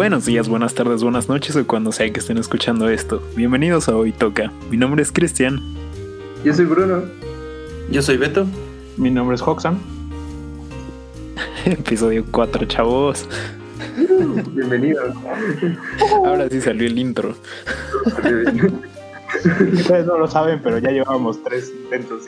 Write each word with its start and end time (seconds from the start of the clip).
Buenos 0.00 0.24
días, 0.24 0.48
buenas 0.48 0.74
tardes, 0.74 1.02
buenas 1.02 1.28
noches 1.28 1.54
o 1.56 1.66
cuando 1.66 1.92
sea 1.92 2.10
que 2.10 2.20
estén 2.20 2.38
escuchando 2.38 2.88
esto. 2.88 3.22
Bienvenidos 3.36 3.86
a 3.86 3.94
Hoy 3.94 4.12
Toca. 4.12 4.50
Mi 4.70 4.78
nombre 4.78 5.02
es 5.02 5.12
Cristian. 5.12 5.60
Yo 6.42 6.54
soy 6.54 6.64
Bruno. 6.64 7.02
Yo 7.90 8.00
soy 8.00 8.16
Beto. 8.16 8.46
Mi 8.96 9.10
nombre 9.10 9.34
es 9.34 9.42
Hoxan. 9.42 9.78
Episodio 11.66 12.24
4, 12.30 12.64
chavos. 12.64 13.28
Bienvenido. 14.54 15.02
Ahora 16.24 16.48
sí 16.48 16.62
salió 16.62 16.86
el 16.86 16.98
intro. 16.98 17.34
Ustedes 19.74 20.06
no 20.06 20.16
lo 20.16 20.26
saben, 20.26 20.62
pero 20.62 20.78
ya 20.78 20.92
llevábamos 20.92 21.44
tres 21.44 21.70
intentos. 21.84 22.24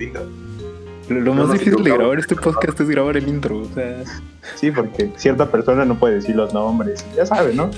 Lo, 1.09 1.20
lo 1.20 1.34
más 1.34 1.47
No, 1.48 1.52
difícil 1.55 1.74
no, 1.79 1.84
de 1.84 1.91
grabar 1.92 2.19
este 2.19 2.34
podcast 2.37 2.80
es 2.80 2.88
grabar 2.88 3.16
el 3.16 3.29
intro. 3.29 3.59
O 3.59 3.65
sea, 3.74 4.02
Sí, 4.56 4.70
porque 4.70 5.12
cierta 5.16 5.51
persona 5.51 5.84
no 5.84 5.98
puede 5.98 6.15
decir 6.16 6.34
los 6.37 6.52
nombres. 6.55 7.05
Ya 7.16 7.27
sabe, 7.27 7.55
¿no? 7.55 7.70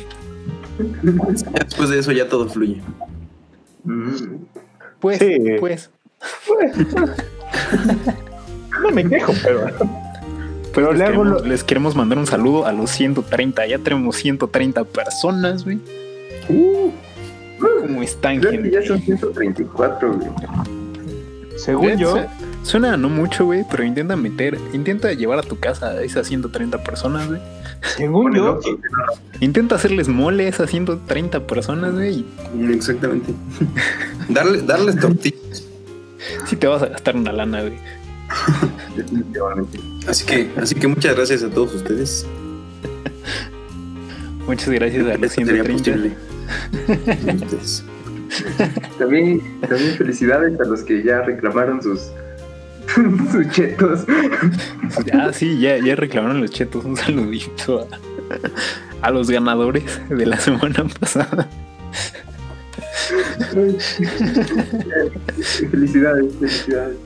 Después 1.02 1.88
de 1.91 1.98
eso 2.00 2.12
ya 2.12 2.28
todo 2.28 2.48
fluye. 2.48 2.80
Pues, 5.00 5.19
Sí. 5.19 5.37
pues. 5.60 5.91
No 8.83 8.91
me 8.91 9.09
quejo, 9.09 9.33
pero. 9.42 9.66
Pero 10.75 10.91
les, 10.92 10.98
le 10.98 11.05
hago 11.05 11.22
queremos, 11.22 11.42
lo- 11.42 11.48
les 11.48 11.64
queremos 11.64 11.95
mandar 11.97 12.19
un 12.19 12.27
saludo 12.27 12.66
a 12.66 12.72
los 12.72 12.91
130. 12.91 13.66
Ya 13.66 13.78
tenemos 13.78 14.16
130 14.16 14.84
personas, 14.84 15.64
güey. 15.64 15.78
Uh, 16.48 16.91
¿Cómo 17.80 18.02
están, 18.02 18.41
que 18.41 18.47
ya 18.70 18.80
gente? 18.80 18.86
son 18.86 19.00
134, 19.00 20.12
güey. 20.14 20.28
Según 21.56 21.97
yo, 21.97 22.16
Suena 22.64 22.96
no 22.96 23.09
mucho, 23.09 23.45
güey, 23.45 23.64
pero 23.70 23.84
intenta 23.84 24.16
meter, 24.16 24.59
intenta 24.72 25.12
llevar 25.12 25.39
a 25.39 25.42
tu 25.42 25.58
casa 25.61 25.91
a 25.91 26.02
esas 26.02 26.27
130 26.27 26.83
personas, 26.83 27.28
güey. 27.28 27.41
según 27.97 28.34
yo, 28.34 28.55
loco. 28.55 28.80
Intenta 29.41 29.75
hacerles 29.77 30.08
mole 30.08 30.47
a 30.47 30.48
esas 30.48 30.70
130 30.70 31.47
personas, 31.47 31.92
güey. 31.94 32.24
Mm, 32.55 32.72
Exactamente. 32.72 33.33
Darle, 34.30 34.62
darles 34.62 34.98
tortillas. 34.98 35.64
Sí 36.47 36.56
te 36.56 36.66
vas 36.66 36.83
a 36.83 36.86
gastar 36.86 37.16
una 37.16 37.33
lana, 37.33 37.61
güey. 37.61 37.78
Definitivamente. 38.96 39.78
Así 40.08 40.24
que, 40.24 40.50
así 40.56 40.74
que 40.74 40.89
muchas 40.89 41.14
gracias 41.14 41.42
a 41.42 41.50
todos 41.50 41.74
ustedes. 41.74 42.27
Muchas 44.46 44.69
gracias 44.70 45.06
a 45.06 45.14
los 45.19 45.22
Esto 45.36 45.44
sería 45.44 45.64
130. 45.64 45.72
posible. 45.83 46.17
Sin 47.20 47.36
ustedes. 47.44 47.84
También, 48.98 49.61
también 49.61 49.96
felicidades 49.96 50.58
a 50.61 50.64
los 50.64 50.83
que 50.83 51.02
ya 51.02 51.20
reclamaron 51.22 51.83
sus, 51.83 52.11
sus 53.32 53.48
chetos. 53.50 54.04
Ah, 55.12 55.32
sí, 55.32 55.58
ya, 55.58 55.78
ya 55.78 55.96
reclamaron 55.96 56.40
los 56.40 56.50
chetos. 56.50 56.84
Un 56.84 56.96
saludito 56.96 57.88
a, 59.00 59.06
a 59.06 59.10
los 59.10 59.30
ganadores 59.30 59.84
de 60.08 60.27
la 60.27 60.38
semana 60.38 60.84
pasada. 61.00 61.48
felicidades, 65.70 66.34
felicidades. 66.38 66.96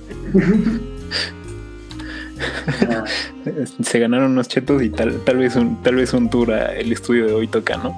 Ah, 2.91 3.05
Se 3.83 3.99
ganaron 3.99 4.33
unos 4.33 4.49
chetos 4.49 4.83
y 4.83 4.91
tal, 4.91 5.25
tal 5.25 5.39
vez 5.39 5.57
un, 5.57 5.83
tal 5.83 5.97
vez 5.97 6.13
un 6.13 6.29
tour 6.31 6.53
a 6.53 6.75
el 6.75 6.93
estudio 6.93 7.27
de 7.27 7.33
hoy 7.33 7.49
toca, 7.49 7.77
¿no? 7.79 7.95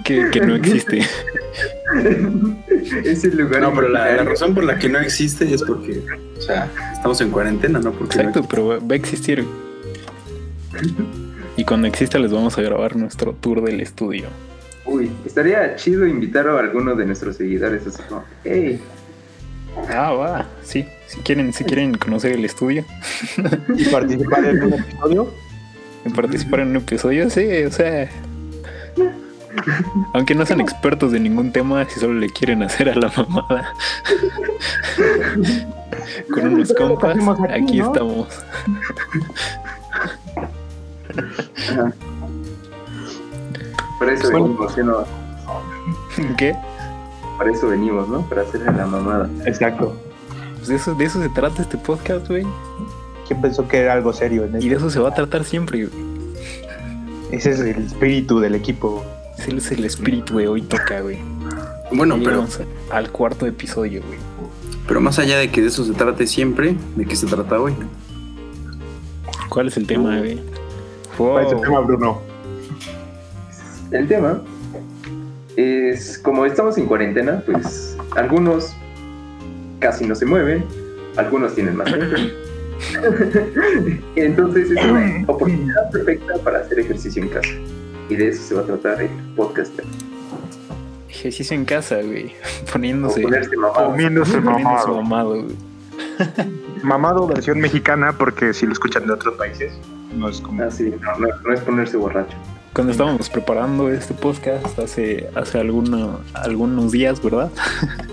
que, 0.04 0.30
que 0.30 0.40
no 0.40 0.54
existe. 0.54 0.98
es 3.04 3.24
el 3.24 3.36
lugar. 3.36 3.62
No, 3.62 3.74
pero 3.74 3.88
la, 3.88 4.22
razón 4.24 4.54
por 4.54 4.64
la 4.64 4.78
que 4.78 4.88
no 4.88 4.98
existe 4.98 5.52
es 5.52 5.62
porque, 5.62 6.02
o 6.36 6.40
sea, 6.40 6.70
estamos 6.92 7.20
en 7.20 7.30
cuarentena, 7.30 7.78
¿no? 7.78 7.92
Porque 7.92 8.16
no 8.16 8.22
Exacto, 8.22 8.46
pero 8.48 8.66
va 8.66 8.78
va 8.78 8.92
a 8.92 8.96
existir. 8.96 9.44
Y 11.56 11.64
cuando 11.64 11.88
exista 11.88 12.18
les 12.18 12.32
vamos 12.32 12.56
a 12.58 12.62
grabar 12.62 12.96
nuestro 12.96 13.32
tour 13.32 13.62
del 13.62 13.80
estudio. 13.80 14.26
Uy, 14.84 15.10
estaría 15.26 15.76
chido 15.76 16.06
invitar 16.06 16.48
a 16.48 16.58
alguno 16.58 16.94
de 16.94 17.04
nuestros 17.04 17.36
seguidores. 17.36 17.86
Así 17.86 18.02
como, 18.08 18.24
hey, 18.44 18.80
Ah, 19.88 20.12
va, 20.12 20.46
sí. 20.62 20.86
Si 21.06 21.20
quieren, 21.20 21.52
si 21.52 21.64
quieren 21.64 21.94
conocer 21.94 22.32
el 22.32 22.44
estudio 22.44 22.84
y 23.76 23.84
participar 23.86 24.44
en 24.44 24.62
un 24.62 24.74
episodio, 24.74 25.32
y 26.04 26.10
participar 26.10 26.60
en 26.60 26.68
un 26.68 26.76
episodio, 26.76 27.30
sí, 27.30 27.46
o 27.64 27.70
sea. 27.70 28.08
Aunque 30.14 30.34
no 30.34 30.44
sean 30.46 30.60
expertos 30.60 31.12
de 31.12 31.20
ningún 31.20 31.52
tema, 31.52 31.84
si 31.86 32.00
solo 32.00 32.14
le 32.14 32.28
quieren 32.30 32.62
hacer 32.62 32.88
a 32.90 32.94
la 32.94 33.10
mamada. 33.16 33.72
Con 36.32 36.48
unos 36.54 36.72
compas, 36.74 37.16
aquí, 37.16 37.52
aquí 37.52 37.78
¿no? 37.78 37.86
estamos. 37.86 38.28
por 43.98 44.10
eso 44.10 44.30
Bueno. 44.30 44.44
venimos, 44.46 44.72
¿sí, 44.74 44.80
no? 44.82 45.04
¿Qué? 46.36 46.54
Para 47.36 47.50
eso 47.52 47.68
venimos, 47.68 48.08
¿no? 48.08 48.22
Para 48.28 48.42
hacerle 48.42 48.72
la 48.72 48.86
mamada. 48.86 49.28
exacto. 49.46 49.94
Pues 50.56 50.68
de 50.68 50.76
eso, 50.76 50.94
de 50.94 51.04
eso 51.04 51.22
se 51.22 51.28
trata 51.30 51.62
este 51.62 51.78
podcast, 51.78 52.26
güey. 52.28 52.44
¿Quién 53.26 53.40
pensó 53.40 53.66
que 53.68 53.78
era 53.78 53.92
algo 53.92 54.12
serio 54.12 54.44
en 54.44 54.60
Y 54.60 54.68
de 54.68 54.76
eso 54.76 54.90
se 54.90 54.98
va 54.98 55.10
a 55.10 55.14
tratar 55.14 55.44
siempre, 55.44 55.86
güey. 55.86 56.08
Ese 57.30 57.50
es 57.50 57.60
el 57.60 57.84
espíritu 57.84 58.40
del 58.40 58.54
equipo. 58.54 59.04
Ese 59.38 59.56
es 59.56 59.70
el 59.70 59.84
espíritu 59.84 60.38
de 60.38 60.48
hoy 60.48 60.62
toca, 60.62 61.00
güey. 61.00 61.18
Bueno, 61.92 62.18
pero, 62.22 62.46
al 62.90 63.10
cuarto 63.10 63.46
episodio, 63.46 64.02
güey. 64.06 64.18
pero 64.86 65.00
más 65.00 65.18
allá 65.18 65.38
de 65.38 65.50
que 65.50 65.62
de 65.62 65.68
eso 65.68 65.84
se 65.84 65.92
trate 65.92 66.26
siempre, 66.26 66.76
¿de 66.96 67.06
qué 67.06 67.16
se 67.16 67.26
trata 67.26 67.60
hoy? 67.60 67.72
¿Cuál 69.48 69.68
es 69.68 69.76
el 69.76 69.86
tema, 69.86 70.18
güey? 70.18 70.40
¿Cuál 71.16 71.46
es 71.46 71.52
el 71.52 71.60
tema, 71.60 71.80
Bruno? 71.80 72.20
El 73.90 74.06
tema 74.06 74.42
es, 75.56 76.18
como 76.18 76.44
estamos 76.44 76.76
en 76.76 76.86
cuarentena, 76.86 77.42
pues 77.46 77.96
algunos 78.16 78.74
casi 79.78 80.06
no 80.06 80.14
se 80.14 80.26
mueven, 80.26 80.64
algunos 81.16 81.54
tienen 81.54 81.76
más. 81.76 81.88
Entonces 84.16 84.70
es 84.70 84.84
una 84.84 85.24
oportunidad 85.28 85.90
perfecta 85.90 86.34
para 86.44 86.58
hacer 86.60 86.80
ejercicio 86.80 87.22
en 87.22 87.28
casa. 87.30 87.50
Y 88.08 88.16
de 88.16 88.28
eso 88.28 88.42
se 88.42 88.54
va 88.54 88.62
a 88.62 88.64
tratar 88.64 89.02
el 89.02 89.10
podcast. 89.36 89.72
Ejercicio 91.08 91.56
en 91.56 91.64
casa, 91.64 91.96
güey. 92.02 92.32
Poniéndose. 92.72 93.22
mamado. 93.56 93.90
Comiéndose 93.90 94.40
Poniéndose 94.40 94.64
mamado. 94.64 95.02
mamado, 95.02 95.42
güey. 95.42 95.56
Mamado 96.82 97.26
versión 97.26 97.60
mexicana, 97.60 98.12
porque 98.16 98.52
si 98.54 98.66
lo 98.66 98.72
escuchan 98.72 99.06
de 99.06 99.12
otros 99.12 99.34
países, 99.36 99.72
no 100.16 100.28
es 100.28 100.40
como. 100.40 100.62
Ah, 100.62 100.70
sí, 100.70 100.92
no, 101.00 101.18
no- 101.18 101.28
no 101.44 101.52
es 101.52 101.60
ponerse 101.60 101.96
borracho. 101.96 102.36
Cuando 102.74 102.92
estábamos 102.92 103.28
preparando 103.28 103.90
este 103.90 104.14
podcast 104.14 104.78
hace, 104.78 105.28
hace 105.34 105.58
alguno- 105.58 106.20
algunos 106.34 106.92
días, 106.92 107.20
¿verdad? 107.22 107.50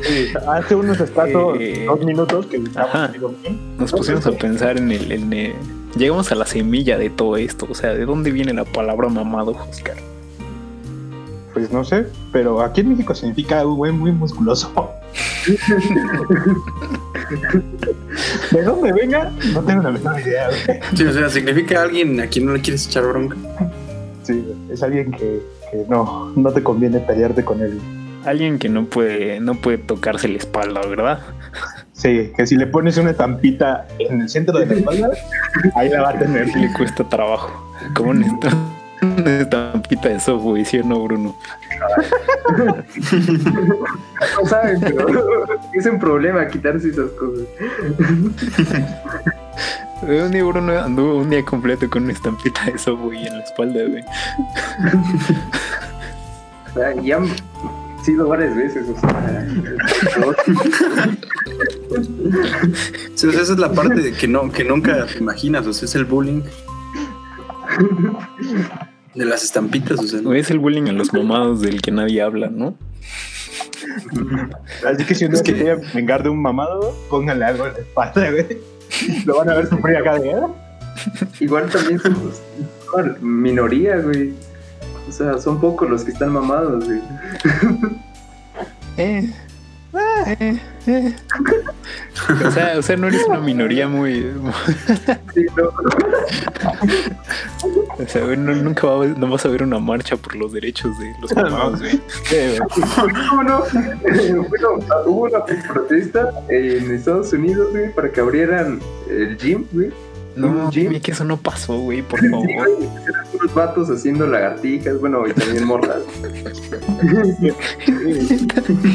Sí, 0.01 0.27
hace 0.47 0.73
unos 0.75 0.99
escasos 0.99 1.57
Eh, 1.59 1.85
dos 1.88 1.99
minutos 2.03 2.47
que 2.47 2.61
ajá. 2.75 3.11
Nos 3.77 3.91
pusimos 3.91 4.25
a 4.25 4.31
pensar 4.31 4.77
en 4.77 4.91
el, 4.91 5.11
en 5.11 5.31
el- 5.33 5.53
Llegamos 5.95 6.31
a 6.31 6.35
la 6.35 6.45
semilla 6.45 6.97
de 6.97 7.09
todo 7.09 7.38
esto. 7.38 7.67
O 7.69 7.75
sea, 7.75 7.94
¿de 7.94 8.05
dónde 8.05 8.31
viene 8.31 8.53
la 8.53 8.65
palabra 8.65 9.07
mamado, 9.07 9.51
Oscar? 9.69 9.95
Pues 11.53 11.71
no 11.71 11.85
sé, 11.85 12.07
pero 12.33 12.61
aquí 12.61 12.81
en 12.81 12.89
México 12.89 13.13
significa 13.15 13.65
un 13.65 13.77
güey 13.77 13.91
muy 13.94 14.11
musculoso. 14.11 14.91
¿De 18.51 18.61
dónde 18.63 18.91
venga? 18.91 19.31
No 19.53 19.61
tengo 19.61 19.83
la 19.83 19.91
menor 19.91 20.19
idea. 20.19 20.49
güey. 20.49 20.79
Sí, 20.95 21.03
o 21.05 21.13
sea, 21.13 21.29
significa 21.29 21.83
alguien 21.83 22.19
a 22.19 22.27
quien 22.27 22.45
no 22.45 22.53
le 22.53 22.61
quieres 22.61 22.85
echar 22.88 23.05
bronca. 23.05 23.38
Sí, 24.25 24.44
es 24.72 24.81
alguien 24.81 25.12
que, 25.12 25.41
que 25.72 25.86
no, 25.88 26.31
no 26.36 26.52
te 26.52 26.63
conviene 26.63 27.00
pelearte 27.00 27.44
con 27.46 27.62
él. 27.62 27.80
Alguien 28.25 28.58
que 28.58 28.69
no 28.69 28.86
puede, 28.86 29.39
no 29.39 29.54
puede 29.56 29.77
tocarse 29.77 30.27
la 30.27 30.38
espalda, 30.39 30.81
¿verdad? 30.88 31.19
Sí, 31.94 32.31
que 32.36 32.48
si 32.48 32.56
le 32.56 32.66
pones 32.66 32.98
una 32.98 33.12
estampita 33.12 33.86
en 34.00 34.22
el 34.22 34.30
centro 34.30 34.57
de 34.57 34.66
la 34.66 34.74
espalda, 34.74 35.10
ahí 35.75 35.89
la 35.89 36.01
va 36.01 36.10
a 36.10 36.18
tener. 36.18 36.48
Le 36.56 36.74
cuesta 36.74 37.07
trabajo. 37.07 37.51
Como 37.95 38.10
una 38.12 38.25
estam- 38.25 38.72
una 39.19 39.39
estampita 39.42 40.10
de 40.10 40.19
software, 40.19 40.66
¿sí 40.66 40.80
o 40.80 40.83
no, 40.83 41.04
Bruno? 41.04 41.36
No 44.42 44.45
saben, 44.48 44.80
pero 44.81 45.07
es 45.74 45.86
un 45.86 46.00
problema 46.00 46.48
quitarse 46.48 46.89
esas 46.89 47.10
cosas. 47.12 47.45
Un 50.07 50.31
día 50.31 50.44
Bruno 50.44 50.78
anduvo 50.80 51.18
un 51.18 51.30
día 51.30 51.44
completo 51.44 51.90
con 51.90 52.04
una 52.04 52.13
estampita 52.13 52.66
de 52.66 52.78
software 52.78 53.18
en 53.28 53.38
la 53.38 53.44
espalda, 53.44 53.81
güey. 53.86 54.04
O 56.69 56.74
sea, 56.74 56.96
y 57.02 57.12
han 57.12 57.28
sido 58.04 58.28
varias 58.28 58.56
veces, 58.56 58.86
o 58.90 59.00
sea. 59.00 59.48
Sí, 63.16 63.28
o 63.28 63.31
sea, 63.31 63.42
esa 63.42 63.54
es 63.54 63.60
la 63.60 63.72
parte 63.72 64.02
de 64.02 64.13
que, 64.13 64.28
no, 64.28 64.52
que 64.52 64.63
nunca 64.63 65.06
te 65.06 65.18
imaginas, 65.19 65.66
o 65.66 65.74
sea, 65.74 65.86
es 65.86 65.96
el 65.96 66.06
bullying. 66.06 66.42
De 69.16 69.25
las 69.25 69.44
estampitas, 69.44 70.00
o 70.00 70.04
sea. 70.04 70.19
Es 70.38 70.52
el 70.52 70.60
bullying 70.60 70.88
a 70.90 70.92
los 70.92 71.13
mamados 71.13 71.62
del 71.62 71.81
que 71.81 71.92
nadie 71.92 72.22
habla, 72.22 72.50
¿no? 72.50 72.78
Así 74.86 75.06
que 75.06 75.16
si 75.16 75.25
uno 75.25 75.36
Es 75.36 75.42
que- 75.42 75.54
quiere 75.54 75.78
vengar 75.94 76.22
de 76.24 76.30
un 76.30 76.42
mamado, 76.42 76.96
póngale 77.10 77.46
algo 77.46 77.66
en 77.68 77.74
la 77.74 77.80
espalda, 77.80 78.31
güey. 78.31 78.75
Lo 79.25 79.38
van 79.38 79.50
a 79.50 79.56
ver 79.56 79.68
sufrir 79.68 79.97
acá 79.97 80.19
de 80.19 80.33
"Ah". 80.33 80.47
igual 81.39 81.69
también 81.69 82.00
somos 82.00 82.42
son 82.92 83.18
minoría, 83.21 83.97
güey. 83.97 84.33
O 85.07 85.12
sea, 85.12 85.38
son 85.38 85.59
pocos 85.59 85.89
los 85.89 86.03
que 86.03 86.12
están 86.12 86.31
mamados, 86.31 86.86
güey. 86.86 87.01
Eh, 88.97 89.30
eh, 90.00 90.59
eh. 90.88 91.15
O 92.45 92.51
sea, 92.51 92.77
o 92.77 92.81
sea, 92.81 92.97
no 92.97 93.07
eres 93.07 93.24
una 93.27 93.39
minoría 93.39 93.88
muy. 93.88 94.31
Sí, 95.33 95.45
no. 95.56 95.69
O 97.97 98.06
sea, 98.07 98.21
no- 98.36 98.56
nunca 98.56 98.88
va 98.88 99.06
no 99.07 99.30
vas 99.30 99.45
a 99.45 99.50
ver 99.50 99.63
una 99.63 99.80
marcha 99.80 100.18
por 100.18 100.36
los 100.36 100.51
derechos 100.51 100.97
de 101.00 101.13
los 101.21 101.33
mamados, 101.36 101.80
güey. 101.80 102.00
Hubo 105.06 105.21
una 105.24 105.44
protesta 105.45 106.31
en 106.50 106.94
Estados 106.94 107.31
Unidos, 107.33 107.69
güey, 107.71 107.92
para 107.94 108.12
que 108.12 108.19
abrieran 108.21 108.80
el 109.09 109.38
gym, 109.38 109.65
güey. 109.71 109.92
No, 110.35 110.69
dime 110.69 110.99
que 111.01 111.11
eso 111.11 111.23
no 111.23 111.37
pasó, 111.37 111.77
güey, 111.79 112.01
por 112.01 112.19
Sí, 112.19 112.27
favor. 112.29 112.45
güey, 112.47 112.89
eran 113.07 113.25
unos 113.39 113.53
vatos 113.53 113.89
haciendo 113.89 114.27
lagartijas, 114.27 114.99
bueno, 114.99 115.25
y 115.27 115.33
también 115.33 115.65
morras. 115.65 115.99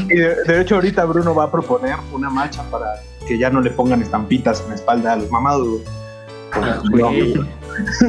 Y 0.09 0.15
de, 0.15 0.37
de 0.47 0.61
hecho, 0.61 0.75
ahorita 0.77 1.05
Bruno 1.05 1.35
va 1.35 1.45
a 1.45 1.51
proponer 1.51 1.95
una 2.13 2.31
marcha 2.31 2.63
para 2.71 2.87
que 3.27 3.39
ya 3.39 3.51
no 3.51 3.61
le 3.61 3.71
pongan 3.71 4.03
estampitas 4.03 4.61
en 4.63 4.69
la 4.71 4.75
espalda 4.75 5.13
a 5.13 5.17
los 5.17 5.31
mamados. 5.31 5.67
güey. 5.69 5.83
Ah, 6.53 6.81
güey. 6.91 7.35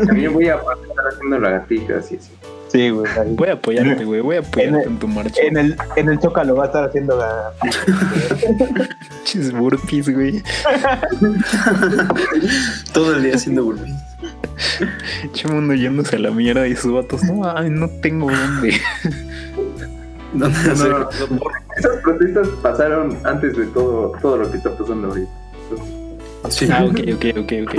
También 0.08 0.34
voy 0.34 0.48
a 0.48 0.56
estar 0.56 1.08
haciendo 1.14 1.40
lagartijas 1.40 2.12
y 2.12 2.16
así. 2.18 2.32
Sí, 2.72 2.90
güey. 2.90 3.12
ahí. 3.20 3.36
Voy 3.36 3.50
a 3.50 3.54
apoyarte, 3.54 4.06
güey. 4.06 4.22
Voy 4.22 4.38
a 4.38 4.40
apoyarte 4.40 4.88
en 4.88 4.98
tu 4.98 5.08
marcha. 5.08 5.42
En 5.42 5.58
el, 5.58 5.76
en 5.98 6.10
el 6.10 6.20
Zócalo 6.22 6.56
va 6.56 6.64
a 6.64 6.68
estar 6.68 6.86
haciendo 6.86 7.18
la... 7.18 7.52
Chis 9.26 9.52
burpees, 9.52 10.08
güey. 10.14 10.42
Todo 12.94 13.16
el 13.16 13.24
día 13.24 13.36
haciendo 13.36 13.66
burpees. 13.66 13.94
Che 15.34 15.48
mundo 15.50 15.74
yéndose 15.74 16.16
a 16.16 16.20
la 16.20 16.32
mierda 16.32 16.66
y 16.68 16.76
sus 16.76 16.94
vatos. 16.94 17.24
No, 17.24 17.46
ay, 17.46 17.70
no 17.70 17.90
tengo 17.90 18.32
dónde. 18.32 18.80
¿Dónde 20.34 20.58
No, 20.78 20.88
no, 20.88 21.10
Esas 21.76 21.98
protestas 22.04 22.48
pasaron 22.62 23.18
antes 23.26 23.58
de 23.58 23.66
todo, 23.68 24.14
todo 24.22 24.38
lo 24.38 24.50
que 24.50 24.58
está 24.58 24.70
pasando 24.78 25.10
ahorita. 25.10 25.32
Sí. 26.50 26.70
Ah, 26.72 26.86
ok, 26.86 27.00
ok, 27.16 27.26
ok, 27.38 27.54
ok. 27.68 27.76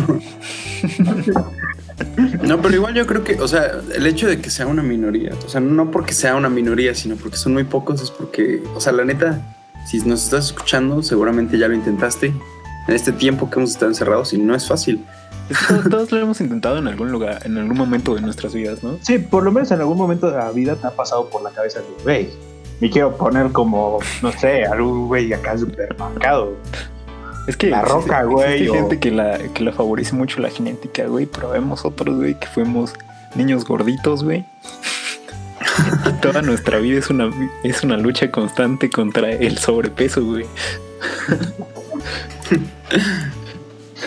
No, 2.42 2.60
pero 2.60 2.74
igual 2.74 2.94
yo 2.94 3.06
creo 3.06 3.24
que, 3.24 3.40
o 3.40 3.48
sea, 3.48 3.72
el 3.94 4.06
hecho 4.06 4.26
de 4.26 4.40
que 4.40 4.50
sea 4.50 4.66
una 4.66 4.82
minoría, 4.82 5.32
o 5.44 5.48
sea, 5.48 5.60
no 5.60 5.90
porque 5.90 6.12
sea 6.12 6.34
una 6.34 6.48
minoría, 6.48 6.94
sino 6.94 7.16
porque 7.16 7.36
son 7.36 7.52
muy 7.54 7.64
pocos, 7.64 8.02
es 8.02 8.10
porque, 8.10 8.62
o 8.74 8.80
sea, 8.80 8.92
la 8.92 9.04
neta, 9.04 9.40
si 9.86 9.98
nos 10.00 10.24
estás 10.24 10.46
escuchando, 10.46 11.02
seguramente 11.02 11.58
ya 11.58 11.68
lo 11.68 11.74
intentaste 11.74 12.26
en 12.88 12.94
este 12.94 13.12
tiempo 13.12 13.48
que 13.48 13.58
hemos 13.58 13.70
estado 13.70 13.90
encerrados 13.90 14.32
y 14.32 14.38
no 14.38 14.54
es 14.54 14.66
fácil. 14.66 15.04
Todos 15.90 16.10
lo 16.12 16.18
hemos 16.18 16.40
intentado 16.40 16.78
en 16.78 16.88
algún 16.88 17.10
lugar, 17.10 17.40
en 17.44 17.58
algún 17.58 17.76
momento 17.76 18.14
de 18.14 18.20
nuestras 18.20 18.54
vidas, 18.54 18.82
¿no? 18.82 18.98
Sí, 19.02 19.18
por 19.18 19.42
lo 19.42 19.52
menos 19.52 19.70
en 19.70 19.80
algún 19.80 19.98
momento 19.98 20.30
de 20.30 20.36
la 20.38 20.50
vida 20.50 20.76
te 20.76 20.86
ha 20.86 20.90
pasado 20.90 21.28
por 21.28 21.42
la 21.42 21.50
cabeza 21.50 21.80
de, 21.80 21.86
güey, 22.02 22.30
me 22.80 22.90
quiero 22.90 23.16
poner 23.16 23.52
como, 23.52 23.98
no 24.22 24.32
sé, 24.32 24.64
algún 24.64 25.08
güey 25.08 25.32
acá 25.32 25.56
supermercado. 25.58 26.56
Es 27.46 27.56
que 27.56 27.70
La 27.70 27.80
existe- 27.80 27.92
Roca, 27.92 28.24
güey, 28.24 28.52
existe 28.52 28.70
o- 28.70 28.74
gente 28.74 28.98
que 29.00 29.10
la, 29.10 29.38
que 29.38 29.64
la 29.64 29.72
favorece 29.72 30.14
mucho 30.14 30.40
la 30.40 30.50
genética, 30.50 31.06
güey, 31.06 31.26
pero 31.26 31.50
vemos 31.50 31.84
otros, 31.84 32.16
güey, 32.16 32.38
que 32.38 32.46
fuimos 32.46 32.94
niños 33.34 33.64
gorditos, 33.64 34.22
güey. 34.24 34.44
Y 36.08 36.12
Toda 36.22 36.42
nuestra 36.42 36.78
vida 36.78 36.98
es 36.98 37.10
una, 37.10 37.30
es 37.64 37.82
una 37.82 37.96
lucha 37.96 38.30
constante 38.30 38.90
contra 38.90 39.30
el 39.30 39.58
sobrepeso, 39.58 40.24
güey. 40.24 40.46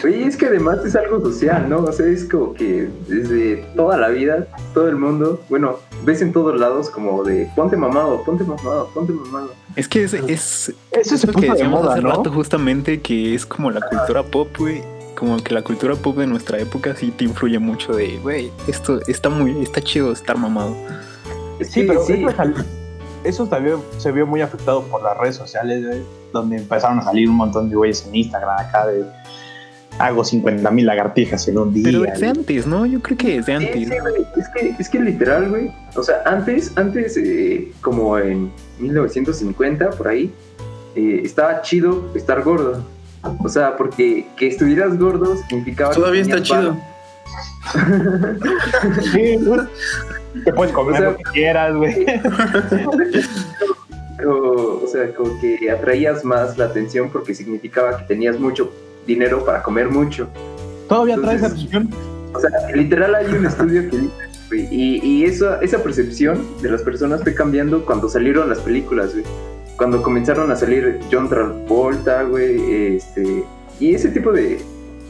Oye, 0.03 0.27
es 0.27 0.37
que 0.37 0.45
además 0.45 0.79
es 0.85 0.95
algo 0.95 1.19
social, 1.21 1.67
¿no? 1.67 1.77
O 1.79 1.91
sea, 1.91 2.05
es 2.05 2.25
como 2.25 2.53
que 2.53 2.87
desde 3.07 3.65
toda 3.75 3.97
la 3.97 4.09
vida, 4.09 4.45
todo 4.73 4.87
el 4.87 4.97
mundo, 4.97 5.41
bueno, 5.49 5.79
ves 6.03 6.21
en 6.21 6.31
todos 6.31 6.59
lados 6.59 6.89
como 6.91 7.23
de 7.23 7.49
ponte 7.55 7.75
mamado, 7.75 8.21
ponte 8.23 8.43
mamado, 8.43 8.89
ponte 8.93 9.13
mamado. 9.13 9.53
Es 9.75 9.87
que 9.87 10.03
es, 10.03 10.13
es, 10.13 10.73
Eso 10.91 11.15
es 11.15 11.21
se 11.21 11.27
lo 11.27 11.33
que 11.33 11.39
puso 11.39 11.47
de 11.47 11.51
decíamos 11.51 11.81
moda, 11.81 11.93
hace 11.93 12.01
¿no? 12.01 12.09
rato 12.11 12.31
justamente 12.31 13.01
que 13.01 13.35
es 13.35 13.45
como 13.45 13.71
la 13.71 13.81
cultura 13.81 14.23
pop, 14.23 14.47
güey. 14.57 14.81
Como 15.15 15.37
que 15.37 15.53
la 15.53 15.61
cultura 15.61 15.95
pop 15.95 16.17
de 16.17 16.27
nuestra 16.27 16.59
época 16.59 16.95
sí 16.95 17.11
te 17.11 17.23
influye 17.23 17.57
mucho 17.59 17.93
de, 17.93 18.17
güey, 18.17 18.51
esto 18.67 18.99
está 19.07 19.29
muy, 19.29 19.61
está 19.61 19.81
chido 19.81 20.11
estar 20.11 20.37
mamado. 20.37 20.75
Es 21.59 21.71
Sí, 21.71 21.83
pero 21.87 22.05
sí, 22.05 22.25
eso 23.23 23.47
también 23.47 23.77
se 23.97 24.11
vio 24.11 24.27
muy 24.27 24.41
afectado 24.41 24.83
por 24.83 25.01
las 25.01 25.17
redes 25.17 25.35
sociales, 25.35 25.85
güey, 25.85 26.01
donde 26.31 26.57
empezaron 26.57 26.99
a 26.99 27.01
salir 27.01 27.29
un 27.29 27.37
montón 27.37 27.69
de 27.69 27.75
güeyes 27.75 28.05
en 28.05 28.15
Instagram 28.15 28.59
acá 28.59 28.87
de 28.87 29.05
hago 29.99 30.23
50 30.23 30.69
mil 30.71 30.85
lagartijas 30.85 31.47
en 31.47 31.57
un 31.57 31.73
día. 31.73 31.83
Pero 31.85 32.01
desde 32.01 32.17
güey. 32.27 32.29
antes, 32.29 32.67
¿no? 32.67 32.85
Yo 32.85 33.01
creo 33.01 33.17
que 33.17 33.37
desde 33.41 33.45
Sí, 33.45 33.51
antes. 33.65 33.87
sí. 33.87 33.93
Es 34.39 34.49
que, 34.49 34.75
es 34.79 34.89
que 34.89 34.99
literal, 34.99 35.49
güey. 35.49 35.71
O 35.95 36.03
sea, 36.03 36.21
antes, 36.25 36.71
antes, 36.75 37.17
eh, 37.17 37.71
como 37.81 38.17
en 38.17 38.51
1950, 38.79 39.91
por 39.91 40.07
ahí, 40.09 40.31
eh, 40.95 41.21
estaba 41.23 41.61
chido 41.61 42.11
estar 42.15 42.41
gordo. 42.43 42.83
O 43.43 43.49
sea, 43.49 43.75
porque 43.77 44.27
que 44.37 44.47
estuvieras 44.47 44.97
gordo 44.99 45.35
significaba 45.47 45.89
que 45.91 45.95
Todavía 45.95 46.21
está 46.21 46.35
tenías 46.35 46.47
chido. 46.49 46.77
Sí, 49.13 49.37
güey. 49.37 49.61
Te 50.43 50.53
puedes 50.53 50.73
comer 50.73 50.93
O 50.93 50.97
sea- 50.97 51.09
lo 51.11 51.17
que 51.17 51.23
quieras, 51.33 51.75
güey. 51.75 52.05
o, 54.25 54.81
o 54.83 54.87
sea, 54.87 55.13
como 55.15 55.39
que 55.39 55.69
atraías 55.71 56.23
más 56.23 56.57
la 56.57 56.65
atención 56.65 57.09
porque 57.09 57.33
significaba 57.33 57.97
que 57.97 58.03
tenías 58.05 58.39
mucho 58.39 58.71
dinero 59.07 59.43
para 59.45 59.61
comer 59.63 59.89
mucho. 59.89 60.27
Todavía 60.89 61.15
traes 61.17 61.37
esa 61.41 61.45
Entonces- 61.47 61.65
opción. 61.65 61.89
O 62.33 62.39
sea, 62.39 62.49
literal 62.75 63.15
hay 63.15 63.27
un 63.33 63.45
estudio 63.45 63.89
que 63.89 63.97
dice, 63.97 64.67
y, 64.71 64.99
y 65.05 65.23
eso, 65.23 65.59
esa 65.61 65.81
percepción 65.81 66.43
de 66.61 66.69
las 66.69 66.81
personas 66.81 67.23
fue 67.23 67.33
cambiando 67.33 67.85
cuando 67.85 68.09
salieron 68.09 68.49
las 68.49 68.59
películas, 68.59 69.13
güey. 69.13 69.23
Cuando 69.77 70.01
comenzaron 70.03 70.51
a 70.51 70.55
salir 70.55 70.99
John 71.11 71.29
Travolta, 71.29 72.23
güey, 72.23 72.95
este, 72.95 73.43
y 73.79 73.93
ese 73.95 74.09
tipo 74.09 74.31
de 74.33 74.59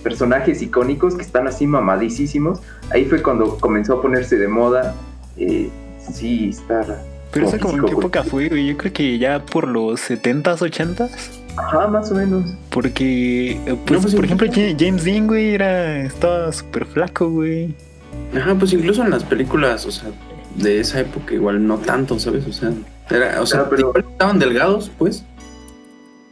personajes 0.03 0.61
icónicos 0.61 1.15
que 1.15 1.23
están 1.23 1.47
así 1.47 1.65
mamadísimos, 1.65 2.59
ahí 2.91 3.05
fue 3.05 3.21
cuando 3.23 3.57
comenzó 3.57 3.93
a 3.93 4.01
ponerse 4.01 4.37
de 4.37 4.47
moda, 4.47 4.95
eh, 5.37 5.69
sí, 6.13 6.49
estar... 6.49 6.85
Pero 7.31 7.47
esa 7.47 7.57
como 7.59 7.73
como 7.73 7.87
en 7.87 7.93
qué 7.93 7.99
época 7.99 8.23
fue, 8.23 8.49
güey. 8.49 8.67
Yo 8.67 8.77
creo 8.77 8.93
que 8.93 9.17
ya 9.17 9.43
por 9.43 9.67
los 9.67 9.99
70s, 10.09 10.59
80s. 10.59 11.09
Ajá, 11.57 11.87
más 11.87 12.11
o 12.11 12.15
menos. 12.15 12.53
Porque, 12.69 13.51
eh, 13.65 13.77
pues, 13.85 14.01
pues, 14.01 14.15
por 14.15 14.25
ejemplo, 14.25 14.47
Ja- 14.51 14.75
James 14.77 15.03
Dean, 15.03 15.27
güey, 15.27 15.53
era, 15.55 16.01
estaba 16.03 16.51
súper 16.51 16.85
flaco, 16.85 17.29
güey. 17.29 17.73
Ajá, 18.35 18.55
pues 18.55 18.73
incluso 18.73 19.03
en 19.03 19.09
las 19.11 19.23
películas, 19.23 19.85
o 19.85 19.91
sea, 19.91 20.09
de 20.57 20.79
esa 20.79 20.99
época 20.99 21.33
igual 21.33 21.65
no 21.65 21.77
tanto, 21.77 22.19
¿sabes? 22.19 22.45
O 22.47 22.53
sea, 22.53 22.71
era, 23.09 23.41
o 23.41 23.45
sea, 23.45 23.61
Ah, 23.61 23.67
pero- 23.69 23.89
igual 23.89 24.05
estaban 24.11 24.39
delgados, 24.39 24.91
pues, 24.97 25.23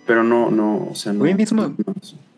pero 0.06 0.24
no, 0.24 0.50
no, 0.52 0.88
o 0.92 0.96
sea, 0.96 1.14
no. 1.14 1.20
Güey, 1.20 1.34
mismo- 1.36 1.62
no- 1.68 1.94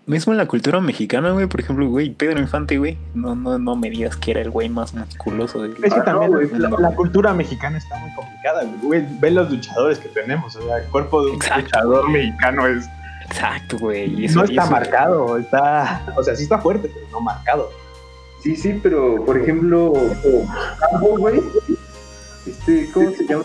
Mismo 0.08 0.34
en 0.34 0.38
la 0.38 0.46
cultura 0.46 0.80
mexicana, 0.82 1.32
güey, 1.32 1.48
por 1.48 1.60
ejemplo, 1.62 1.88
güey, 1.88 2.12
Pedro 2.12 2.40
Infante, 2.40 2.78
güey. 2.78 2.96
No, 3.16 3.34
no, 3.36 3.58
no 3.58 3.76
me 3.76 3.90
digas 3.90 4.16
que 4.16 4.32
era 4.32 4.42
el 4.42 4.52
güey 4.52 4.70
más 4.70 4.94
musculoso 4.94 5.64
del... 5.64 5.72
Es 5.84 5.92
que 5.94 6.00
Ah, 6.00 6.04
no, 6.06 6.20
también 6.20 6.32
güey, 6.32 6.50
la, 6.60 6.70
no. 6.70 6.78
la 6.78 6.92
cultura 6.96 7.34
mexicana 7.34 7.80
está 7.80 7.98
muy 7.98 8.14
complicada, 8.14 8.64
güey. 8.84 9.04
Ve 9.20 9.32
los 9.32 9.50
luchadores 9.50 9.98
que 9.98 10.10
tenemos. 10.10 10.56
O 10.56 10.62
sea, 10.62 10.78
el 10.78 10.86
cuerpo 10.90 11.24
de 11.26 11.32
un 11.32 11.36
Exacto. 11.38 11.64
luchador 11.64 12.10
mexicano 12.12 12.68
es, 12.68 12.86
Exacto, 13.26 13.80
güey. 13.80 14.26
eso- 14.26 14.40
no 14.40 14.46
está 14.46 14.62
eso- 14.62 14.72
marcado. 14.72 15.38
Está, 15.40 16.06
o 16.16 16.22
sea, 16.24 16.36
sí 16.36 16.44
está 16.44 16.60
fuerte, 16.60 16.88
pero 16.94 17.08
no 17.12 17.22
marcado. 17.22 17.72
Sí, 18.44 18.56
sí, 18.56 18.80
pero 18.84 19.26
por 19.26 19.40
ejemplo, 19.40 19.92
Rambo, 20.92 21.18
güey, 21.18 21.42
este, 22.46 22.92
¿cómo 22.94 23.10
se 23.10 23.26
llama? 23.26 23.44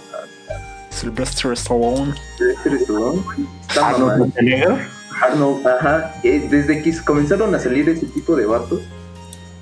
Sylvester 0.91 1.53
Stallone. 1.53 2.13
Este 2.39 2.77
Stallone, 2.77 3.23
güey, 3.25 3.47
está 3.67 3.89
Arnold 3.89 4.35
mamado. 4.37 4.79
Arnold, 5.21 5.67
ajá. 5.67 6.15
Eh, 6.23 6.47
desde 6.51 6.83
que 6.83 6.95
comenzaron 7.05 7.55
a 7.55 7.59
salir 7.59 7.89
ese 7.89 8.07
tipo 8.07 8.37
de 8.37 8.47
vatos, 8.47 8.81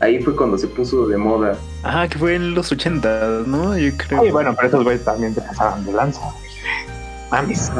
ahí 0.00 0.22
fue 0.22 0.34
cuando 0.36 0.58
se 0.58 0.68
puso 0.68 1.06
de 1.06 1.16
moda. 1.16 1.56
Ajá, 1.82 2.08
que 2.08 2.18
fue 2.18 2.34
en 2.34 2.54
los 2.54 2.70
80, 2.70 3.42
¿no? 3.46 3.76
Yo 3.76 3.90
creo. 3.96 4.20
Oye, 4.20 4.32
bueno, 4.32 4.54
pero 4.54 4.68
esos 4.68 4.84
güeyes 4.84 5.04
también 5.04 5.34
te 5.34 5.40
pasaban 5.40 5.84
de 5.84 5.92
lanza. 5.92 6.20
Mames. 7.30 7.70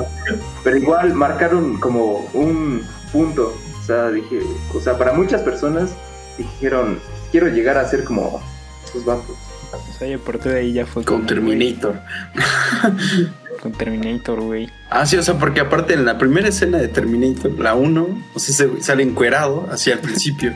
Pero 0.62 0.76
igual 0.76 1.14
marcaron 1.14 1.78
como 1.80 2.28
un 2.34 2.86
punto. 3.12 3.54
O 3.80 3.82
sea, 3.84 4.10
dije, 4.10 4.42
o 4.74 4.80
sea, 4.80 4.98
para 4.98 5.14
muchas 5.14 5.40
personas 5.40 5.94
dijeron, 6.36 6.98
quiero 7.30 7.48
llegar 7.48 7.78
a 7.78 7.88
ser 7.88 8.04
como 8.04 8.42
esos 8.84 9.04
vatos. 9.04 9.36
O 9.72 9.98
sea, 9.98 10.08
y 10.08 10.14
a 10.14 10.18
partir 10.18 10.52
de 10.52 10.58
ahí 10.60 10.72
ya 10.72 10.86
fue 10.86 11.04
Con 11.04 11.16
como, 11.16 11.26
Terminator. 11.26 12.00
con 13.58 13.72
Terminator, 13.72 14.40
güey. 14.40 14.70
Ah, 14.90 15.04
sí, 15.06 15.16
o 15.16 15.22
sea, 15.22 15.38
porque 15.38 15.60
aparte 15.60 15.94
en 15.94 16.04
la 16.04 16.16
primera 16.18 16.48
escena 16.48 16.78
de 16.78 16.88
Terminator, 16.88 17.50
la 17.58 17.74
1, 17.74 18.24
o 18.34 18.38
sea, 18.38 18.54
se- 18.54 18.82
sale 18.82 19.02
encuerado 19.02 19.68
hacia 19.70 19.94
el 19.94 20.00
principio. 20.00 20.52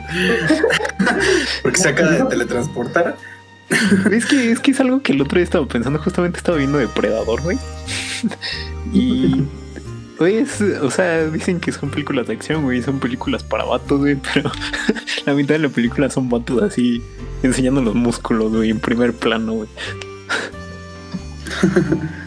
porque 1.63 1.77
se 1.77 1.89
acaba 1.89 2.11
de 2.11 2.23
teletransportar. 2.25 3.17
Es 4.11 4.25
que, 4.25 4.51
es 4.51 4.59
que 4.59 4.71
es 4.71 4.79
algo 4.79 5.01
que 5.01 5.13
el 5.13 5.21
otro 5.21 5.37
día 5.37 5.43
estaba 5.43 5.65
pensando, 5.67 5.99
justamente 5.99 6.37
estaba 6.37 6.57
viendo 6.57 6.77
Depredador, 6.77 7.41
güey. 7.41 7.57
y, 8.93 9.43
Pues, 10.17 10.61
o 10.61 10.91
sea, 10.91 11.25
dicen 11.27 11.59
que 11.59 11.71
son 11.71 11.89
películas 11.89 12.27
de 12.27 12.33
acción, 12.33 12.63
güey, 12.63 12.81
son 12.83 12.99
películas 12.99 13.43
para 13.43 13.63
vatos, 13.65 13.99
güey, 13.99 14.15
pero 14.33 14.51
la 15.25 15.33
mitad 15.33 15.55
de 15.55 15.59
la 15.59 15.69
película 15.69 16.09
son 16.09 16.29
vatos 16.29 16.61
así 16.61 17.01
enseñando 17.41 17.81
los 17.81 17.95
músculos, 17.95 18.51
güey, 18.53 18.69
en 18.69 18.79
primer 18.79 19.13
plano, 19.13 19.53
güey. 19.53 19.69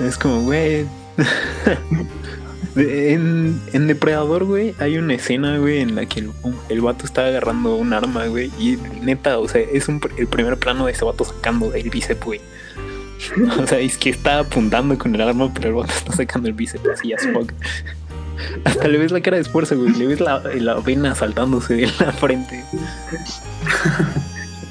es 0.00 0.18
como, 0.18 0.42
güey. 0.42 0.86
En, 2.76 3.60
en 3.72 3.86
Depredador, 3.86 4.44
güey, 4.44 4.74
hay 4.80 4.98
una 4.98 5.14
escena, 5.14 5.58
güey, 5.58 5.80
en 5.80 5.94
la 5.94 6.06
que 6.06 6.20
el, 6.20 6.32
el 6.68 6.80
vato 6.80 7.06
está 7.06 7.24
agarrando 7.26 7.76
un 7.76 7.92
arma, 7.92 8.26
güey. 8.26 8.50
Y 8.58 8.78
neta, 9.00 9.38
o 9.38 9.46
sea, 9.46 9.60
es 9.60 9.86
un, 9.86 10.00
el 10.16 10.26
primer 10.26 10.58
plano 10.58 10.86
de 10.86 10.92
ese 10.92 11.04
vato 11.04 11.24
sacando 11.24 11.72
el 11.72 11.88
bíceps, 11.88 12.24
güey. 12.24 12.40
O 13.62 13.66
sea, 13.66 13.78
es 13.78 13.96
que 13.96 14.10
está 14.10 14.40
apuntando 14.40 14.98
con 14.98 15.14
el 15.14 15.20
arma, 15.20 15.52
pero 15.54 15.68
el 15.68 15.74
vato 15.74 15.92
está 15.92 16.12
sacando 16.14 16.48
el 16.48 16.54
bíceps 16.54 16.86
así 16.88 17.12
as 17.12 17.22
fuck. 17.32 17.52
Hasta 18.64 18.88
le 18.88 18.98
ves 18.98 19.12
la 19.12 19.20
cara 19.20 19.36
de 19.36 19.42
esfuerzo, 19.42 19.78
güey. 19.78 19.92
Le 19.92 20.06
ves 20.06 20.20
la, 20.20 20.40
la 20.40 20.74
vena 20.80 21.14
saltándose 21.14 21.74
de 21.74 21.86
la 22.00 22.12
frente. 22.12 22.64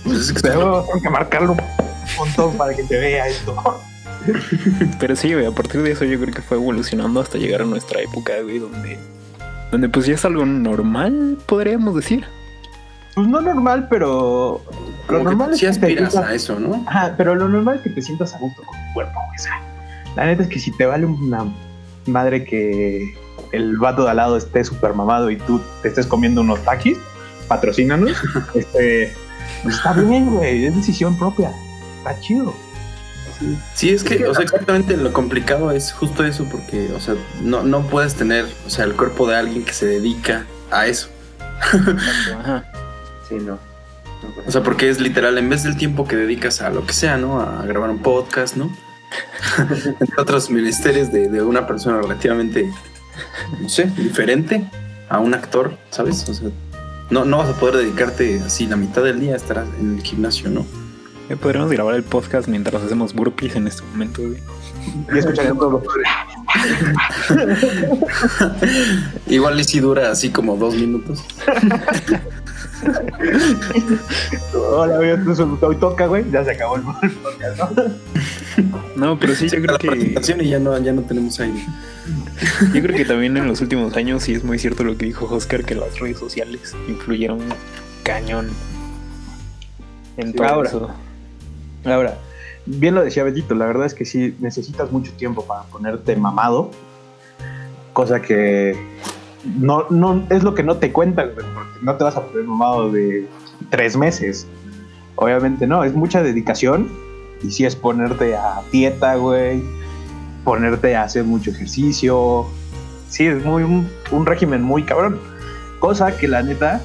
Pues 0.04 0.18
es 0.18 0.34
que 0.34 0.42
tengo 0.42 0.86
que 1.02 1.10
marcarlo 1.10 1.54
un 1.54 1.60
montón 2.18 2.58
para 2.58 2.76
que 2.76 2.84
te 2.84 3.00
vea 3.00 3.28
esto. 3.28 3.56
Pero 5.00 5.16
sí, 5.16 5.34
güey, 5.34 5.46
a 5.46 5.52
partir 5.52 5.82
de 5.82 5.92
eso 5.92 6.06
yo 6.06 6.20
creo 6.20 6.34
que 6.34 6.42
fue 6.42 6.58
evolucionando 6.58 7.20
hasta 7.20 7.38
llegar 7.38 7.62
a 7.62 7.66
nuestra 7.66 8.02
época, 8.02 8.34
güey, 8.42 8.60
donde, 8.60 8.98
donde 9.72 9.90
pues 9.90 10.06
ya 10.06 10.16
es 10.16 10.26
algo 10.26 10.46
normal, 10.46 11.38
podríamos 11.46 11.96
decir. 11.96 12.26
Pues 13.16 13.28
no 13.28 13.42
normal, 13.42 13.88
pero 13.90 14.62
lo 15.08 15.08
como 15.08 15.24
normal 15.24 15.50
que 15.50 15.54
es 15.54 15.60
sí 15.60 15.66
que 15.66 15.88
te 15.88 15.94
aspiras 15.94 16.14
sientas- 16.14 16.30
a 16.32 16.34
eso, 16.34 16.60
¿no? 16.60 16.84
Ajá, 16.88 17.14
pero 17.18 17.36
lo 17.36 17.48
normal 17.48 17.76
es 17.78 17.82
que 17.82 17.90
te 17.92 18.02
sientas 18.02 18.34
a 18.34 18.40
gusto 18.40 18.64
con 18.64 18.78
tu 18.78 18.94
cuerpo, 18.94 19.20
güey. 19.28 19.40
O 19.40 19.42
sea, 19.42 19.62
la 20.16 20.26
neta 20.26 20.44
es 20.44 20.50
que 20.50 20.60
si 20.60 20.72
te 20.72 20.86
vale 20.86 21.06
una 21.06 21.46
madre 22.08 22.44
que 22.44 23.14
el 23.52 23.78
vato 23.78 24.04
de 24.04 24.10
al 24.12 24.18
lado 24.18 24.36
esté 24.38 24.64
súper 24.64 24.94
mamado 24.94 25.30
y 25.30 25.38
tú 25.38 25.62
te 25.84 25.90
estés 25.90 26.08
comiendo 26.08 26.42
unos 26.42 26.60
taquis, 26.64 26.98
patrocínanos. 27.48 28.12
este, 28.56 29.14
pues 29.62 29.76
está 29.76 29.94
bien, 29.94 30.32
güey, 30.36 30.66
es 30.66 30.76
decisión 30.76 31.18
propia. 31.20 31.52
Está 32.00 32.20
chido. 32.20 32.54
Sí, 33.74 33.90
es 33.90 34.04
que, 34.04 34.26
o 34.26 34.34
sea, 34.34 34.44
exactamente 34.44 34.98
lo 34.98 35.14
complicado 35.14 35.72
es 35.72 35.92
justo 35.92 36.24
eso, 36.24 36.46
porque, 36.50 36.92
o 36.96 37.00
sea, 37.00 37.16
no, 37.42 37.64
no 37.64 37.88
puedes 37.88 38.16
tener, 38.16 38.46
o 38.66 38.70
sea, 38.70 38.86
el 38.86 38.94
cuerpo 38.94 39.28
de 39.28 39.36
alguien 39.36 39.64
que 39.66 39.74
se 39.74 39.86
dedica 39.86 40.46
a 40.72 40.88
eso. 40.88 41.10
Ajá. 41.62 42.66
Sí, 43.28 43.36
no. 43.36 43.60
O 44.46 44.52
sea, 44.52 44.64
porque 44.64 44.90
es 44.90 45.00
literal, 45.00 45.38
en 45.38 45.50
vez 45.50 45.64
del 45.64 45.78
tiempo 45.78 46.08
que 46.08 46.16
dedicas 46.16 46.62
a 46.62 46.70
lo 46.70 46.86
que 46.86 46.94
sea, 46.94 47.18
¿no? 47.18 47.42
A 47.42 47.66
grabar 47.66 47.90
un 47.90 48.02
podcast, 48.02 48.56
¿no? 48.56 48.76
Entre 50.00 50.22
otros 50.22 50.50
ministerios 50.50 51.12
de, 51.12 51.30
de 51.30 51.42
una 51.42 51.68
persona 51.68 52.02
relativamente, 52.02 52.72
no 53.62 53.70
sé, 53.70 53.86
diferente 53.98 54.70
a 55.10 55.20
un 55.20 55.34
actor, 55.34 55.78
¿sabes? 55.90 56.28
O 56.30 56.34
sea, 56.34 56.50
no, 57.10 57.26
no 57.26 57.38
vas 57.38 57.50
a 57.50 57.60
poder 57.60 57.78
dedicarte 57.78 58.42
así 58.46 58.66
la 58.66 58.76
mitad 58.76 59.04
del 59.04 59.20
día 59.20 59.34
a 59.34 59.38
estar 59.38 59.66
en 59.80 59.98
el 59.98 60.04
gimnasio, 60.04 60.50
¿no? 60.50 60.66
Eh, 61.34 61.38
Podríamos 61.38 61.72
grabar 61.72 61.96
el 61.96 62.04
podcast 62.04 62.48
mientras 62.48 62.84
hacemos 62.84 63.14
burpees 63.14 63.56
en 63.56 63.66
este 63.68 63.82
momento, 63.84 64.22
güey. 64.22 64.38
Y 65.14 65.18
escucharían 65.18 65.58
todo. 65.58 65.82
Igual 69.28 69.60
y 69.60 69.64
si 69.64 69.80
dura 69.80 70.12
así 70.12 70.30
como 70.30 70.56
dos 70.58 70.76
minutos. 70.76 71.24
Hola, 74.54 74.98
güey, 74.98 75.12
hoy 75.62 75.76
toca, 75.78 76.06
güey. 76.06 76.30
Ya 76.30 76.44
se 76.44 76.52
acabó 76.52 76.76
el 76.76 76.84
podcast, 76.84 77.58
¿no? 77.58 77.70
No, 78.96 79.20
pero 79.20 79.34
sí, 79.34 79.50
yo 79.50 79.60
creo 79.62 79.78
que 79.80 80.16
y 80.44 80.50
ya 80.50 80.60
no, 80.60 80.78
ya 80.80 80.92
no 80.94 81.02
tenemos 81.02 81.40
aire. 81.40 81.66
yo 82.74 82.82
creo 82.84 82.96
que 82.96 83.06
también 83.06 83.36
en 83.38 83.48
los 83.48 83.62
últimos 83.62 83.96
años 83.96 84.22
sí 84.24 84.34
es 84.34 84.44
muy 84.44 84.60
cierto 84.60 84.84
lo 84.84 84.96
que 84.98 85.06
dijo 85.08 85.26
Oscar 85.34 85.64
que 85.64 85.74
las 85.74 86.00
redes 86.00 86.20
sociales 86.20 86.76
influyeron 86.88 87.40
cañón 88.04 88.50
en 90.18 90.28
Sí, 90.28 90.34
todo 90.36 90.48
ahora. 90.48 90.70
eso. 90.70 90.92
Ahora, 91.86 92.18
bien 92.66 92.96
lo 92.96 93.04
decía 93.04 93.24
Betito, 93.24 93.56
la 93.56 93.66
verdad 93.66 93.86
es 93.86 93.94
que 93.94 94.06
sí 94.06 94.36
necesitas 94.40 94.92
mucho 94.92 95.12
tiempo 95.14 95.46
para 95.46 95.64
ponerte 95.64 96.16
mamado, 96.16 96.72
cosa 97.94 98.22
que 98.22 98.76
no, 99.60 99.86
no 99.90 100.26
es 100.30 100.44
lo 100.44 100.56
que 100.56 100.64
no 100.64 100.78
te 100.78 100.92
cuentan, 100.92 101.32
porque 101.34 101.50
no 101.82 101.96
te 101.96 102.04
vas 102.04 102.16
a 102.16 102.22
poner 102.22 102.44
mamado 102.46 102.92
de 102.92 103.28
tres 103.70 103.98
meses. 103.98 104.48
Obviamente 105.16 105.68
no, 105.68 105.84
es 105.84 105.94
mucha 105.94 106.24
dedicación 106.24 106.90
y 107.44 107.52
sí 107.52 107.66
es 107.66 107.76
ponerte 107.76 108.36
a 108.36 108.62
dieta, 108.72 109.16
güey, 109.16 109.62
ponerte 110.44 110.96
a 110.96 111.04
hacer 111.04 111.24
mucho 111.26 111.52
ejercicio. 111.52 112.46
Sí, 113.10 113.28
es 113.28 113.44
muy 113.44 113.64
un, 113.64 113.88
un 114.12 114.26
régimen 114.26 114.64
muy 114.64 114.84
cabrón. 114.84 115.20
Cosa 115.80 116.18
que 116.18 116.28
la 116.28 116.42
neta 116.42 116.82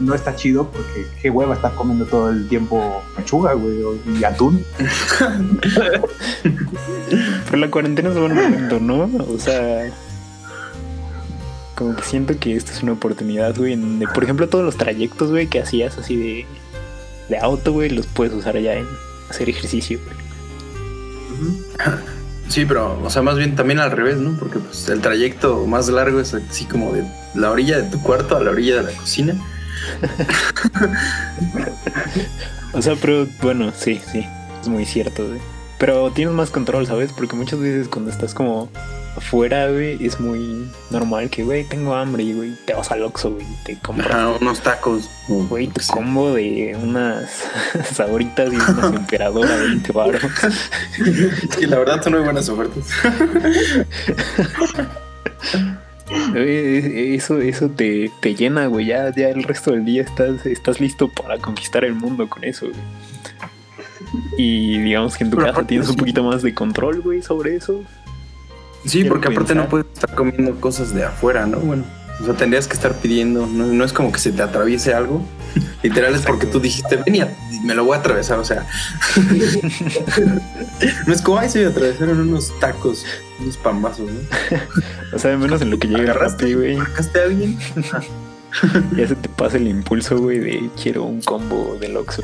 no 0.00 0.14
está 0.14 0.34
chido 0.34 0.70
porque 0.70 1.06
qué 1.20 1.30
hueva 1.30 1.54
estar 1.54 1.74
comiendo 1.74 2.06
todo 2.06 2.30
el 2.30 2.48
tiempo 2.48 3.02
pechuga, 3.16 3.52
güey, 3.52 3.82
o- 3.82 3.96
y 4.18 4.24
atún. 4.24 4.64
Pero 7.50 7.56
la 7.56 7.70
cuarentena 7.70 8.10
es 8.10 8.16
un 8.16 8.22
buen 8.22 8.34
momento, 8.34 8.80
¿no? 8.80 9.10
O 9.32 9.38
sea, 9.38 9.90
como 11.74 11.96
que 11.96 12.02
siento 12.02 12.38
que 12.38 12.56
esta 12.56 12.72
es 12.72 12.82
una 12.82 12.92
oportunidad, 12.92 13.56
güey, 13.56 13.72
en 13.74 13.80
donde, 13.82 14.06
por 14.08 14.24
ejemplo, 14.24 14.48
todos 14.48 14.64
los 14.64 14.76
trayectos, 14.76 15.30
güey, 15.30 15.46
que 15.48 15.60
hacías 15.60 15.98
así 15.98 16.16
de, 16.16 16.46
de 17.28 17.38
auto, 17.38 17.72
güey, 17.72 17.90
los 17.90 18.06
puedes 18.06 18.32
usar 18.34 18.58
ya 18.58 18.74
en 18.74 18.86
hacer 19.28 19.48
ejercicio, 19.48 19.98
güey. 20.04 20.16
Sí, 22.48 22.64
pero, 22.66 23.00
o 23.02 23.10
sea, 23.10 23.22
más 23.22 23.36
bien 23.36 23.54
también 23.54 23.78
al 23.78 23.92
revés, 23.92 24.16
¿no? 24.18 24.36
Porque 24.38 24.58
pues 24.58 24.88
el 24.88 25.00
trayecto 25.00 25.64
más 25.66 25.88
largo 25.88 26.20
es 26.20 26.34
así 26.34 26.64
como 26.64 26.92
de 26.92 27.04
la 27.34 27.50
orilla 27.50 27.80
de 27.80 27.88
tu 27.88 28.02
cuarto 28.02 28.36
a 28.36 28.40
la 28.42 28.50
orilla 28.50 28.76
de 28.82 28.92
la 28.92 28.98
cocina. 28.98 29.34
O 32.72 32.82
sea, 32.82 32.94
pero 33.00 33.26
bueno, 33.42 33.72
sí, 33.74 34.00
sí, 34.12 34.24
es 34.60 34.68
muy 34.68 34.84
cierto, 34.84 35.26
güey. 35.26 35.40
Pero 35.78 36.10
tienes 36.12 36.34
más 36.34 36.50
control, 36.50 36.86
¿sabes? 36.86 37.12
Porque 37.12 37.34
muchas 37.34 37.58
veces 37.58 37.88
cuando 37.88 38.10
estás 38.10 38.32
como 38.32 38.68
afuera, 39.16 39.68
güey, 39.70 40.04
es 40.04 40.20
muy 40.20 40.70
normal 40.90 41.30
que, 41.30 41.42
güey, 41.42 41.64
tengo 41.64 41.94
hambre 41.94 42.22
y, 42.22 42.32
güey, 42.32 42.52
te 42.66 42.74
vas 42.74 42.90
al 42.92 43.02
Oxxo, 43.02 43.32
güey, 43.32 43.44
y 43.44 43.64
te 43.64 43.78
compras 43.78 44.10
Ajá, 44.10 44.28
unos 44.40 44.60
tacos. 44.60 45.10
Güey, 45.26 45.66
tu 45.68 45.80
combo 45.88 46.34
de 46.34 46.78
unas 46.80 47.30
sabritas 47.92 48.52
y 48.52 48.56
unas 48.56 48.84
emperadoras 48.94 49.58
de 49.58 49.66
20 49.66 49.92
baros. 49.92 50.22
Sí, 51.58 51.66
la 51.66 51.78
verdad 51.78 52.02
son 52.02 52.12
muy 52.12 52.22
buenas 52.22 52.48
ofertas. 52.48 52.84
Güey, 56.32 57.14
Eso, 57.14 57.40
eso 57.40 57.68
te, 57.70 58.10
te 58.20 58.34
llena, 58.34 58.66
güey. 58.66 58.86
Ya, 58.86 59.14
ya 59.14 59.28
el 59.28 59.42
resto 59.42 59.72
del 59.72 59.84
día 59.84 60.02
estás, 60.02 60.44
estás 60.46 60.80
listo 60.80 61.08
para 61.08 61.38
conquistar 61.38 61.84
el 61.84 61.94
mundo 61.94 62.28
con 62.28 62.44
eso, 62.44 62.66
güey. 62.66 62.80
Y 64.36 64.78
digamos 64.78 65.16
que 65.16 65.24
en 65.24 65.30
tu 65.30 65.36
Pero 65.36 65.48
casa 65.52 65.66
tienes 65.66 65.88
un 65.88 65.96
poquito 65.96 66.24
más 66.24 66.42
de 66.42 66.54
control, 66.54 67.00
güey, 67.00 67.22
sobre 67.22 67.56
eso. 67.56 67.82
Sí, 68.84 69.00
Quiero 69.00 69.10
porque 69.10 69.28
aparte 69.28 69.54
no 69.54 69.68
puedes 69.68 69.86
estar 69.92 70.14
comiendo 70.14 70.58
cosas 70.58 70.94
de 70.94 71.04
afuera, 71.04 71.46
¿no? 71.46 71.58
Bueno, 71.58 71.84
o 72.20 72.24
sea, 72.24 72.34
tendrías 72.34 72.66
que 72.66 72.74
estar 72.74 72.94
pidiendo, 72.94 73.46
no, 73.46 73.66
no 73.66 73.84
es 73.84 73.92
como 73.92 74.10
que 74.10 74.18
se 74.18 74.32
te 74.32 74.42
atraviese 74.42 74.94
algo. 74.94 75.22
Literal 75.82 76.14
es 76.14 76.22
porque 76.22 76.46
tú 76.46 76.60
dijiste, 76.60 76.96
ven 76.96 77.14
y 77.14 77.20
a- 77.20 77.34
y 77.50 77.60
me 77.60 77.74
lo 77.74 77.84
voy 77.84 77.96
a 77.96 78.00
atravesar, 78.00 78.38
o 78.38 78.44
sea. 78.44 78.66
no 81.06 81.12
es 81.12 81.22
como, 81.22 81.38
ay, 81.38 81.48
se 81.48 81.60
me 81.60 81.66
atravesaron 81.70 82.20
unos 82.20 82.52
tacos, 82.60 83.04
unos 83.40 83.56
pambazos, 83.56 84.10
¿no? 84.10 84.18
O 85.16 85.18
sea, 85.18 85.36
menos 85.36 85.60
en 85.62 85.70
lo 85.70 85.78
que 85.78 85.88
llega 85.88 86.02
Agarraste, 86.12 86.44
Rappi, 86.44 86.54
güey. 86.54 86.76
marcaste 86.76 87.20
a 87.20 87.24
alguien. 87.24 87.58
Ya 88.96 89.08
se 89.08 89.14
te 89.16 89.28
pasa 89.28 89.56
el 89.56 89.66
impulso, 89.68 90.18
güey, 90.18 90.38
de 90.38 90.70
quiero 90.80 91.02
un 91.04 91.20
combo 91.22 91.76
del 91.80 91.96
Oxxo. 91.96 92.22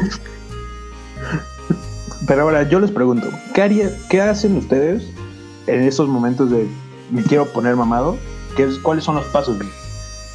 Pero 2.26 2.42
ahora 2.42 2.68
yo 2.68 2.80
les 2.80 2.90
pregunto, 2.90 3.28
¿qué, 3.54 3.62
haría, 3.62 3.90
¿qué 4.11 4.21
hacen 4.21 4.56
ustedes 4.56 5.04
en 5.66 5.83
esos 5.83 6.09
momentos 6.09 6.50
de 6.50 6.66
me 7.11 7.23
quiero 7.23 7.47
poner 7.52 7.76
mamado? 7.76 8.18
¿Qué 8.56 8.64
es- 8.64 8.78
¿Cuáles 8.78 9.04
son 9.04 9.16
los 9.16 9.25
pasos? 9.26 9.56
güey? 9.56 9.68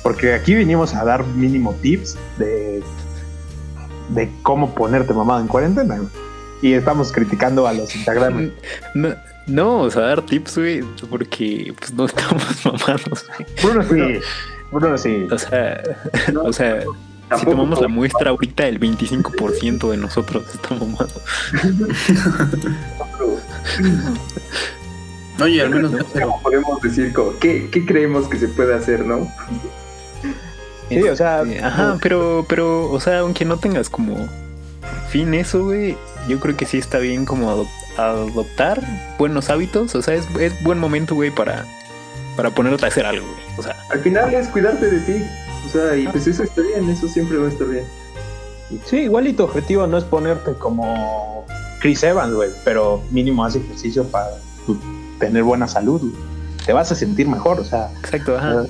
Porque 0.04 0.34
aquí 0.34 0.56
vinimos 0.56 0.94
a 0.96 1.04
dar 1.06 1.24
mínimo 1.26 1.74
tips 1.82 2.18
de, 2.38 2.82
de 4.10 4.30
cómo 4.42 4.74
ponerte 4.74 5.14
mamado 5.14 5.42
en 5.42 5.48
cuarentena. 5.48 5.98
güey. 5.98 6.10
Y 6.62 6.74
estamos 6.74 7.12
criticando 7.12 7.68
a 7.68 7.74
los 7.74 7.96
Instagram. 7.96 8.52
No, 8.96 9.10
no, 9.48 9.80
o 9.82 9.92
sea, 9.92 10.04
dar 10.04 10.22
tips, 10.26 10.58
güey, 10.58 10.82
porque 11.10 11.74
pues 11.78 11.94
no 11.94 12.06
estamos 12.06 12.44
mamados, 12.66 13.26
güey. 13.28 13.46
Bruno 13.64 13.84
sí. 13.84 14.20
Bruno 14.72 14.98
sí. 14.98 15.28
O 15.32 15.38
sea, 15.38 15.82
No, 16.32 16.44
o 16.44 16.54
sea, 16.54 16.84
si 17.38 17.46
tomamos 17.46 17.82
la 17.82 17.88
muestra 17.88 18.30
ahorita, 18.32 18.68
el 18.68 18.80
25% 18.80 19.90
de 19.90 19.98
nosotros 19.98 20.46
está 20.54 20.76
mamado. 20.76 21.10
Oye, 25.42 25.62
al 25.62 25.70
menos 25.72 25.92
no 25.92 26.06
sé. 26.08 26.22
¿Cómo 26.22 26.42
podemos 26.42 26.82
decir 26.82 27.14
como, 27.14 27.38
¿qué, 27.40 27.70
qué 27.72 27.86
creemos 27.86 28.28
que 28.28 28.38
se 28.38 28.48
puede 28.50 28.76
hacer, 28.76 29.06
no? 29.06 29.28
Sí, 30.96 31.08
o 31.10 31.16
sea, 31.16 31.42
Este, 31.44 31.60
Ajá, 31.64 31.98
pero, 32.02 32.46
pero, 32.48 32.92
o 32.92 33.00
sea, 33.00 33.20
aunque 33.20 33.46
no 33.46 33.58
tengas 33.58 33.90
como 33.90 34.16
fin 35.10 35.34
eso, 35.34 35.64
güey, 35.66 35.98
yo 36.28 36.40
creo 36.40 36.56
que 36.58 36.66
sí 36.66 36.78
está 36.78 36.98
bien 37.00 37.26
como 37.26 37.52
adop- 37.52 37.98
adoptar 37.98 38.82
buenos 39.18 39.50
hábitos. 39.50 39.96
O 39.96 40.02
sea, 40.02 40.16
es, 40.16 40.26
es 40.40 40.54
buen 40.64 40.80
momento, 40.80 41.16
güey, 41.16 41.32
para 41.32 41.66
para 42.38 42.50
ponerte 42.50 42.86
a 42.86 42.88
hacer 42.88 43.06
algo, 43.06 43.28
güey. 43.28 43.44
O 43.58 43.62
sea, 43.64 43.76
Al 43.90 44.00
final 44.00 44.34
es 44.34 44.48
cuidarte 44.48 44.90
de 44.90 45.00
ti. 45.02 45.24
O 45.66 45.70
sea, 45.70 45.96
y 45.98 46.08
pues 46.08 46.26
eso 46.28 46.44
está 46.44 46.62
bien, 46.62 46.90
eso 46.90 47.08
siempre 47.08 47.38
va 47.38 47.46
a 47.48 47.50
estar 47.50 47.68
bien. 47.68 47.84
Sí, 48.86 49.00
igual 49.00 49.28
y 49.28 49.34
tu 49.34 49.44
objetivo 49.44 49.86
no 49.86 49.98
es 49.98 50.06
ponerte 50.06 50.54
como 50.54 51.46
Chris 51.82 52.02
Evans, 52.04 52.34
güey, 52.34 52.50
pero 52.64 53.02
mínimo 53.12 53.44
haz 53.44 53.56
ejercicio 53.56 54.06
para 54.06 54.28
tu- 54.66 54.80
tener 55.20 55.44
buena 55.44 55.68
salud, 55.68 56.00
güey. 56.02 56.14
Te 56.66 56.72
vas 56.74 56.92
a 56.92 56.96
sentir 56.96 57.28
mejor, 57.28 57.60
o 57.60 57.64
sea. 57.66 57.92
exacto, 58.00 58.38
ajá. 58.38 58.64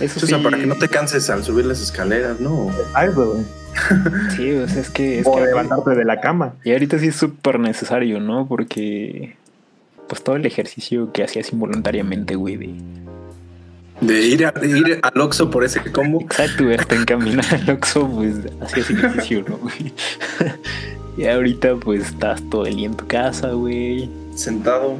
Eso 0.00 0.20
O 0.22 0.26
sea, 0.26 0.38
sí, 0.38 0.44
para 0.44 0.58
que 0.58 0.66
no 0.66 0.74
te 0.76 0.88
canses 0.88 1.28
al 1.30 1.42
subir 1.44 1.64
las 1.66 1.80
escaleras, 1.80 2.40
¿no? 2.40 2.70
algo, 2.94 3.32
güey. 3.34 3.44
Sí, 4.36 4.52
o 4.52 4.66
sea, 4.68 4.80
es 4.80 4.90
que... 4.90 5.20
Es 5.20 5.26
O 5.26 5.34
que 5.36 5.42
levantarte 5.42 5.90
de 5.90 6.04
la 6.04 6.20
cama. 6.20 6.54
y 6.64 6.72
ahorita 6.72 6.98
sí 6.98 7.08
es 7.08 7.16
súper 7.16 7.58
necesario, 7.60 8.20
¿no? 8.20 8.46
Porque... 8.46 9.36
Pues 10.08 10.22
todo 10.22 10.36
el 10.36 10.46
ejercicio 10.46 11.12
que 11.12 11.24
hacías 11.24 11.52
involuntariamente, 11.52 12.36
güey, 12.36 12.56
de... 12.56 12.74
De 14.00 14.20
ir, 14.26 14.44
a- 14.46 14.52
de 14.52 14.68
ir 14.78 15.00
al 15.02 15.20
Oxxo 15.20 15.50
por 15.50 15.64
ese 15.64 15.80
combo. 15.90 16.20
Exacto, 16.20 16.64
güey, 16.64 16.76
hasta 16.76 16.94
encaminar 16.94 17.44
al 17.54 17.70
Oxxo, 17.70 18.06
pues 18.08 18.34
hacías 18.60 18.90
ejercicio, 18.90 19.44
¿no, 19.48 19.56
güey? 19.56 19.92
y 21.16 21.24
ahorita, 21.26 21.76
pues 21.76 22.06
estás 22.08 22.42
todo 22.50 22.66
el 22.66 22.76
día 22.76 22.86
en 22.86 22.94
tu 22.96 23.06
casa, 23.06 23.48
güey, 23.52 24.08
Sentado. 24.34 24.96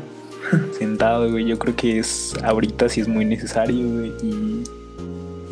sentado, 0.79 1.31
güey. 1.31 1.45
Yo 1.45 1.59
creo 1.59 1.77
que 1.77 1.99
es 1.99 2.35
ahorita 2.43 2.89
sí 2.89 3.03
es 3.03 3.09
muy 3.09 3.25
necesario, 3.27 3.87
güey. 3.87 4.13
Y 4.23 4.65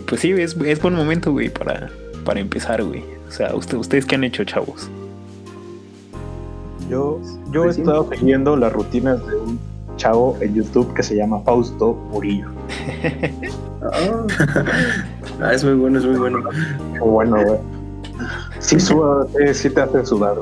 pues 0.06 0.20
sí, 0.20 0.30
es, 0.32 0.56
es 0.64 0.80
buen 0.82 0.94
momento, 0.94 1.32
güey, 1.32 1.49
para, 1.49 1.90
para 2.25 2.40
empezar, 2.40 2.82
güey. 2.84 3.02
O 3.28 3.30
sea, 3.32 3.54
usted, 3.54 3.76
¿ustedes 3.78 4.04
qué 4.06 4.14
han 4.16 4.25
hecho, 4.25 4.44
chavos? 4.44 4.88
Yo, 6.90 7.20
yo 7.50 7.62
he 7.62 7.64
Pues 7.66 7.78
estado 7.78 8.08
siguiendo 8.12 8.56
las 8.56 8.73
rutinas 8.73 9.26
de 9.26 9.37
un 9.37 9.58
chavo 9.96 10.37
en 10.40 10.54
YouTube 10.54 10.92
que 10.94 11.02
se 11.02 11.16
llama 11.16 11.40
Fausto 11.40 11.94
Murillo. 12.11 12.49
Ah, 13.82 14.26
Ah, 15.40 15.52
es 15.52 15.64
muy 15.64 15.75
bueno, 15.75 15.99
es 15.99 16.04
muy 16.06 16.16
bueno. 16.16 16.38
Bueno, 17.00 17.37
güey. 17.44 17.58
Sí, 18.61 18.78
suda, 18.78 19.26
sí, 19.37 19.54
sí 19.54 19.70
te 19.70 19.80
hace 19.80 20.04
sudar. 20.06 20.37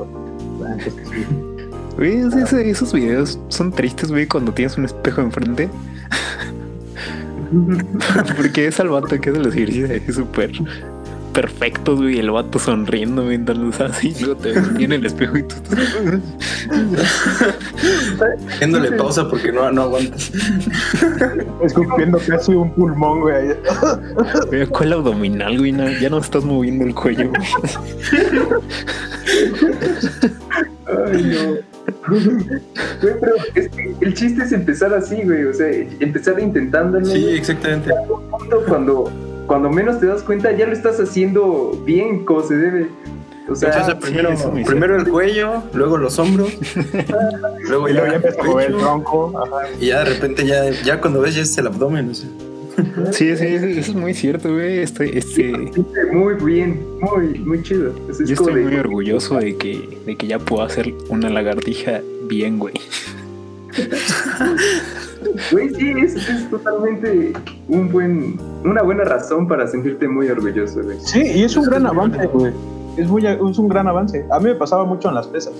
güey. 1.97 2.17
Es- 2.17 2.53
esos 2.53 2.93
videos 2.93 3.39
son 3.49 3.71
tristes, 3.71 4.11
güey, 4.11 4.27
cuando 4.27 4.51
tienes 4.51 4.77
un 4.77 4.85
espejo 4.85 5.21
enfrente. 5.21 5.69
Porque 8.37 8.67
es 8.67 8.79
al 8.79 8.89
vato 8.89 9.19
que 9.19 9.29
hace 9.29 9.39
los 9.39 9.55
ejercicios 9.55 10.15
súper 10.15 10.51
perfectos, 11.33 11.99
güey. 11.99 12.19
El 12.19 12.31
vato 12.31 12.59
sonriendo 12.59 13.23
mientras 13.23 13.57
los 13.57 13.81
hace 13.81 14.07
y 14.09 14.15
luego 14.19 14.35
te 14.37 14.53
ves 14.53 14.63
en 14.79 14.91
el 14.91 15.05
espejo 15.05 15.37
y 15.37 15.43
tú 15.43 15.55
Haciéndole 18.49 18.91
pausa 18.93 19.27
porque 19.27 19.51
no, 19.51 19.71
no 19.71 19.81
aguantas. 19.83 20.31
Escupiendo 21.63 22.19
casi 22.19 22.53
un 22.53 22.71
pulmón, 22.73 23.21
güey. 23.21 23.55
Güey, 24.47 24.67
¿cuál 24.67 24.93
abdominal, 24.93 25.57
güey? 25.57 25.71
No, 25.71 25.89
ya 25.89 26.09
no 26.09 26.19
estás 26.19 26.45
moviendo 26.45 26.85
el 26.85 26.93
cuello, 26.93 27.29
güey. 27.29 27.41
Ay, 31.11 31.23
no. 31.23 31.72
Güey, 32.07 33.13
pero 33.19 33.33
es 33.55 33.69
que 33.69 33.95
el 34.01 34.13
chiste 34.13 34.43
es 34.43 34.51
empezar 34.51 34.93
así, 34.93 35.21
güey. 35.23 35.45
O 35.45 35.53
sea, 35.53 35.67
empezar 35.99 36.39
intentándolo. 36.39 37.05
Sí, 37.05 37.29
exactamente. 37.29 37.91
punto 38.07 38.63
cuando, 38.67 39.11
cuando 39.47 39.69
menos 39.69 39.99
te 39.99 40.07
das 40.07 40.23
cuenta, 40.23 40.51
ya 40.51 40.65
lo 40.65 40.73
estás 40.73 40.99
haciendo 40.99 41.81
bien 41.85 42.25
como 42.25 42.41
se 42.43 42.55
debe. 42.55 42.87
O 43.49 43.55
sea, 43.55 43.69
Entonces, 43.69 43.95
sí, 44.01 44.11
primero, 44.11 44.65
primero 44.65 44.95
el 44.95 45.09
cuello, 45.09 45.63
luego 45.73 45.97
los 45.97 46.17
hombros, 46.17 46.53
luego 47.67 47.89
Y 47.89 47.93
luego 47.93 48.07
ya 48.07 48.09
ya 48.09 48.15
empieza 48.15 48.39
a 48.39 48.43
el 48.43 48.49
mover 48.49 48.65
el 48.67 48.73
pecho, 48.73 48.85
tronco. 48.85 49.33
Ajá. 49.37 49.67
y 49.81 49.87
ya 49.87 49.99
de 49.99 50.05
repente 50.05 50.45
ya, 50.45 50.69
ya 50.69 51.01
cuando 51.01 51.19
ves 51.19 51.35
ya 51.35 51.41
es 51.41 51.57
el 51.57 51.67
abdomen, 51.67 52.09
o 52.09 52.13
sea. 52.13 52.29
Sí, 53.11 53.35
sí, 53.37 53.45
eso 53.45 53.65
es 53.67 53.93
muy 53.95 54.13
cierto, 54.13 54.51
güey. 54.53 54.79
Este, 54.79 55.17
este, 55.17 55.51
siente 55.71 56.05
muy 56.11 56.33
bien, 56.35 56.79
muy, 57.01 57.39
muy 57.39 57.61
chido. 57.63 57.93
Es 58.09 58.19
yo 58.19 58.33
estoy 58.33 58.55
de- 58.55 58.61
muy 58.63 58.75
orgulloso 58.75 59.37
de 59.37 59.55
que, 59.57 59.99
de 60.05 60.15
que 60.15 60.27
ya 60.27 60.39
puedo 60.39 60.63
hacer 60.63 60.93
una 61.09 61.29
lagartija 61.29 62.01
bien, 62.27 62.59
güey. 62.59 62.73
Güey, 65.51 65.69
sí, 65.73 65.93
es, 65.97 66.15
es 66.15 66.49
totalmente 66.49 67.33
un 67.67 67.91
buen, 67.91 68.37
una 68.63 68.81
buena 68.83 69.03
razón 69.03 69.47
para 69.47 69.65
sentirte 69.67 70.07
muy 70.07 70.27
orgulloso, 70.27 70.83
güey. 70.83 70.97
Sí, 70.99 71.21
y 71.21 71.43
es 71.43 71.55
un 71.55 71.63
gran 71.63 71.85
avance, 71.87 72.27
güey. 72.27 72.51
Es, 72.97 73.07
muy, 73.07 73.25
es 73.25 73.57
un 73.57 73.67
gran 73.67 73.87
avance. 73.87 74.23
A 74.31 74.39
mí 74.39 74.45
me 74.45 74.55
pasaba 74.55 74.83
mucho 74.85 75.09
en 75.09 75.15
las 75.15 75.27
pesas. 75.27 75.53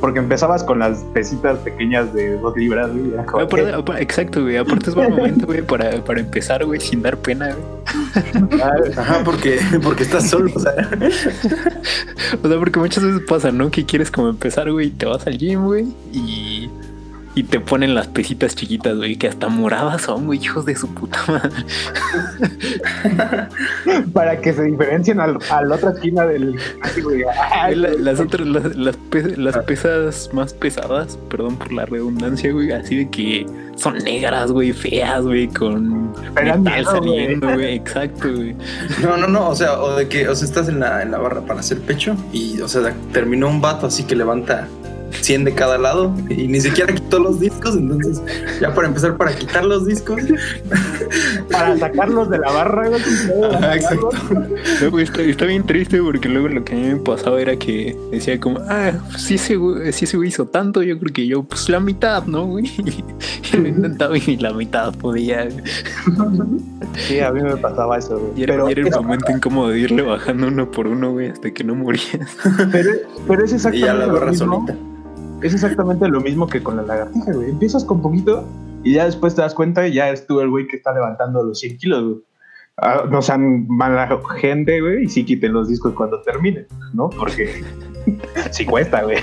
Porque 0.00 0.18
empezabas 0.18 0.64
con 0.64 0.78
las 0.78 0.98
pesitas 1.12 1.58
pequeñas 1.58 2.12
de 2.14 2.38
dos 2.38 2.56
libras, 2.56 2.90
güey. 2.90 3.10
y 3.10 3.12
era 3.14 3.26
como, 3.26 3.42
Aparte- 3.44 3.72
apa- 3.74 4.00
exacto, 4.00 4.42
güey. 4.42 4.56
Aparte 4.56 4.88
es 4.90 4.94
buen 4.96 5.10
momento, 5.10 5.46
güey, 5.46 5.62
para, 5.62 6.02
para 6.04 6.20
empezar, 6.20 6.64
güey, 6.64 6.80
sin 6.80 7.02
dar 7.02 7.16
pena, 7.18 7.48
güey. 7.54 8.60
Ajá, 8.96 9.22
porque, 9.24 9.58
porque 9.82 10.02
estás 10.04 10.28
solo, 10.30 10.50
o 10.54 10.58
sea. 10.60 10.72
O 12.42 12.48
sea, 12.48 12.58
porque 12.58 12.78
muchas 12.78 13.04
veces 13.04 13.22
pasa, 13.28 13.50
¿no? 13.52 13.70
Que 13.70 13.84
quieres 13.84 14.10
como 14.10 14.28
empezar, 14.28 14.70
güey, 14.70 14.86
y 14.88 14.90
te 14.90 15.04
vas 15.06 15.26
al 15.26 15.36
gym, 15.36 15.64
güey, 15.64 15.86
y, 16.12 16.70
y 17.40 17.44
te 17.44 17.58
ponen 17.58 17.94
las 17.94 18.06
pesitas 18.08 18.54
chiquitas, 18.54 18.96
güey, 18.96 19.16
que 19.16 19.26
hasta 19.28 19.48
moradas 19.48 20.02
son, 20.02 20.26
güey, 20.26 20.38
hijos 20.42 20.66
de 20.66 20.76
su 20.76 20.88
puta 20.92 21.18
madre. 21.26 21.50
para 24.12 24.40
que 24.40 24.52
se 24.52 24.62
diferencien 24.64 25.20
al- 25.20 25.38
a 25.50 25.62
la 25.62 25.74
otra 25.76 25.90
esquina 25.92 26.26
del. 26.26 26.56
Ay, 27.50 27.74
La- 27.76 27.90
las 27.90 28.20
otras, 28.20 28.46
las, 28.46 28.76
las, 28.76 28.96
pe- 28.96 29.36
las 29.36 29.56
pesas 29.58 30.30
más 30.32 30.52
pesadas, 30.54 31.18
perdón 31.30 31.56
por 31.56 31.72
la 31.72 31.86
redundancia, 31.86 32.52
güey, 32.52 32.72
así 32.72 32.96
de 32.96 33.10
que 33.10 33.46
son 33.76 33.96
negras, 33.98 34.52
güey, 34.52 34.72
feas, 34.72 35.22
güey, 35.22 35.48
con 35.48 36.12
Pero 36.34 36.58
metal 36.58 36.60
miedo, 36.60 37.00
güey. 37.00 37.18
saliendo, 37.20 37.52
güey, 37.54 37.74
exacto, 37.76 38.28
güey. 38.34 38.54
No, 39.02 39.16
no, 39.16 39.26
no, 39.26 39.48
o 39.48 39.54
sea, 39.54 39.80
o 39.80 39.96
de 39.96 40.08
que, 40.08 40.28
o 40.28 40.34
sea, 40.34 40.46
estás 40.46 40.68
en 40.68 40.80
la, 40.80 41.02
en 41.02 41.10
la 41.10 41.18
barra 41.18 41.40
para 41.40 41.60
hacer 41.60 41.80
pecho 41.80 42.14
y, 42.32 42.60
o 42.60 42.68
sea, 42.68 42.92
terminó 43.12 43.48
un 43.48 43.60
vato 43.60 43.86
así 43.86 44.04
que 44.04 44.14
levanta 44.14 44.68
100 45.10 45.44
de 45.44 45.54
cada 45.54 45.78
lado 45.78 46.14
y 46.28 46.46
ni 46.48 46.60
siquiera 46.60 46.94
quitó 46.94 47.18
los 47.18 47.40
discos, 47.40 47.76
entonces 47.76 48.22
ya 48.60 48.74
para 48.74 48.88
empezar 48.88 49.16
para 49.16 49.34
quitar 49.34 49.64
los 49.64 49.86
discos. 49.86 50.20
Para 51.50 51.76
sacarlos 51.78 52.30
de 52.30 52.38
la 52.38 52.50
barra, 52.52 52.88
güey. 52.88 53.02
Ajá, 53.54 53.76
exacto. 53.76 54.10
No, 54.82 54.90
güey, 54.90 55.04
está, 55.04 55.22
está 55.22 55.44
bien 55.46 55.64
triste 55.64 56.00
porque 56.02 56.28
luego 56.28 56.48
lo 56.48 56.64
que 56.64 56.72
a 56.74 56.76
mí 56.76 56.82
me 56.88 56.96
pasaba 56.96 57.40
era 57.40 57.56
que 57.56 57.96
decía 58.10 58.38
como, 58.40 58.60
ah, 58.68 58.92
ese 59.28 59.56
güey, 59.56 59.92
si 59.92 60.04
ese 60.04 60.16
güey 60.16 60.28
hizo 60.28 60.46
tanto, 60.46 60.82
yo 60.82 60.98
creo 60.98 61.12
que 61.12 61.26
yo, 61.26 61.42
pues 61.42 61.68
la 61.68 61.80
mitad, 61.80 62.24
¿no, 62.26 62.46
güey? 62.46 62.70
Y 63.52 63.56
lo 63.56 63.66
intentaba 63.68 64.16
y 64.16 64.22
ni 64.28 64.36
la 64.36 64.52
mitad 64.52 64.94
podía. 64.94 65.48
Sí, 67.08 67.18
a 67.18 67.32
mí 67.32 67.42
me 67.42 67.56
pasaba 67.56 67.98
eso, 67.98 68.16
güey. 68.18 68.32
Y 68.36 68.42
era, 68.44 68.54
Pero, 68.54 68.68
y 68.68 68.72
era 68.72 68.82
el 68.82 68.90
momento 68.94 69.32
incómodo 69.32 69.70
de 69.70 69.80
irle 69.80 70.02
bajando 70.02 70.46
uno 70.48 70.70
por 70.70 70.86
uno, 70.86 71.10
güey, 71.12 71.30
hasta 71.30 71.50
que 71.50 71.64
no 71.64 71.74
morías. 71.74 72.36
pero, 72.72 72.90
pero 73.26 73.44
es 73.44 73.50
Y 73.52 73.54
exactamente 73.56 73.86
ya 73.86 73.94
la 73.94 74.06
lo 74.06 74.12
barra 74.14 74.30
mismo. 74.30 74.54
solita. 74.66 74.76
Es 75.42 75.54
exactamente 75.54 76.08
lo 76.08 76.20
mismo 76.20 76.46
que 76.46 76.62
con 76.62 76.76
la 76.76 76.82
lagartija, 76.82 77.32
güey. 77.32 77.50
Empiezas 77.50 77.84
con 77.84 78.02
poquito 78.02 78.44
y 78.82 78.94
ya 78.94 79.06
después 79.06 79.34
te 79.34 79.42
das 79.42 79.54
cuenta 79.54 79.86
y 79.86 79.94
ya 79.94 80.10
es 80.10 80.26
tú 80.26 80.40
el 80.40 80.50
güey 80.50 80.66
que 80.66 80.76
está 80.76 80.92
levantando 80.92 81.42
los 81.42 81.60
100 81.60 81.78
kilos, 81.78 82.04
güey. 82.04 82.16
Ah, 82.82 83.04
no 83.10 83.20
sean 83.20 83.66
mala 83.68 84.08
gente, 84.36 84.80
güey, 84.80 85.04
y 85.04 85.08
sí 85.08 85.24
quiten 85.24 85.52
los 85.52 85.68
discos 85.68 85.92
cuando 85.92 86.22
terminen, 86.22 86.66
¿no? 86.94 87.10
Porque 87.10 87.62
sí 88.52 88.64
cuesta, 88.64 89.02
güey. 89.02 89.18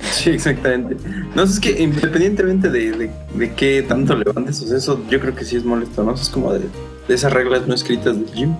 Sí, 0.00 0.30
exactamente. 0.30 0.96
No, 1.34 1.42
es 1.42 1.60
que 1.60 1.82
independientemente 1.82 2.70
de, 2.70 3.10
de, 3.34 3.52
qué 3.54 3.84
tanto 3.86 4.16
levantes, 4.16 4.62
o 4.62 4.66
sea, 4.66 4.78
eso 4.78 5.02
yo 5.10 5.20
creo 5.20 5.34
que 5.34 5.44
sí 5.44 5.56
es 5.56 5.64
molesto, 5.64 6.04
¿no? 6.04 6.14
Es 6.14 6.30
como 6.30 6.54
de, 6.54 6.60
de 7.06 7.14
esas 7.14 7.34
reglas 7.34 7.66
no 7.66 7.74
escritas 7.74 8.16
del 8.18 8.32
gym. 8.32 8.56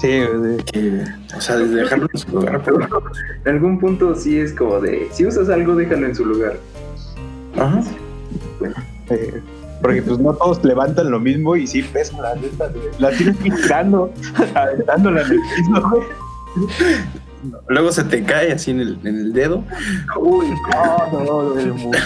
Sí, 0.00 0.20
o 1.36 1.40
sea, 1.40 1.56
desde 1.56 1.74
dejarlo 1.76 2.08
en 2.12 2.18
su 2.18 2.28
lugar. 2.30 2.62
pero- 2.64 2.78
En 3.44 3.54
algún 3.54 3.78
punto 3.78 4.14
sí 4.14 4.38
es 4.40 4.52
como 4.54 4.80
de, 4.80 5.08
si 5.12 5.26
usas 5.26 5.48
algo, 5.50 5.74
déjalo 5.76 6.06
en 6.06 6.14
su 6.14 6.24
lugar. 6.24 6.56
Ajá. 7.58 7.82
Eh, 9.10 9.40
porque 9.82 10.00
pues 10.02 10.18
no 10.18 10.32
todos 10.34 10.64
levantan 10.64 11.10
lo 11.10 11.18
mismo 11.20 11.56
y 11.56 11.66
sí 11.66 11.82
pesan 11.82 12.22
las 12.22 12.40
neta. 12.40 12.70
La 12.98 13.10
tienes 13.10 13.36
tirando, 13.38 14.12
aventándola 14.54 15.22
en 15.22 15.32
el 15.32 15.40
piso, 15.56 15.88
güey. 15.90 16.02
Luego 17.68 17.90
se 17.90 18.04
te 18.04 18.22
cae 18.22 18.52
así 18.52 18.70
en 18.70 18.80
el, 18.80 18.98
en 19.04 19.16
el 19.18 19.32
dedo. 19.32 19.64
Uy, 20.20 20.46
No, 20.72 21.24
no, 21.24 21.42
no, 21.54 21.58
el 21.58 21.74
mundo. 21.74 21.98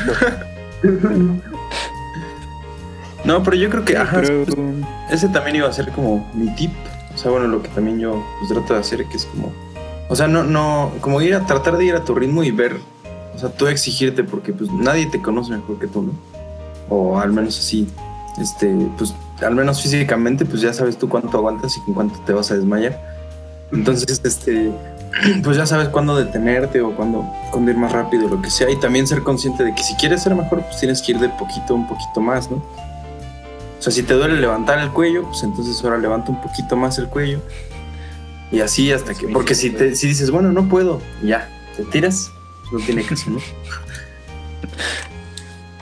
No, 3.25 3.43
pero 3.43 3.57
yo 3.57 3.69
creo 3.71 3.85
que, 3.85 3.97
ajá, 3.97 4.21
Pero, 4.23 4.45
ese 5.11 5.29
también 5.29 5.57
iba 5.57 5.69
a 5.69 5.73
ser 5.73 5.91
como 5.91 6.31
mi 6.35 6.55
tip. 6.55 6.71
O 7.17 7.19
sea, 7.19 7.31
bueno, 7.31 7.49
lo 7.49 7.63
que 7.63 7.69
también 7.69 7.99
yo 7.99 8.23
pues, 8.39 8.53
trato 8.53 8.75
de 8.75 8.81
hacer, 8.81 9.07
que 9.07 9.17
es 9.17 9.25
como, 9.25 9.51
o 10.11 10.15
sea, 10.15 10.29
no, 10.29 10.45
no, 10.45 10.93
como 11.01 11.23
ir 11.23 11.35
a 11.35 11.47
tratar 11.47 11.79
de 11.79 11.87
ir 11.87 11.95
a 11.95 12.05
tu 12.05 12.15
ritmo 12.15 12.45
y 12.45 12.51
ver, 12.51 12.77
o 13.35 13.39
sea, 13.39 13.49
tú 13.49 13.67
exigirte, 13.69 14.23
porque 14.23 14.53
pues 14.53 14.71
nadie 14.71 15.07
te 15.07 15.23
conoce 15.23 15.53
mejor 15.53 15.79
que 15.79 15.87
tú, 15.87 16.03
¿no? 16.03 16.13
O 16.91 17.19
al 17.19 17.33
menos 17.33 17.59
así, 17.59 17.89
este, 18.39 18.71
pues 18.99 19.15
al 19.43 19.55
menos 19.55 19.83
físicamente, 19.83 20.45
pues 20.45 20.61
ya 20.61 20.75
sabes 20.75 20.99
tú 20.99 21.09
cuánto 21.09 21.39
aguantas 21.39 21.75
y 21.79 21.81
con 21.81 21.95
cuánto 21.95 22.21
te 22.21 22.35
vas 22.35 22.51
a 22.51 22.55
desmayar. 22.57 23.01
Entonces, 23.73 24.21
este, 24.23 24.71
pues 25.43 25.57
ya 25.57 25.65
sabes 25.65 25.89
cuándo 25.89 26.17
detenerte 26.17 26.83
o 26.83 26.95
cuándo, 26.95 27.25
cuándo 27.51 27.71
ir 27.71 27.79
más 27.79 27.93
rápido, 27.93 28.29
lo 28.29 28.43
que 28.43 28.51
sea, 28.51 28.71
y 28.71 28.77
también 28.77 29.07
ser 29.07 29.23
consciente 29.23 29.65
de 29.65 29.75
que 29.75 29.83
si 29.83 29.95
quieres 29.95 30.23
ser 30.23 30.35
mejor, 30.35 30.61
pues 30.61 30.79
tienes 30.79 31.01
que 31.01 31.13
ir 31.13 31.19
de 31.19 31.31
poquito 31.31 31.75
un 31.75 31.89
poquito 31.89 32.21
más, 32.21 32.51
¿no? 32.51 32.63
O 33.79 33.83
sea, 33.83 33.93
si 33.93 34.03
te 34.03 34.15
duele 34.15 34.41
levantar 34.41 34.79
el 34.79 34.91
cuello, 34.91 35.23
pues 35.25 35.43
entonces 35.43 35.83
ahora 35.85 35.99
levanta 35.99 36.31
un 36.31 36.41
poquito 36.41 36.77
más 36.77 36.99
el 36.99 37.09
cuello. 37.09 37.41
Y 38.51 38.61
así 38.61 38.93
hasta 38.93 39.15
que. 39.15 39.29
Porque 39.29 39.55
si, 39.55 39.71
te, 39.71 39.95
si 39.95 40.09
dices, 40.09 40.31
bueno, 40.31 40.53
no 40.53 40.69
puedo, 40.69 41.01
ya, 41.23 41.49
te 41.77 41.85
tiras, 41.85 42.31
pues 42.63 42.73
no 42.73 42.87
tiene 42.87 43.03
caso, 43.05 43.31
¿no? 43.31 43.39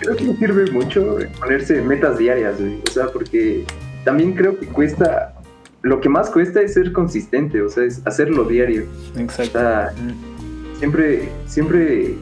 Creo 0.00 0.16
que 0.16 0.34
sirve 0.34 0.70
mucho 0.72 1.18
ponerse 1.38 1.80
metas 1.80 2.18
diarias, 2.18 2.60
güey. 2.60 2.80
O 2.86 2.90
sea, 2.90 3.06
porque 3.06 3.64
también 4.04 4.34
creo 4.34 4.58
que 4.58 4.66
cuesta. 4.66 5.34
Lo 5.82 6.00
que 6.00 6.08
más 6.08 6.30
cuesta 6.30 6.60
es 6.62 6.74
ser 6.74 6.92
consistente, 6.92 7.60
o 7.62 7.68
sea, 7.68 7.84
es 7.84 8.00
hacerlo 8.06 8.44
diario. 8.44 8.86
O 9.14 9.20
Exacto. 9.20 9.58
sea, 9.58 9.92
siempre, 10.78 11.28
siempre 11.46 12.16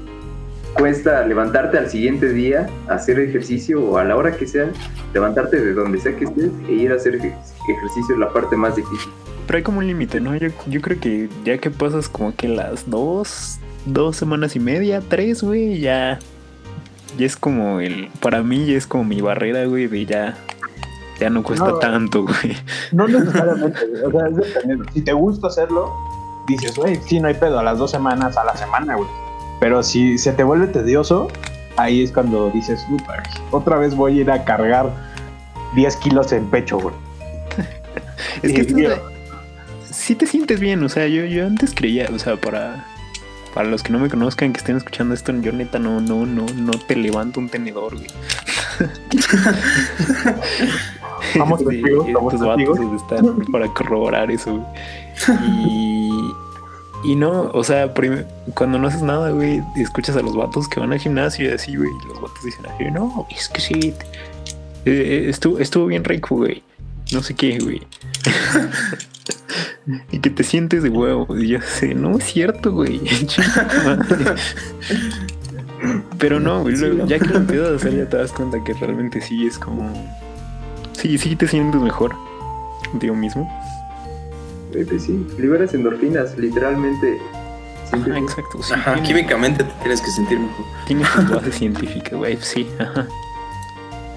cuesta 0.74 1.26
levantarte 1.26 1.78
al 1.78 1.88
siguiente 1.90 2.32
día, 2.32 2.68
hacer 2.88 3.18
ejercicio 3.20 3.82
o 3.84 3.98
a 3.98 4.04
la 4.04 4.16
hora 4.16 4.36
que 4.36 4.46
sea, 4.46 4.70
levantarte 5.14 5.60
de 5.60 5.72
donde 5.74 5.98
sea 5.98 6.16
que 6.16 6.24
estés 6.24 6.50
e 6.68 6.72
ir 6.72 6.92
a 6.92 6.96
hacer 6.96 7.16
ej- 7.16 7.34
ejercicio 7.68 8.14
es 8.14 8.18
la 8.18 8.32
parte 8.32 8.56
más 8.56 8.76
difícil. 8.76 9.10
Pero 9.46 9.56
hay 9.58 9.62
como 9.62 9.78
un 9.78 9.86
límite, 9.86 10.20
¿no? 10.20 10.34
Yo, 10.36 10.48
yo 10.66 10.80
creo 10.80 10.98
que 11.00 11.28
ya 11.44 11.58
que 11.58 11.70
pasas 11.70 12.08
como 12.08 12.34
que 12.34 12.48
las 12.48 12.88
dos, 12.88 13.58
dos 13.86 14.16
semanas 14.16 14.56
y 14.56 14.60
media, 14.60 15.02
tres, 15.06 15.42
güey, 15.42 15.80
ya. 15.80 16.18
Ya 17.18 17.26
es 17.26 17.36
como 17.36 17.80
el. 17.80 18.08
Para 18.20 18.42
mí 18.42 18.64
ya 18.66 18.74
es 18.78 18.86
como 18.86 19.04
mi 19.04 19.20
barrera, 19.20 19.66
güey, 19.66 19.86
de 19.88 20.06
ya. 20.06 20.38
Ya 21.20 21.28
no 21.28 21.42
cuesta 21.42 21.66
No. 21.66 21.74
tanto, 21.78 22.22
güey. 22.22 22.56
No 22.92 23.06
necesariamente. 23.08 23.78
O 24.06 24.10
sea, 24.10 24.28
es 24.28 24.36
dependiendo. 24.36 24.84
Si 24.94 25.02
te 25.02 25.12
gusta 25.12 25.48
hacerlo, 25.48 25.92
dices, 26.48 26.74
güey, 26.76 26.96
sí, 27.06 27.20
no 27.20 27.28
hay 27.28 27.34
pedo, 27.34 27.58
a 27.58 27.62
las 27.62 27.76
dos 27.78 27.90
semanas, 27.90 28.36
a 28.38 28.44
la 28.44 28.56
semana, 28.56 28.94
güey. 28.96 29.08
Pero 29.62 29.84
si 29.84 30.18
se 30.18 30.32
te 30.32 30.42
vuelve 30.42 30.66
tedioso, 30.66 31.28
ahí 31.76 32.02
es 32.02 32.10
cuando 32.10 32.50
dices, 32.50 32.84
"Puta, 32.88 33.22
otra 33.52 33.78
vez 33.78 33.94
voy 33.94 34.18
a 34.18 34.20
ir 34.22 34.30
a 34.32 34.44
cargar 34.44 34.90
10 35.76 35.96
kilos 35.98 36.32
en 36.32 36.46
pecho, 36.46 36.78
güey. 36.78 36.94
Es 38.42 38.52
que 38.52 39.00
sí 39.90 40.14
te 40.16 40.26
sientes 40.26 40.58
bien, 40.58 40.82
o 40.82 40.88
sea, 40.88 41.06
yo, 41.06 41.24
yo 41.26 41.46
antes 41.46 41.74
creía, 41.74 42.08
o 42.12 42.18
sea, 42.18 42.36
para. 42.36 42.86
Para 43.54 43.68
los 43.68 43.82
que 43.82 43.92
no 43.92 43.98
me 43.98 44.08
conozcan, 44.08 44.52
que 44.54 44.58
estén 44.58 44.78
escuchando 44.78 45.12
esto, 45.12 45.30
yo 45.40 45.52
neta 45.52 45.78
no, 45.78 46.00
no, 46.00 46.24
no, 46.24 46.46
no 46.56 46.72
te 46.72 46.96
levanto 46.96 47.38
un 47.38 47.50
tenedor, 47.50 47.94
güey. 47.94 48.08
Vamos 51.38 51.60
Sí, 51.60 51.66
testigos, 51.66 52.06
somos 52.10 52.32
estos 52.32 52.48
vatos 52.48 52.78
están 53.02 53.44
para 53.52 53.68
corroborar 53.68 54.30
eso, 54.30 54.52
güey. 54.56 54.64
Y, 55.66 56.01
y 57.04 57.14
no, 57.16 57.50
o 57.52 57.64
sea, 57.64 57.92
cuando 58.54 58.78
no 58.78 58.88
haces 58.88 59.02
nada, 59.02 59.30
güey, 59.30 59.62
escuchas 59.76 60.16
a 60.16 60.22
los 60.22 60.34
vatos 60.36 60.68
que 60.68 60.80
van 60.80 60.92
al 60.92 60.98
gimnasio 60.98 61.48
y 61.48 61.52
así, 61.52 61.76
güey, 61.76 61.90
y 61.90 62.08
los 62.08 62.20
vatos 62.20 62.42
dicen 62.44 62.66
así, 62.66 62.84
no, 62.90 63.26
es 63.30 63.48
que 63.48 63.60
sí, 63.60 63.94
te- 64.84 64.90
eh, 64.90 65.28
estuvo, 65.30 65.58
estuvo 65.58 65.86
bien 65.86 66.04
rico, 66.04 66.36
güey. 66.36 66.62
No 67.12 67.22
sé 67.22 67.34
qué, 67.34 67.58
güey. 67.58 67.82
y 70.12 70.18
que 70.20 70.30
te 70.30 70.44
sientes 70.44 70.82
de 70.82 70.88
huevo. 70.88 71.26
Y 71.36 71.48
yo 71.48 71.58
sé, 71.60 71.94
no 71.94 72.16
es 72.16 72.24
cierto, 72.24 72.72
güey. 72.72 73.00
Pero 76.18 76.38
no, 76.40 76.62
güey, 76.62 76.76
luego, 76.76 77.06
ya 77.06 77.18
que 77.18 77.26
lo 77.26 77.36
empiezas 77.38 77.72
a 77.72 77.74
hacer, 77.76 77.96
ya 77.96 78.08
te 78.08 78.16
das 78.16 78.32
cuenta 78.32 78.62
que 78.64 78.72
realmente 78.74 79.20
sí 79.20 79.46
es 79.46 79.58
como. 79.58 79.92
Sí, 80.92 81.18
sí 81.18 81.34
te 81.36 81.48
sientes 81.48 81.80
mejor 81.80 82.14
contigo 82.90 83.14
mismo. 83.14 83.50
Eh, 84.74 84.84
pues 84.88 85.02
sí, 85.04 85.26
liberas 85.38 85.74
endorfinas, 85.74 86.36
literalmente. 86.38 87.18
Ajá, 87.92 88.18
exacto. 88.18 88.62
Sí, 88.62 88.72
Ajá, 88.72 88.92
tiene, 88.94 89.06
químicamente 89.08 89.64
te 89.64 89.72
tienes 89.80 90.00
que 90.00 90.10
sentir 90.10 90.38
mejor. 90.40 90.64
tiene 90.86 91.04
sus 91.04 91.28
bases 91.30 91.54
científicas, 91.58 92.14
güey. 92.18 92.38
Sí, 92.40 92.66
ajá. 92.78 93.06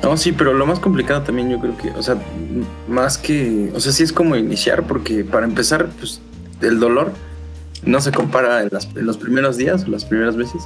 No, 0.03 0.15
sí, 0.17 0.31
pero 0.31 0.53
lo 0.53 0.65
más 0.65 0.79
complicado 0.79 1.23
también 1.23 1.49
yo 1.49 1.59
creo 1.59 1.75
que, 1.77 1.89
o 1.91 2.03
sea, 2.03 2.15
más 2.87 3.17
que, 3.17 3.71
o 3.75 3.79
sea, 3.79 3.91
sí 3.91 4.03
es 4.03 4.13
como 4.13 4.35
iniciar, 4.35 4.83
porque 4.83 5.23
para 5.25 5.45
empezar, 5.45 5.87
pues 5.99 6.21
el 6.61 6.79
dolor 6.79 7.11
no 7.83 7.99
se 8.01 8.11
compara 8.11 8.61
en, 8.61 8.69
las- 8.71 8.87
en 8.95 9.05
los 9.05 9.17
primeros 9.17 9.57
días 9.57 9.83
o 9.85 9.87
las 9.89 10.05
primeras 10.05 10.35
veces, 10.37 10.61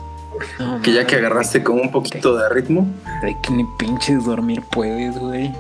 que 0.84 0.94
ya 0.94 1.06
que 1.06 1.16
agarraste 1.16 1.64
como 1.64 1.82
un 1.82 1.92
poquito 1.92 2.38
de 2.38 2.50
ritmo, 2.50 2.88
De 3.22 3.36
que 3.42 3.52
ni 3.52 3.66
pinches 3.78 4.26
dormir 4.26 4.62
puedes, 4.72 5.18
güey. 5.18 5.54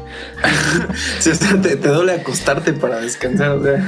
sí, 1.20 1.32
o 1.32 1.36
sea, 1.36 1.62
te, 1.62 1.76
te 1.76 1.90
duele 1.90 2.14
acostarte 2.14 2.74
para 2.74 3.00
descansar, 3.00 3.52
o 3.52 3.64
sea, 3.64 3.86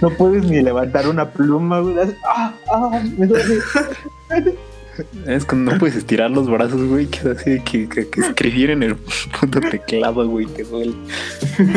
No 0.00 0.10
puedes 0.10 0.44
ni 0.44 0.62
levantar 0.62 1.08
una 1.08 1.30
pluma, 1.30 1.80
güey. 1.80 1.96
Ah, 2.24 2.52
ah, 2.72 3.02
me 3.16 3.26
duele. 3.26 3.58
Es 5.26 5.44
cuando 5.44 5.72
no 5.72 5.78
puedes 5.78 5.96
estirar 5.96 6.30
los 6.30 6.48
brazos, 6.48 6.82
güey, 6.84 7.06
que 7.06 7.18
es 7.18 7.26
así 7.26 7.50
de 7.50 7.64
que, 7.64 7.88
que, 7.88 8.08
que 8.08 8.20
escribir 8.20 8.70
en 8.70 8.82
el 8.82 8.96
puto 8.96 9.60
teclado, 9.60 10.26
güey, 10.26 10.46
te 10.46 10.64
duele. 10.64 10.94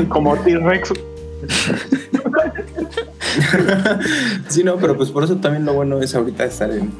Como 0.08 0.38
T-Rex. 0.38 0.94
sí, 4.48 4.64
no, 4.64 4.78
pero 4.78 4.96
pues 4.96 5.10
por 5.12 5.24
eso 5.24 5.38
también 5.38 5.66
lo 5.66 5.74
bueno 5.74 6.02
es 6.02 6.16
ahorita 6.16 6.46
estar 6.46 6.72
en, 6.72 6.92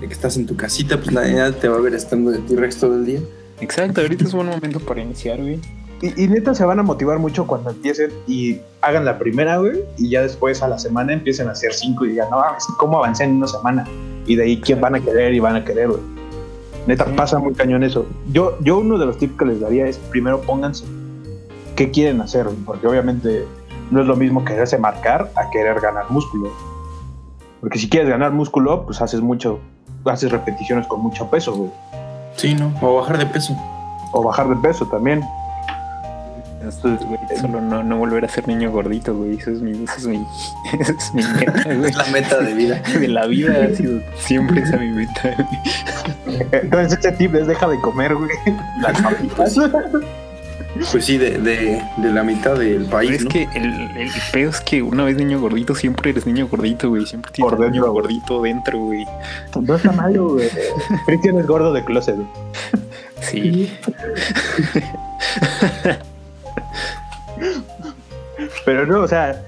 de 0.00 0.06
que 0.06 0.12
estás 0.12 0.36
en 0.36 0.46
tu 0.46 0.56
casita, 0.56 0.96
pues 0.96 1.12
nadie, 1.12 1.34
nadie 1.34 1.52
te 1.52 1.68
va 1.68 1.76
a 1.76 1.80
ver 1.80 1.94
estando 1.94 2.30
de 2.30 2.38
T-Rex 2.38 2.78
todo 2.78 2.94
el 2.94 3.06
día. 3.06 3.20
Exacto, 3.60 4.00
ahorita 4.00 4.24
es 4.24 4.32
buen 4.32 4.48
momento 4.48 4.80
para 4.80 5.02
iniciar, 5.02 5.40
güey. 5.40 5.60
Y, 6.02 6.24
y 6.24 6.28
neta 6.28 6.54
se 6.54 6.64
van 6.64 6.78
a 6.80 6.82
motivar 6.82 7.18
mucho 7.18 7.46
cuando 7.46 7.70
empiecen 7.70 8.10
y 8.26 8.58
hagan 8.80 9.04
la 9.04 9.18
primera, 9.18 9.58
güey, 9.58 9.80
y 9.96 10.10
ya 10.10 10.22
después 10.22 10.62
a 10.62 10.68
la 10.68 10.78
semana 10.78 11.12
empiecen 11.12 11.48
a 11.48 11.52
hacer 11.52 11.72
cinco 11.72 12.04
y 12.04 12.10
digan, 12.10 12.28
no, 12.30 12.42
¿cómo 12.78 12.98
avancé 12.98 13.24
en 13.24 13.36
una 13.36 13.46
semana? 13.46 13.86
Y 14.26 14.36
de 14.36 14.44
ahí 14.44 14.60
quién 14.60 14.80
van 14.80 14.96
a 14.96 15.00
querer 15.00 15.32
y 15.34 15.40
van 15.40 15.56
a 15.56 15.64
querer, 15.64 15.88
güey. 15.88 16.00
Neta, 16.86 17.06
pasa 17.16 17.38
muy 17.38 17.54
cañón 17.54 17.82
eso. 17.82 18.06
Yo, 18.30 18.58
yo 18.60 18.78
uno 18.78 18.98
de 18.98 19.06
los 19.06 19.16
tips 19.16 19.38
que 19.38 19.44
les 19.46 19.60
daría 19.60 19.86
es 19.86 19.96
primero 19.96 20.42
pónganse 20.42 20.84
qué 21.76 21.90
quieren 21.90 22.20
hacer, 22.20 22.46
porque 22.64 22.86
obviamente 22.86 23.44
no 23.94 24.00
es 24.00 24.06
lo 24.06 24.16
mismo 24.16 24.44
quererse 24.44 24.76
marcar 24.76 25.30
a 25.36 25.48
querer 25.50 25.80
ganar 25.80 26.10
músculo. 26.10 26.50
Porque 27.60 27.78
si 27.78 27.88
quieres 27.88 28.10
ganar 28.10 28.32
músculo, 28.32 28.84
pues 28.84 29.00
haces 29.00 29.20
mucho, 29.20 29.60
haces 30.04 30.32
repeticiones 30.32 30.86
con 30.88 31.00
mucho 31.00 31.30
peso, 31.30 31.54
güey. 31.54 31.70
Sí, 32.36 32.54
¿no? 32.54 32.74
O 32.82 32.96
bajar 32.96 33.18
de 33.18 33.26
peso. 33.26 33.56
O 34.12 34.22
bajar 34.22 34.48
de 34.48 34.56
peso 34.56 34.84
también. 34.86 35.24
Entonces, 36.60 37.06
güey, 37.06 37.20
solo 37.40 37.60
no, 37.60 37.84
no 37.84 37.98
volver 37.98 38.24
a 38.24 38.28
ser 38.28 38.48
niño 38.48 38.72
gordito, 38.72 39.14
güey. 39.14 39.36
Eso 39.36 39.52
es 39.52 39.60
mi, 39.60 39.70
eso 39.84 39.94
es 39.96 40.06
mi, 40.06 40.16
eso 40.80 40.92
es 40.92 41.14
mi 41.14 41.22
meta, 41.22 41.62
güey. 41.74 41.90
Es 41.90 41.96
la 41.96 42.06
meta 42.06 42.40
de 42.40 42.54
vida. 42.54 42.82
De 42.98 43.08
la 43.08 43.26
vida 43.26 43.64
ha 43.64 43.74
sido 43.74 44.00
siempre 44.16 44.62
esa 44.62 44.76
mi 44.76 44.88
meta, 44.88 45.36
güey. 45.36 46.42
Entonces 46.50 46.94
este 46.94 47.12
tip 47.12 47.34
es 47.36 47.46
deja 47.46 47.68
de 47.68 47.80
comer, 47.80 48.14
güey. 48.16 48.30
Las 48.80 49.00
papitas. 49.00 49.56
Pues 50.90 51.04
sí, 51.04 51.18
de, 51.18 51.38
de, 51.38 51.80
de 51.98 52.12
la 52.12 52.24
mitad 52.24 52.56
del 52.58 52.78
Pero 52.78 52.90
país, 52.90 53.12
es 53.12 53.22
¿no? 53.24 53.30
que 53.30 53.48
el, 53.54 53.96
el 53.96 54.10
pedo 54.32 54.50
es 54.50 54.60
que 54.60 54.82
una 54.82 55.04
vez 55.04 55.16
niño 55.16 55.40
gordito, 55.40 55.74
siempre 55.74 56.10
eres 56.10 56.26
niño 56.26 56.48
gordito, 56.48 56.88
güey. 56.88 57.06
Siempre 57.06 57.30
tienes 57.32 57.52
Por 57.54 57.60
niño 57.70 57.90
gordito 57.92 58.42
dentro, 58.42 58.78
güey. 58.78 59.06
No 59.60 59.76
está 59.76 59.92
malo, 59.92 60.30
güey. 60.34 60.48
Cristian 61.06 61.38
es 61.38 61.46
gordo 61.46 61.72
de 61.72 61.84
closet. 61.84 62.16
güey. 62.16 62.28
Sí. 63.20 63.72
Pero 68.64 68.86
no, 68.86 69.00
o 69.02 69.08
sea, 69.08 69.40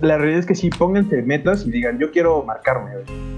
la 0.00 0.18
realidad 0.18 0.40
es 0.40 0.46
que 0.46 0.54
sí, 0.54 0.70
pónganse 0.70 1.22
metas 1.22 1.66
y 1.66 1.70
digan, 1.70 1.98
yo 1.98 2.10
quiero 2.10 2.42
marcarme. 2.44 2.90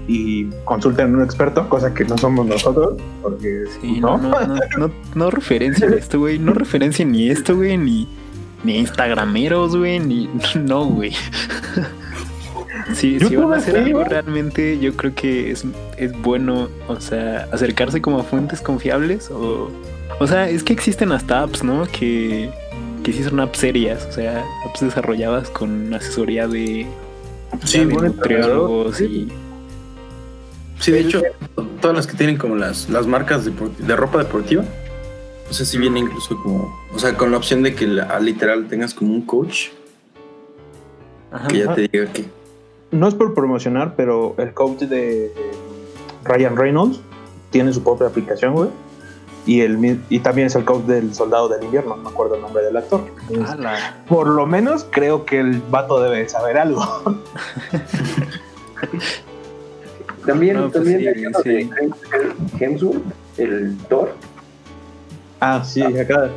Y 0.07 0.45
consulten 0.65 1.13
a 1.13 1.17
un 1.17 1.23
experto, 1.23 1.67
cosa 1.69 1.93
que 1.93 2.05
no 2.05 2.17
somos 2.17 2.45
nosotros, 2.45 2.99
porque 3.21 3.65
Sí, 3.79 3.99
no. 3.99 4.17
no, 4.17 4.29
no, 4.29 4.55
no, 4.77 4.91
no, 5.15 5.31
referencien 5.31 5.93
esto, 5.93 6.19
güey. 6.19 6.39
No 6.39 6.53
referencien 6.53 7.11
ni 7.11 7.29
esto, 7.29 7.55
güey, 7.55 7.77
ni, 7.77 8.07
ni 8.63 8.77
instagrameros, 8.77 9.75
güey, 9.75 9.99
ni. 9.99 10.29
No, 10.55 10.85
güey. 10.85 11.13
Sí, 12.93 13.19
si 13.19 13.35
van 13.35 13.53
a 13.53 13.57
hacer 13.57 13.77
algo 13.77 14.03
realmente, 14.03 14.77
yo 14.79 14.95
creo 14.95 15.13
que 15.15 15.51
es, 15.51 15.65
es 15.97 16.19
bueno, 16.21 16.67
o 16.87 16.99
sea, 16.99 17.47
acercarse 17.51 18.01
como 18.01 18.19
a 18.19 18.23
fuentes 18.23 18.59
confiables 18.59 19.29
o... 19.29 19.69
O 20.19 20.27
sea, 20.27 20.49
es 20.49 20.63
que 20.63 20.73
existen 20.73 21.11
hasta 21.11 21.41
apps, 21.41 21.63
¿no? 21.63 21.85
Que, 21.87 22.51
que 23.03 23.13
sí 23.13 23.23
son 23.23 23.39
apps 23.39 23.57
serias, 23.59 24.05
o 24.05 24.11
sea, 24.11 24.45
apps 24.67 24.81
desarrolladas 24.81 25.49
con 25.49 25.93
asesoría 25.93 26.47
de, 26.47 26.85
Sí, 27.65 27.79
de 27.79 27.85
bueno, 27.93 28.09
nutriólogos 28.09 28.97
sí. 28.97 29.05
y... 29.05 29.31
Sí, 30.79 30.91
de 30.91 31.01
hecho, 31.01 31.21
todas 31.79 31.95
las 31.95 32.07
que 32.07 32.15
tienen 32.17 32.37
como 32.37 32.55
las, 32.55 32.89
las 32.89 33.05
marcas 33.05 33.45
de, 33.45 33.51
de 33.79 33.95
ropa 33.95 34.17
deportiva, 34.19 34.63
o 35.49 35.53
sea, 35.53 35.65
sí 35.65 35.77
viene 35.77 35.99
incluso 35.99 36.41
como, 36.41 36.75
o 36.93 36.97
sea, 36.99 37.15
con 37.17 37.29
la 37.31 37.37
opción 37.37 37.61
de 37.61 37.75
que 37.75 37.85
la- 37.87 38.19
literal 38.19 38.67
tengas 38.67 38.93
como 38.93 39.13
un 39.13 39.21
coach 39.23 39.67
Ajá. 41.31 41.47
que 41.47 41.59
ya 41.59 41.73
te 41.75 41.81
diga 41.87 42.11
que. 42.11 42.25
No 42.91 43.07
es 43.07 43.13
por 43.15 43.33
promocionar, 43.33 43.95
pero 43.95 44.33
el 44.37 44.53
coach 44.53 44.79
de 44.81 45.31
Ryan 46.23 46.57
Reynolds 46.57 46.99
tiene 47.51 47.71
su 47.73 47.83
propia 47.83 48.07
aplicación, 48.07 48.53
güey. 48.53 48.69
Y, 49.45 49.61
el, 49.61 49.99
y 50.09 50.19
también 50.19 50.47
es 50.47 50.55
el 50.55 50.65
coach 50.65 50.83
del 50.83 51.13
Soldado 51.15 51.49
del 51.49 51.63
Invierno, 51.63 51.95
no 51.95 52.03
me 52.03 52.09
acuerdo 52.09 52.35
el 52.35 52.41
nombre 52.41 52.63
del 52.63 52.77
actor. 52.77 53.01
Ala. 53.47 53.97
por 54.07 54.27
lo 54.27 54.45
menos 54.45 54.85
creo 54.91 55.25
que 55.25 55.39
el 55.39 55.59
vato 55.71 55.99
debe 56.01 56.29
saber 56.29 56.57
algo. 56.59 56.83
También, 60.25 60.57
No, 60.57 60.69
pues 60.69 60.73
también 60.73 60.99
sí, 61.43 61.49
de 61.49 61.69
Hemsworth, 62.59 63.01
el 63.37 63.75
Thor. 63.89 64.11
Ah, 65.39 65.63
sí, 65.65 65.81
acá. 65.81 66.29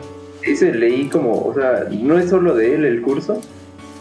Ese 0.43 0.73
leí 0.73 1.09
como, 1.09 1.33
o 1.45 1.55
sea, 1.55 1.87
no 1.91 2.19
es 2.19 2.31
solo 2.31 2.55
de 2.55 2.75
él 2.75 2.85
el 2.87 3.03
curso, 3.03 3.35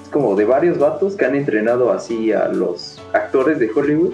es 0.04 0.10
como 0.10 0.36
de 0.36 0.46
varios 0.46 0.78
vatos 0.80 1.16
que 1.16 1.26
han 1.26 1.36
entrenado 1.36 1.92
así 1.92 2.32
a 2.32 2.48
los 2.48 3.02
actores 3.14 3.60
de 3.60 3.70
Hollywood. 3.74 4.14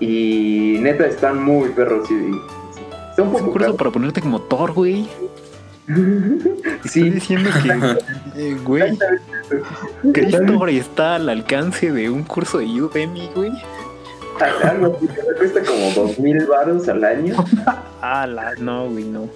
Y 0.00 0.78
neta 0.80 1.06
están 1.06 1.42
muy 1.42 1.70
perros 1.70 2.10
y- 2.10 2.40
está 3.16 3.22
un 3.22 3.28
Es 3.28 3.34
un 3.34 3.46
poco 3.46 3.52
curso 3.52 3.76
para 3.76 3.90
ponerte 3.90 4.20
como 4.20 4.40
Thor, 4.40 4.72
güey. 4.72 5.08
Estoy 6.84 7.10
diciendo 7.10 7.48
que, 7.62 8.40
eh, 8.40 8.56
güey, 8.64 8.98
Christopher 10.12 10.68
está 10.70 11.14
al 11.14 11.28
alcance 11.28 11.92
de 11.92 12.10
un 12.10 12.24
curso 12.24 12.58
de 12.58 12.66
Udemy, 12.66 13.30
güey. 13.34 13.52
algo 14.64 14.98
que 14.98 15.06
me 15.06 15.38
cuesta 15.38 15.62
como 15.62 15.90
dos 15.94 16.18
mil 16.18 16.44
baros 16.46 16.88
al 16.88 17.04
año. 17.04 17.36
Ah, 18.08 18.24
la, 18.24 18.54
no, 18.56 18.88
güey, 18.88 19.02
no. 19.02 19.28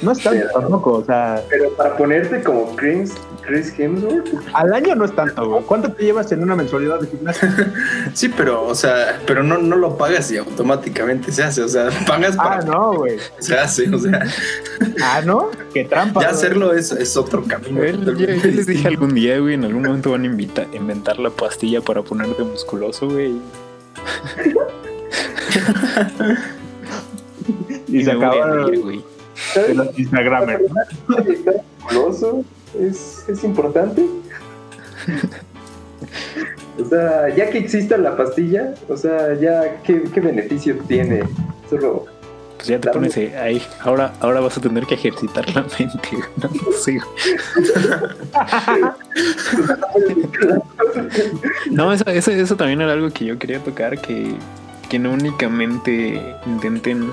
No 0.00 0.12
es 0.12 0.22
tanto 0.22 0.46
tampoco, 0.54 0.92
o 0.92 1.04
sea, 1.04 1.42
Pero 1.50 1.70
para 1.74 1.94
ponerte 1.94 2.42
como 2.42 2.74
Chris, 2.74 3.12
Chris 3.46 3.72
Hemsworth, 3.78 4.26
al 4.54 4.72
año 4.72 4.94
no 4.94 5.04
es 5.04 5.14
tanto, 5.14 5.48
güey. 5.48 5.62
¿Cuánto 5.64 5.92
te 5.92 6.04
llevas 6.04 6.32
en 6.32 6.42
una 6.42 6.56
mensualidad 6.56 7.00
de 7.00 7.06
gimnasio? 7.08 7.48
Sí, 8.14 8.28
pero, 8.34 8.64
o 8.66 8.74
sea, 8.74 9.20
pero 9.26 9.42
no, 9.42 9.58
no 9.58 9.76
lo 9.76 9.96
pagas 9.98 10.30
y 10.32 10.36
automáticamente 10.38 11.30
se 11.32 11.42
hace. 11.42 11.62
O 11.62 11.68
sea, 11.68 11.88
pagas 12.06 12.36
para 12.36 12.56
Ah, 12.56 12.60
no, 12.62 12.94
güey. 12.94 13.18
se 13.40 13.56
hace. 13.58 13.88
O 13.94 13.98
sea, 13.98 14.22
Ah, 15.02 15.20
¿no? 15.24 15.50
Qué 15.72 15.84
trampa. 15.84 16.20
ya 16.22 16.30
hacerlo 16.30 16.72
es, 16.72 16.92
es 16.92 17.16
otro 17.16 17.44
camino. 17.44 17.84
Yo, 17.84 18.12
yo- 18.12 18.26
les 18.26 18.66
dije 18.66 18.88
algún 18.88 19.14
día, 19.14 19.38
güey, 19.38 19.54
en 19.54 19.64
algún 19.64 19.82
momento 19.82 20.12
van 20.12 20.22
a 20.22 20.26
invita- 20.26 20.66
inventar 20.72 21.18
la 21.18 21.30
pastilla 21.30 21.80
para 21.80 22.02
ponerte 22.02 22.42
musculoso, 22.42 23.08
güey. 23.08 23.34
Y 27.88 28.04
se 28.04 28.10
acaba 28.10 28.66
güey. 28.66 29.02
estar 29.54 30.60
musculoso 31.82 32.44
es, 32.80 33.24
es 33.28 33.44
importante. 33.44 34.06
O 36.80 36.84
sea, 36.84 37.28
ya 37.34 37.50
que 37.50 37.58
exista 37.58 37.96
la 37.96 38.16
pastilla, 38.16 38.74
o 38.88 38.96
sea, 38.96 39.34
ya 39.34 39.80
qué, 39.82 40.02
qué 40.12 40.20
beneficio 40.20 40.76
tiene. 40.88 41.22
Solo 41.70 42.06
Pues 42.56 42.66
ya 42.66 42.80
te 42.80 42.90
pones 42.90 43.16
eh, 43.16 43.36
ahí. 43.36 43.62
Ahora, 43.80 44.12
ahora 44.20 44.40
vas 44.40 44.58
a 44.58 44.60
tener 44.60 44.84
que 44.84 44.94
ejercitar 44.94 45.48
la 45.54 45.62
mente. 45.78 45.98
No, 46.36 46.50
no 46.50 46.72
sé, 46.72 46.98
güey. 46.98 47.08
No, 51.70 51.92
eso, 51.92 52.04
eso, 52.06 52.32
eso 52.32 52.56
también 52.56 52.80
era 52.80 52.92
algo 52.92 53.10
que 53.10 53.24
yo 53.24 53.38
quería 53.38 53.60
tocar, 53.60 54.00
que, 54.00 54.34
que 54.88 54.98
no 54.98 55.12
únicamente 55.12 56.20
intenten 56.46 57.10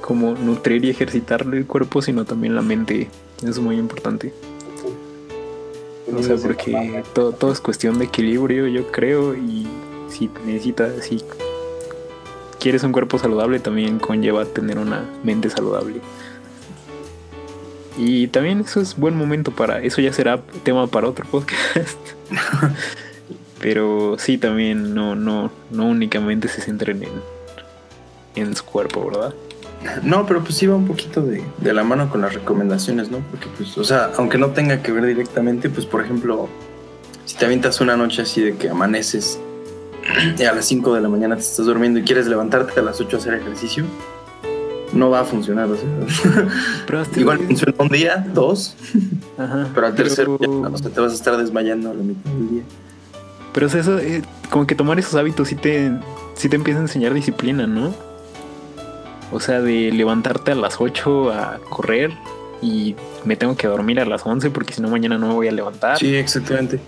como 0.00 0.34
nutrir 0.34 0.84
y 0.84 0.90
ejercitar 0.90 1.42
el 1.42 1.66
cuerpo, 1.66 2.00
sino 2.00 2.24
también 2.24 2.54
la 2.54 2.62
mente. 2.62 3.08
Es 3.42 3.58
muy 3.58 3.76
importante. 3.76 4.32
O 6.12 6.22
sea, 6.22 6.36
porque 6.36 7.02
todo, 7.14 7.32
todo 7.32 7.52
es 7.52 7.60
cuestión 7.60 7.98
de 7.98 8.04
equilibrio, 8.04 8.66
yo 8.66 8.90
creo, 8.90 9.34
y 9.34 9.66
si 10.08 10.30
necesitas, 10.44 11.04
si 11.04 11.22
quieres 12.60 12.82
un 12.82 12.92
cuerpo 12.92 13.18
saludable, 13.18 13.58
también 13.58 13.98
conlleva 13.98 14.44
tener 14.44 14.78
una 14.78 15.08
mente 15.22 15.50
saludable. 15.50 16.00
Y 17.96 18.26
también 18.28 18.60
eso 18.60 18.80
es 18.80 18.96
buen 18.96 19.16
momento 19.16 19.50
para, 19.50 19.80
eso 19.80 20.00
ya 20.00 20.12
será 20.12 20.40
tema 20.62 20.86
para 20.86 21.08
otro 21.08 21.24
podcast. 21.30 21.98
Pero 23.60 24.16
sí, 24.18 24.36
también 24.36 24.94
no, 24.94 25.14
no, 25.14 25.50
no 25.70 25.86
únicamente 25.86 26.48
se 26.48 26.60
centren 26.60 27.02
en, 27.02 27.12
en 28.34 28.56
su 28.56 28.64
cuerpo, 28.64 29.06
¿verdad? 29.06 29.34
No, 30.02 30.26
pero 30.26 30.42
pues 30.42 30.54
sí 30.56 30.66
va 30.66 30.76
un 30.76 30.86
poquito 30.86 31.22
de, 31.22 31.42
de 31.58 31.72
la 31.72 31.84
mano 31.84 32.08
con 32.10 32.20
las 32.22 32.34
recomendaciones, 32.34 33.10
¿no? 33.10 33.18
Porque 33.30 33.48
pues, 33.56 33.76
o 33.78 33.84
sea, 33.84 34.10
aunque 34.16 34.38
no 34.38 34.48
tenga 34.50 34.82
que 34.82 34.92
ver 34.92 35.04
directamente, 35.06 35.68
pues 35.70 35.86
por 35.86 36.02
ejemplo, 36.04 36.48
si 37.24 37.36
te 37.36 37.44
avientas 37.44 37.80
una 37.80 37.96
noche 37.96 38.22
así 38.22 38.40
de 38.42 38.56
que 38.56 38.68
amaneces 38.70 39.38
y 40.38 40.42
a 40.44 40.52
las 40.52 40.64
5 40.66 40.94
de 40.94 41.00
la 41.00 41.08
mañana 41.08 41.36
te 41.36 41.42
estás 41.42 41.66
durmiendo 41.66 41.98
y 42.00 42.02
quieres 42.02 42.26
levantarte 42.26 42.80
a 42.80 42.82
las 42.82 43.00
8 43.00 43.16
a 43.16 43.20
hacer 43.20 43.34
ejercicio, 43.34 43.84
no 44.92 45.10
va 45.10 45.20
a 45.20 45.24
funcionar, 45.24 45.68
o 45.70 45.76
sea, 45.76 47.04
igual 47.16 47.38
funciona 47.38 47.74
un 47.78 47.88
día, 47.88 48.26
dos, 48.32 48.76
Ajá, 49.38 49.68
pero 49.74 49.86
al 49.88 49.94
tercero 49.94 50.38
ya, 50.40 50.46
pero- 50.46 50.72
o 50.72 50.78
sea, 50.78 50.90
te 50.90 51.00
vas 51.00 51.12
a 51.12 51.14
estar 51.16 51.36
desmayando 51.36 51.90
a 51.90 51.94
la 51.94 52.02
mitad 52.02 52.30
del 52.30 52.50
día. 52.50 52.62
Pero 53.52 53.66
o 53.66 53.70
sea, 53.70 53.80
eso, 53.80 53.98
eh, 53.98 54.22
como 54.50 54.66
que 54.66 54.74
tomar 54.74 54.98
esos 54.98 55.14
hábitos 55.14 55.48
sí 55.48 55.54
te, 55.56 55.92
sí 56.34 56.48
te 56.48 56.56
empieza 56.56 56.78
a 56.80 56.82
enseñar 56.82 57.14
disciplina, 57.14 57.66
¿no? 57.66 57.94
O 59.32 59.40
sea, 59.40 59.60
de 59.60 59.90
levantarte 59.92 60.52
a 60.52 60.54
las 60.54 60.80
8 60.80 61.32
a 61.32 61.58
correr 61.68 62.12
y 62.62 62.94
me 63.24 63.36
tengo 63.36 63.56
que 63.56 63.66
dormir 63.66 64.00
a 64.00 64.04
las 64.04 64.24
11 64.24 64.50
porque 64.50 64.74
si 64.74 64.82
no 64.82 64.88
mañana 64.88 65.18
no 65.18 65.28
me 65.28 65.34
voy 65.34 65.48
a 65.48 65.52
levantar. 65.52 65.98
Sí, 65.98 66.14
exactamente. 66.14 66.78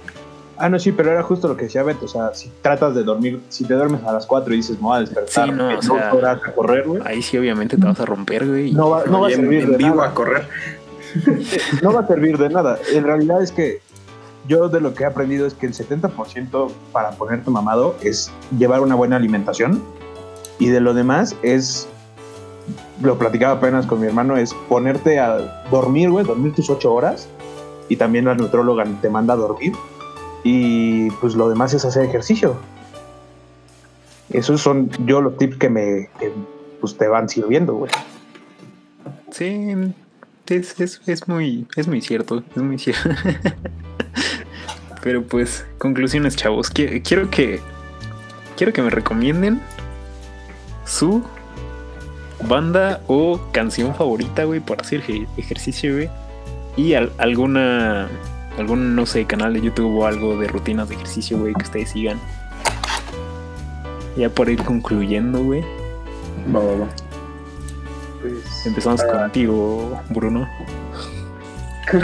Ah, 0.58 0.70
no, 0.70 0.78
sí, 0.78 0.90
pero 0.92 1.10
era 1.10 1.22
justo 1.22 1.48
lo 1.48 1.56
que 1.56 1.64
decía 1.64 1.82
Beto. 1.82 2.06
O 2.06 2.08
sea, 2.08 2.32
si 2.34 2.50
tratas 2.62 2.94
de 2.94 3.02
dormir, 3.04 3.40
si 3.50 3.64
te 3.64 3.74
duermes 3.74 4.02
a 4.04 4.12
las 4.12 4.24
4 4.26 4.54
y 4.54 4.56
dices, 4.58 4.76
me 4.76 4.84
voy 4.84 4.96
a 4.96 5.00
despertar 5.00 5.46
Sí, 5.48 5.52
no, 5.52 5.76
o 5.78 5.82
sea, 5.82 6.14
horas 6.14 6.40
a 6.46 6.52
correr, 6.52 6.86
güey, 6.86 7.02
Ahí 7.04 7.20
sí 7.20 7.36
obviamente 7.36 7.76
te 7.76 7.84
vas 7.84 8.00
a 8.00 8.06
romper, 8.06 8.46
güey. 8.46 8.72
no 8.72 8.88
va, 8.90 9.04
no 9.04 9.20
va 9.20 9.28
a 9.28 9.30
servir 9.30 9.64
en 9.64 9.72
de 9.72 9.76
vivo 9.76 9.96
nada. 9.96 10.08
a 10.08 10.14
correr. 10.14 10.48
No 11.82 11.92
va 11.92 12.00
a 12.00 12.06
servir 12.06 12.36
de 12.38 12.48
nada. 12.50 12.78
En 12.92 13.04
realidad 13.04 13.42
es 13.42 13.50
que 13.52 13.80
yo 14.48 14.68
de 14.68 14.80
lo 14.80 14.94
que 14.94 15.02
he 15.04 15.06
aprendido 15.06 15.46
es 15.46 15.54
que 15.54 15.66
el 15.66 15.72
70% 15.74 16.70
para 16.92 17.10
ponerte 17.12 17.50
mamado 17.50 17.96
es 18.02 18.30
llevar 18.58 18.80
una 18.80 18.94
buena 18.94 19.16
alimentación 19.16 19.82
y 20.58 20.68
de 20.68 20.80
lo 20.80 20.94
demás 20.94 21.34
es, 21.42 21.88
lo 23.02 23.18
platicaba 23.18 23.54
apenas 23.58 23.86
con 23.86 24.00
mi 24.00 24.06
hermano, 24.06 24.36
es 24.36 24.54
ponerte 24.68 25.18
a 25.18 25.64
dormir, 25.70 26.10
güey, 26.10 26.24
dormir 26.24 26.54
tus 26.54 26.68
8 26.70 26.92
horas 26.92 27.28
y 27.88 27.96
también 27.96 28.24
la 28.24 28.34
nutróloga 28.34 28.84
te 29.00 29.08
manda 29.10 29.34
a 29.34 29.36
dormir 29.36 29.72
y 30.44 31.10
pues 31.12 31.34
lo 31.34 31.48
demás 31.48 31.74
es 31.74 31.84
hacer 31.84 32.04
ejercicio. 32.04 32.56
Esos 34.30 34.60
son 34.60 34.90
yo 35.06 35.20
los 35.20 35.36
tips 35.38 35.56
que 35.56 35.68
me 35.70 36.08
que, 36.18 36.32
pues 36.80 36.96
te 36.98 37.06
van 37.08 37.28
sirviendo, 37.28 37.74
güey. 37.74 37.92
Sí, 39.30 39.72
es, 40.46 40.80
es, 40.80 41.00
es 41.06 41.28
muy, 41.28 41.66
es 41.76 41.86
muy 41.88 42.00
cierto, 42.00 42.42
es 42.54 42.62
muy 42.62 42.78
cierto. 42.78 43.10
Pero 45.02 45.22
pues, 45.22 45.64
conclusiones, 45.78 46.34
chavos. 46.36 46.72
Qui- 46.72 47.00
Quiero 47.06 47.30
que, 47.30 47.60
quiero 48.56 48.72
que 48.72 48.82
me 48.82 48.90
recomienden 48.90 49.60
su 50.84 51.22
banda 52.44 53.00
o 53.06 53.40
canción 53.52 53.94
favorita, 53.94 54.44
güey, 54.44 54.60
para 54.60 54.82
hacer 54.82 55.00
eje- 55.02 55.26
ejercicio, 55.36 55.94
güey. 55.94 56.10
Y 56.76 56.94
al- 56.94 57.12
alguna, 57.18 58.08
algún, 58.58 58.94
no 58.94 59.06
sé, 59.06 59.24
canal 59.24 59.54
de 59.54 59.60
YouTube 59.62 59.96
o 59.98 60.06
algo 60.06 60.36
de 60.38 60.46
rutinas 60.48 60.88
de 60.88 60.94
ejercicio, 60.96 61.38
güey, 61.38 61.54
que 61.54 61.62
ustedes 61.64 61.90
sigan. 61.90 62.18
Ya 64.16 64.28
por 64.30 64.48
ir 64.48 64.62
concluyendo, 64.62 65.42
güey. 65.42 65.62
Va, 66.54 66.60
va, 66.60 66.72
va. 66.76 66.86
Pues, 68.22 68.66
Empezamos 68.66 69.00
ah, 69.02 69.22
contigo, 69.22 70.00
Bruno. 70.10 70.48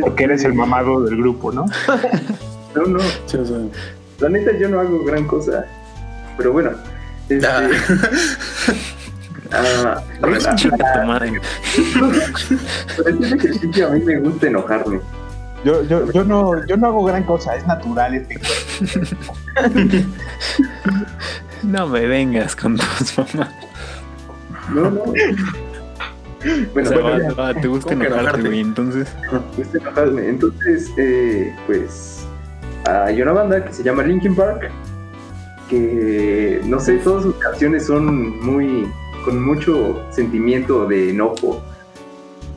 Porque 0.00 0.24
eres 0.24 0.44
el 0.44 0.54
mamado 0.54 1.02
del 1.04 1.16
grupo, 1.16 1.52
¿no? 1.52 1.64
No, 2.74 2.86
no, 2.86 3.00
la 4.18 4.28
neta 4.30 4.56
yo 4.58 4.66
no 4.70 4.80
hago 4.80 5.04
gran 5.04 5.26
cosa. 5.26 5.66
Pero 6.38 6.52
bueno, 6.52 6.70
este, 7.36 7.46
Ah. 7.46 7.68
ah, 9.52 10.02
para 10.20 10.36
hacer 10.36 10.60
ejercicio 13.34 13.86
a 13.88 13.90
mí 13.90 14.00
me 14.04 14.18
gusta 14.20 14.46
enojarme. 14.46 15.00
Yo, 15.64 15.82
yo, 15.84 16.10
yo, 16.10 16.24
no, 16.24 16.66
yo 16.66 16.76
no 16.76 16.86
hago 16.88 17.04
gran 17.04 17.22
cosa, 17.24 17.54
es 17.56 17.66
natural 17.66 18.14
este 18.14 18.40
cuerpo. 18.40 19.34
No 21.62 21.86
me 21.86 22.06
vengas 22.06 22.56
con 22.56 22.76
tus 22.76 23.16
mamás. 23.18 23.50
No, 24.74 24.90
no. 24.90 25.00
O 25.02 25.14
Bueno, 26.72 26.88
sea, 26.88 26.98
bueno, 26.98 27.36
va- 27.36 27.52
va, 27.52 27.54
te 27.54 27.68
gusta 27.68 27.90
¿Cómo 27.90 28.00
que 28.00 28.06
enojarte, 28.08 28.40
enojarte? 28.40 28.48
güey. 28.48 28.60
Entonces, 28.60 29.08
me 29.30 29.38
gusta 29.64 29.78
enojarme. 29.78 30.28
Entonces, 30.28 30.90
eh, 30.96 31.54
pues, 31.66 32.24
hay 32.86 33.22
una 33.22 33.30
banda 33.32 33.64
que 33.64 33.72
se 33.72 33.84
llama 33.84 34.02
Linkin 34.02 34.34
Park, 34.34 34.68
que, 35.68 36.60
no 36.64 36.78
sé, 36.80 36.98
todas 36.98 37.22
sus 37.24 37.34
canciones 37.36 37.86
son 37.86 38.40
muy, 38.44 38.86
con 39.24 39.42
mucho 39.42 40.02
sentimiento 40.10 40.86
de 40.86 41.10
enojo. 41.10 41.62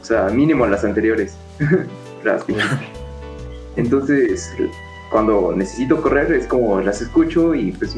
O 0.01 0.05
sea, 0.05 0.25
mínimo 0.29 0.65
las 0.67 0.83
anteriores. 0.83 1.35
Las- 2.23 2.43
Entonces, 3.75 4.51
cuando 5.11 5.53
necesito 5.55 6.01
correr 6.01 6.31
es 6.33 6.47
como 6.47 6.79
las 6.81 7.01
escucho 7.01 7.53
y 7.55 7.71
pues 7.71 7.95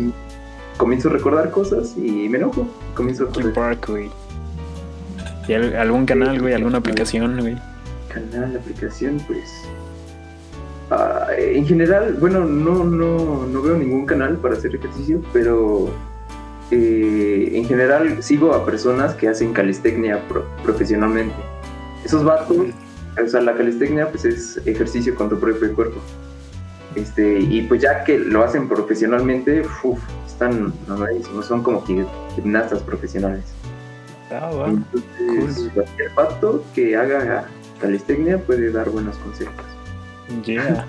comienzo 0.78 1.10
a 1.10 1.13
recordar 1.13 1.50
cosas 1.52 1.93
y 1.98 2.28
me 2.30 2.38
enojo. 2.38 2.67
Comienzo 2.96 3.26
a 3.26 3.30
correr. 3.30 3.54
Park, 3.54 3.86
güey. 3.89 4.10
¿Y 5.48 5.54
al- 5.54 5.76
algún 5.78 6.06
canal, 6.06 6.41
güey? 6.41 6.54
¿Alguna 6.54 6.80
aplicación, 6.80 7.39
güey? 7.39 7.56
Canal, 8.13 8.56
aplicación, 8.58 9.22
pues. 9.28 9.50
Ah, 10.91 11.28
en 11.38 11.65
general, 11.65 12.15
bueno, 12.19 12.45
no, 12.45 12.84
no, 12.84 13.45
no 13.45 13.62
veo 13.62 13.76
ningún 13.78 14.06
canal 14.06 14.38
para 14.38 14.56
hacer 14.56 14.76
ejercicio, 14.76 15.21
pero 15.34 15.89
eh, 16.71 17.52
en 17.54 17.65
general 17.65 18.21
sigo 18.23 18.54
a 18.54 18.65
personas 18.65 19.13
que 19.13 19.28
hacen 19.28 19.54
calistecnia 19.54 20.21
pro- 20.28 20.45
profesionalmente. 20.63 21.36
Esos 22.04 22.23
vatos, 22.23 22.58
o 23.23 23.28
sea, 23.28 23.41
la 23.41 23.56
calistecnia 23.56 24.10
pues 24.10 24.26
es 24.26 24.58
ejercicio 24.65 25.15
con 25.15 25.30
tu 25.30 25.39
propio 25.39 25.73
cuerpo. 25.73 26.00
Este, 26.95 27.39
y 27.39 27.62
pues 27.63 27.82
ya 27.82 28.04
que 28.04 28.17
lo 28.17 28.43
hacen 28.43 28.67
profesionalmente, 28.67 29.62
uf, 29.84 30.00
están 30.26 30.73
mamadísimos, 30.88 31.45
son 31.45 31.62
como 31.62 31.84
gi- 31.86 32.06
gimnastas 32.36 32.82
profesionales. 32.82 33.43
Ah, 34.32 34.50
va. 34.52 34.67
Entonces, 34.69 35.69
cualquier 35.73 36.12
vato 36.15 36.63
que 36.73 36.97
haga 36.97 37.45
calistecnia 37.80 38.38
puede 38.39 38.71
dar 38.71 38.89
buenos 38.89 39.15
consejos. 39.17 39.54
Yeah. 40.46 40.86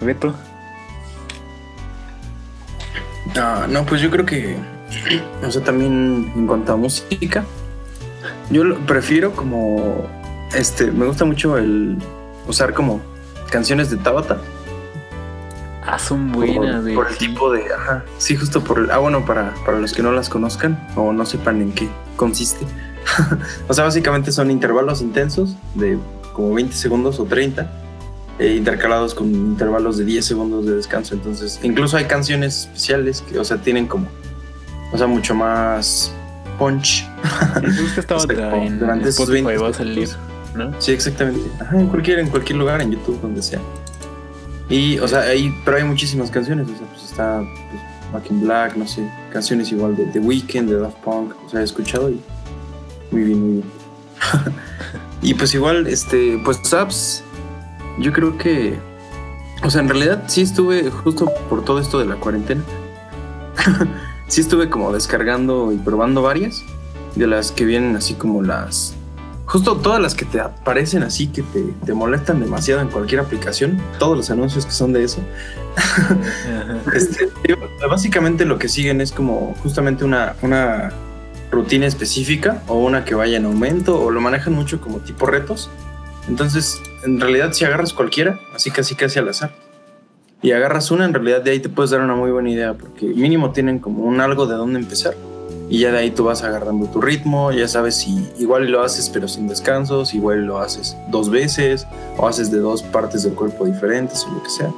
Beto. 0.00 0.34
Ah, 3.36 3.66
no, 3.68 3.84
pues 3.84 4.00
yo 4.00 4.10
creo 4.10 4.24
que, 4.24 4.56
o 5.42 5.50
sea, 5.50 5.62
también 5.62 6.32
en 6.36 6.46
cuanto 6.46 6.72
a 6.72 6.76
música, 6.76 7.44
yo 8.50 8.64
lo 8.64 8.76
prefiero 8.86 9.32
como, 9.32 10.06
este, 10.54 10.90
me 10.90 11.06
gusta 11.06 11.24
mucho 11.24 11.56
el 11.58 11.98
usar 12.46 12.74
como 12.74 13.00
canciones 13.50 13.90
de 13.90 13.96
Tabata. 13.96 14.38
Ah, 15.86 15.98
son 15.98 16.32
por- 16.32 16.46
buenas, 16.46 16.82
güey. 16.82 16.94
Por, 16.94 17.08
el 17.08 17.14
sí. 17.14 17.28
tipo 17.28 17.50
de, 17.50 17.72
ajá, 17.72 18.04
sí, 18.18 18.36
justo 18.36 18.62
por 18.62 18.78
el, 18.78 18.90
ah, 18.90 18.98
bueno, 18.98 19.24
para, 19.24 19.54
para 19.66 19.78
los 19.78 19.92
que 19.92 20.02
no 20.02 20.12
las 20.12 20.28
conozcan 20.28 20.78
o 20.96 21.12
no 21.12 21.26
sepan 21.26 21.60
en 21.60 21.72
qué 21.72 21.88
consiste. 22.16 22.64
o 23.68 23.74
sea, 23.74 23.84
básicamente 23.84 24.32
son 24.32 24.50
intervalos 24.50 25.02
intensos 25.02 25.56
de 25.74 25.98
como 26.32 26.54
20 26.54 26.74
segundos 26.74 27.20
o 27.20 27.24
30, 27.24 27.70
eh, 28.38 28.54
intercalados 28.56 29.14
con 29.14 29.32
intervalos 29.32 29.96
de 29.96 30.04
10 30.04 30.24
segundos 30.24 30.66
de 30.66 30.74
descanso. 30.74 31.14
Entonces, 31.14 31.60
incluso 31.62 31.96
hay 31.96 32.04
canciones 32.06 32.62
especiales 32.62 33.22
que, 33.22 33.38
o 33.38 33.44
sea, 33.44 33.58
tienen 33.58 33.86
como, 33.86 34.08
o 34.92 34.98
sea, 34.98 35.06
mucho 35.06 35.34
más 35.34 36.12
punch. 36.58 37.06
Sí, 37.60 37.82
busca 37.82 38.00
esta 38.00 38.16
O 38.16 38.20
sea, 38.20 38.64
en 38.64 38.78
durante 38.78 39.08
esos 39.08 39.20
Spotify 39.20 39.44
20 39.44 39.62
va 39.62 39.68
a 39.68 39.72
salir, 39.72 40.08
¿no? 40.54 40.80
Sí, 40.80 40.92
exactamente. 40.92 41.42
Ajá, 41.60 41.78
en 41.78 41.86
cualquier, 41.88 42.18
en 42.18 42.28
cualquier 42.28 42.58
lugar, 42.58 42.80
en 42.80 42.92
YouTube, 42.92 43.20
donde 43.20 43.42
sea. 43.42 43.60
Y, 44.68 44.98
o 44.98 45.08
sea, 45.08 45.20
hay, 45.20 45.54
pero 45.64 45.76
hay 45.76 45.84
muchísimas 45.84 46.30
canciones. 46.30 46.66
O 46.68 46.76
sea, 46.76 46.86
pues 46.88 47.04
está 47.04 47.38
pues, 47.38 47.82
Back 48.12 48.30
in 48.30 48.40
Black, 48.42 48.76
no 48.76 48.86
sé, 48.86 49.08
canciones 49.32 49.70
igual 49.72 49.96
de 49.96 50.06
The 50.06 50.20
Weeknd, 50.20 50.68
de 50.68 50.78
Daft 50.78 50.98
Punk. 50.98 51.34
O 51.44 51.48
sea, 51.48 51.60
he 51.60 51.64
escuchado 51.64 52.10
y 52.10 52.20
muy 53.10 53.24
bien, 53.24 53.40
muy 53.40 53.52
bien. 53.52 53.64
y 55.22 55.34
pues 55.34 55.54
igual, 55.54 55.86
este, 55.86 56.40
pues 56.44 56.72
apps, 56.72 57.22
yo 57.98 58.12
creo 58.12 58.36
que, 58.38 58.78
o 59.62 59.70
sea, 59.70 59.80
en 59.80 59.88
realidad 59.88 60.24
sí 60.26 60.42
estuve 60.42 60.90
justo 60.90 61.30
por 61.48 61.64
todo 61.64 61.78
esto 61.78 61.98
de 61.98 62.06
la 62.06 62.16
cuarentena. 62.16 62.62
sí 64.28 64.40
estuve 64.40 64.68
como 64.68 64.92
descargando 64.92 65.72
y 65.72 65.76
probando 65.76 66.22
varias 66.22 66.64
de 67.14 67.26
las 67.26 67.52
que 67.52 67.64
vienen 67.64 67.96
así 67.96 68.14
como 68.14 68.42
las 68.42 68.94
Justo 69.46 69.76
todas 69.76 70.00
las 70.00 70.14
que 70.14 70.24
te 70.24 70.40
aparecen 70.40 71.02
así 71.02 71.26
que 71.26 71.42
te, 71.42 71.62
te 71.84 71.92
molestan 71.92 72.40
demasiado 72.40 72.80
en 72.80 72.88
cualquier 72.88 73.20
aplicación, 73.20 73.78
todos 73.98 74.16
los 74.16 74.30
anuncios 74.30 74.64
que 74.64 74.72
son 74.72 74.92
de 74.92 75.04
eso. 75.04 75.20
Este, 76.94 77.28
básicamente 77.88 78.44
lo 78.44 78.58
que 78.58 78.68
siguen 78.68 79.00
es 79.00 79.10
como 79.10 79.54
justamente 79.62 80.04
una, 80.04 80.36
una 80.42 80.92
rutina 81.50 81.86
específica 81.86 82.62
o 82.68 82.76
una 82.76 83.04
que 83.04 83.14
vaya 83.14 83.36
en 83.36 83.46
aumento 83.46 84.00
o 84.00 84.10
lo 84.10 84.20
manejan 84.20 84.54
mucho 84.54 84.80
como 84.80 84.98
tipo 84.98 85.26
retos. 85.26 85.70
Entonces, 86.28 86.80
en 87.04 87.20
realidad 87.20 87.52
si 87.52 87.64
agarras 87.64 87.92
cualquiera, 87.92 88.40
así 88.54 88.70
casi 88.70 88.94
casi 88.94 89.18
al 89.18 89.28
azar, 89.28 89.52
y 90.42 90.52
agarras 90.52 90.90
una, 90.90 91.06
en 91.06 91.14
realidad 91.14 91.42
de 91.42 91.52
ahí 91.52 91.60
te 91.60 91.70
puedes 91.70 91.90
dar 91.90 92.02
una 92.02 92.14
muy 92.14 92.30
buena 92.30 92.50
idea 92.50 92.74
porque 92.74 93.06
mínimo 93.06 93.52
tienen 93.52 93.78
como 93.78 94.04
un 94.04 94.20
algo 94.20 94.46
de 94.46 94.54
dónde 94.54 94.78
empezar 94.78 95.14
y 95.70 95.78
ya 95.78 95.90
de 95.90 95.98
ahí 95.98 96.10
tú 96.10 96.24
vas 96.24 96.42
agarrando 96.42 96.86
tu 96.86 97.00
ritmo, 97.00 97.50
ya 97.50 97.66
sabes 97.66 97.96
si 97.96 98.28
igual 98.38 98.70
lo 98.70 98.82
haces 98.82 99.08
pero 99.08 99.26
sin 99.26 99.48
descansos, 99.48 100.14
igual 100.14 100.44
lo 100.44 100.58
haces 100.58 100.96
dos 101.10 101.30
veces 101.30 101.86
o 102.18 102.28
haces 102.28 102.50
de 102.50 102.58
dos 102.58 102.82
partes 102.82 103.22
del 103.22 103.32
cuerpo 103.32 103.64
diferentes 103.64 104.24
o 104.24 104.34
lo 104.34 104.42
que 104.42 104.50
sea. 104.50 104.70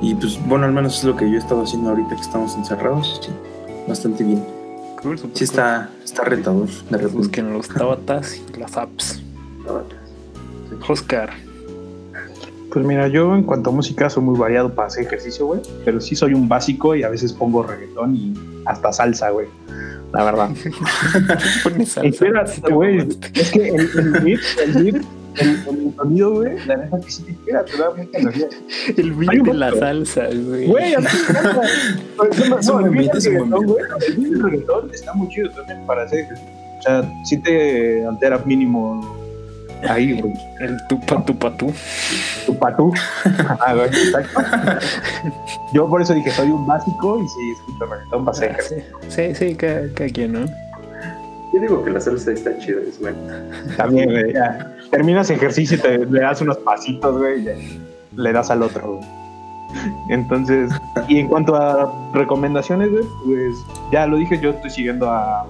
Y 0.00 0.14
pues 0.14 0.38
bueno, 0.46 0.64
al 0.66 0.72
menos 0.72 0.98
es 0.98 1.04
lo 1.04 1.16
que 1.16 1.28
yo 1.28 1.36
he 1.36 1.38
estado 1.38 1.62
haciendo 1.62 1.90
ahorita 1.90 2.16
que 2.16 2.22
estamos 2.22 2.54
encerrados, 2.56 3.20
sí, 3.22 3.30
bastante 3.86 4.24
bien. 4.24 4.44
Cool, 5.02 5.18
Sí 5.34 5.44
está, 5.44 5.90
está 6.02 6.24
retador 6.24 6.68
de 6.68 6.96
repente. 6.96 7.18
Busquen 7.18 7.52
los 7.52 7.68
tabatas 7.74 8.36
y 8.36 8.58
las 8.58 8.76
apps. 8.78 9.20
Oscar. 10.88 11.30
Pues 12.72 12.84
mira, 12.84 13.06
yo 13.06 13.34
en 13.36 13.44
cuanto 13.44 13.70
a 13.70 13.72
música 13.72 14.10
soy 14.10 14.24
muy 14.24 14.36
variado 14.38 14.74
para 14.74 14.88
hacer 14.88 15.04
ejercicio, 15.06 15.46
güey. 15.46 15.60
Pero 15.84 16.00
sí 16.00 16.16
soy 16.16 16.34
un 16.34 16.48
básico 16.48 16.94
y 16.96 17.04
a 17.04 17.08
veces 17.08 17.32
pongo 17.32 17.62
reggaetón 17.62 18.16
y 18.16 18.34
hasta 18.66 18.92
salsa, 18.92 19.30
güey. 19.30 19.46
La 20.12 20.24
verdad. 20.24 20.50
Pones 21.64 21.88
salsa. 21.92 22.24
Güey. 22.70 23.08
Es 23.34 23.50
que 23.50 23.68
el, 23.68 23.80
el 23.96 24.10
beat, 24.22 24.40
el 24.64 24.72
beat, 24.72 25.04
el, 25.36 25.48
el 25.68 25.94
sonido, 25.96 26.32
güey, 26.34 26.66
la 26.66 26.76
neta 26.76 27.00
que 27.00 27.10
sí 27.10 27.22
te 27.24 27.32
espera, 27.32 27.64
te 27.64 27.76
da 27.76 27.90
mucha 27.90 28.18
energía. 28.18 28.48
El 28.96 29.12
beat 29.12 29.42
de 29.44 29.54
la 29.54 29.72
salsa, 29.72 30.26
güey. 30.32 30.66
Güey, 30.66 30.94
a 30.94 30.98
mí 31.00 31.06
me 31.06 31.38
encanta. 31.38 31.62
No, 32.48 32.58
Es 32.58 32.68
un 32.68 32.80
buen 32.80 32.92
beat 32.92 33.14
es 33.16 33.26
un 33.26 33.50
buen 33.50 33.50
reggaetón, 33.50 33.66
beat. 33.66 33.66
güey, 33.66 33.84
el 34.06 34.16
beat 34.16 34.30
del 34.32 34.42
reggaetón 34.42 34.90
está 34.92 35.14
muy 35.14 35.28
chido 35.28 35.50
también 35.50 35.86
para 35.86 36.02
hacer 36.04 36.20
ejercicio. 36.20 36.50
O 36.78 36.82
sea, 36.82 37.12
sí 37.24 37.38
te 37.38 38.06
altera 38.06 38.38
mínimo 38.44 39.13
ahí, 39.88 40.20
güey. 40.20 40.32
El 40.60 40.76
tupa 40.88 41.24
tupa 41.24 41.56
tú. 41.56 41.72
Tu 42.46 42.58
patú. 42.58 42.92
Ah, 43.60 43.74
güey, 43.74 43.88
exacto. 43.88 44.40
Yo 45.72 45.88
por 45.88 46.02
eso 46.02 46.14
dije, 46.14 46.30
soy 46.30 46.50
un 46.50 46.66
básico 46.66 47.22
y 47.22 47.28
sí 47.28 47.52
escucho 47.52 47.86
reggaetón 47.86 48.24
para 48.24 48.36
sí, 48.36 48.76
sí, 49.08 49.34
sí, 49.34 49.54
cada, 49.54 49.92
cada 49.94 50.10
quien, 50.10 50.32
¿no? 50.32 50.46
Yo 51.52 51.60
digo 51.60 51.84
que 51.84 51.90
la 51.90 52.00
salsa 52.00 52.32
está 52.32 52.58
chida, 52.58 52.80
es 52.88 52.98
buena. 53.00 53.44
También, 53.76 54.10
güey, 54.10 54.32
ya. 54.32 54.74
Terminas 54.90 55.30
ejercicio 55.30 55.76
y 55.76 55.80
te, 55.80 55.98
le 55.98 56.20
das 56.20 56.40
unos 56.40 56.58
pasitos, 56.58 57.16
güey, 57.16 57.40
y 57.40 57.44
ya 57.44 57.52
le 58.16 58.32
das 58.32 58.50
al 58.50 58.62
otro, 58.62 58.96
güey. 58.96 59.24
Entonces, 60.08 60.70
y 61.08 61.18
en 61.18 61.28
cuanto 61.28 61.56
a 61.56 61.92
recomendaciones, 62.12 62.90
güey, 62.90 63.04
pues 63.24 63.54
ya 63.92 64.06
lo 64.06 64.16
dije, 64.16 64.38
yo 64.40 64.50
estoy 64.50 64.70
siguiendo 64.70 65.10
a, 65.10 65.46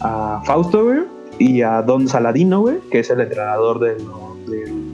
a 0.00 0.42
Fausto, 0.44 0.84
güey, 0.84 1.00
y 1.38 1.62
a 1.62 1.82
Don 1.82 2.08
Saladino, 2.08 2.60
güey, 2.60 2.78
que 2.90 3.00
es 3.00 3.10
el 3.10 3.20
entrenador 3.20 3.78
del, 3.80 3.98
del 4.48 4.92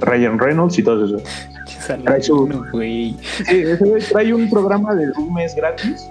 Ryan 0.00 0.38
Reynolds 0.38 0.78
y 0.78 0.82
todo 0.82 1.04
eso. 1.04 1.16
Trae 2.04 2.22
su- 2.22 2.46
Saladino, 2.46 2.66
güey. 2.72 3.16
Sí, 3.48 3.62
ese 3.62 3.84
güey 3.84 4.02
trae 4.02 4.32
un 4.34 4.48
programa 4.50 4.94
de 4.94 5.10
un 5.18 5.34
mes 5.34 5.54
gratis 5.54 6.06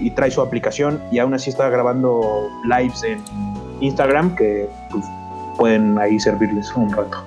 y 0.00 0.10
trae 0.10 0.30
su 0.30 0.40
aplicación 0.40 1.00
y 1.12 1.18
aún 1.18 1.34
así 1.34 1.50
está 1.50 1.68
grabando 1.70 2.48
lives 2.68 3.02
en 3.04 3.18
Instagram 3.80 4.34
que 4.36 4.68
pues, 4.90 5.04
pueden 5.58 5.98
ahí 5.98 6.18
servirles 6.20 6.72
un 6.76 6.92
rato. 6.92 7.18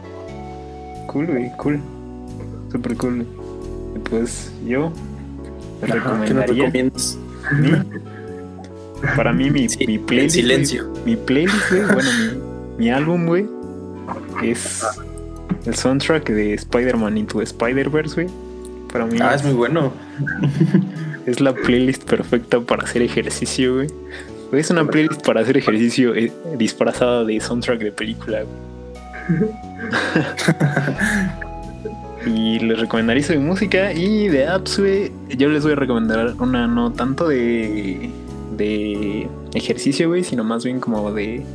Cool, 1.07 1.27
güey, 1.27 1.51
cool. 1.57 1.79
Super 2.71 2.95
cool. 2.97 3.25
Y 3.95 3.99
Pues 3.99 4.51
yo 4.65 4.91
te 5.81 5.85
Ajá, 5.85 5.93
¿Qué 6.25 6.33
nos 6.33 6.45
recomendaría 6.45 6.65
recomiendas? 6.65 7.17
para 9.15 9.33
mí 9.33 9.49
mi, 9.49 9.67
Sí, 9.69 9.85
mi 9.87 9.97
playlist. 9.97 10.35
güey, 10.35 10.43
silencio. 10.43 10.93
Mi 11.05 11.15
playlist, 11.15 11.69
güey, 11.69 11.81
bueno, 11.93 12.09
mi, 12.77 12.85
mi 12.85 12.89
álbum, 12.91 13.25
güey, 13.25 13.45
es 14.43 14.85
el 15.65 15.75
soundtrack 15.75 16.29
de 16.29 16.53
Spider-Man 16.53 17.17
Into 17.17 17.41
Spider-Verse, 17.41 18.15
güey. 18.15 18.27
Para 18.91 19.05
mí 19.05 19.17
Ah, 19.21 19.35
es 19.35 19.43
muy 19.43 19.53
bueno. 19.53 19.91
es 21.25 21.39
la 21.41 21.53
playlist 21.53 22.03
perfecta 22.09 22.59
para 22.61 22.83
hacer 22.83 23.01
ejercicio, 23.01 23.75
güey. 23.75 23.87
Güey, 24.49 24.61
Es 24.61 24.69
una 24.69 24.85
playlist 24.85 25.25
para 25.25 25.41
hacer 25.41 25.57
ejercicio 25.57 26.15
eh, 26.15 26.31
disfrazada 26.57 27.25
de 27.25 27.39
soundtrack 27.41 27.79
de 27.79 27.91
película, 27.91 28.43
güey. 28.43 28.67
y 32.25 32.59
les 32.59 32.79
recomendaría 32.79 33.21
eso 33.21 33.33
de 33.33 33.39
música 33.39 33.91
y 33.93 34.27
de 34.29 34.47
apps, 34.47 34.79
güey. 34.79 35.11
Yo 35.37 35.49
les 35.49 35.63
voy 35.63 35.73
a 35.73 35.75
recomendar 35.75 36.33
una 36.39 36.65
no 36.67 36.91
tanto 36.93 37.27
de, 37.27 38.09
de 38.57 39.27
ejercicio, 39.53 40.09
güey, 40.09 40.23
sino 40.23 40.43
más 40.43 40.65
bien 40.65 40.79
como 40.79 41.11
de 41.11 41.45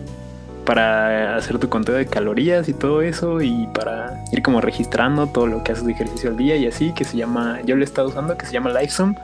para 0.65 1.37
hacer 1.37 1.59
tu 1.59 1.69
conteo 1.69 1.97
de 1.97 2.07
calorías 2.07 2.69
y 2.69 2.73
todo 2.73 3.03
eso 3.03 3.41
y 3.43 3.67
para 3.75 4.23
ir 4.33 4.43
como 4.43 4.61
registrando 4.61 5.27
todo 5.27 5.47
lo 5.47 5.65
que 5.65 5.73
haces 5.73 5.85
de 5.85 5.93
ejercicio 5.93 6.31
al 6.31 6.37
día 6.37 6.57
y 6.57 6.67
así, 6.67 6.93
que 6.95 7.05
se 7.05 7.17
llama, 7.17 7.61
yo 7.65 7.75
lo 7.77 7.83
he 7.83 7.85
estado 7.85 8.09
usando, 8.09 8.37
que 8.37 8.47
se 8.47 8.53
llama 8.53 8.71
Lifesum. 8.71 9.15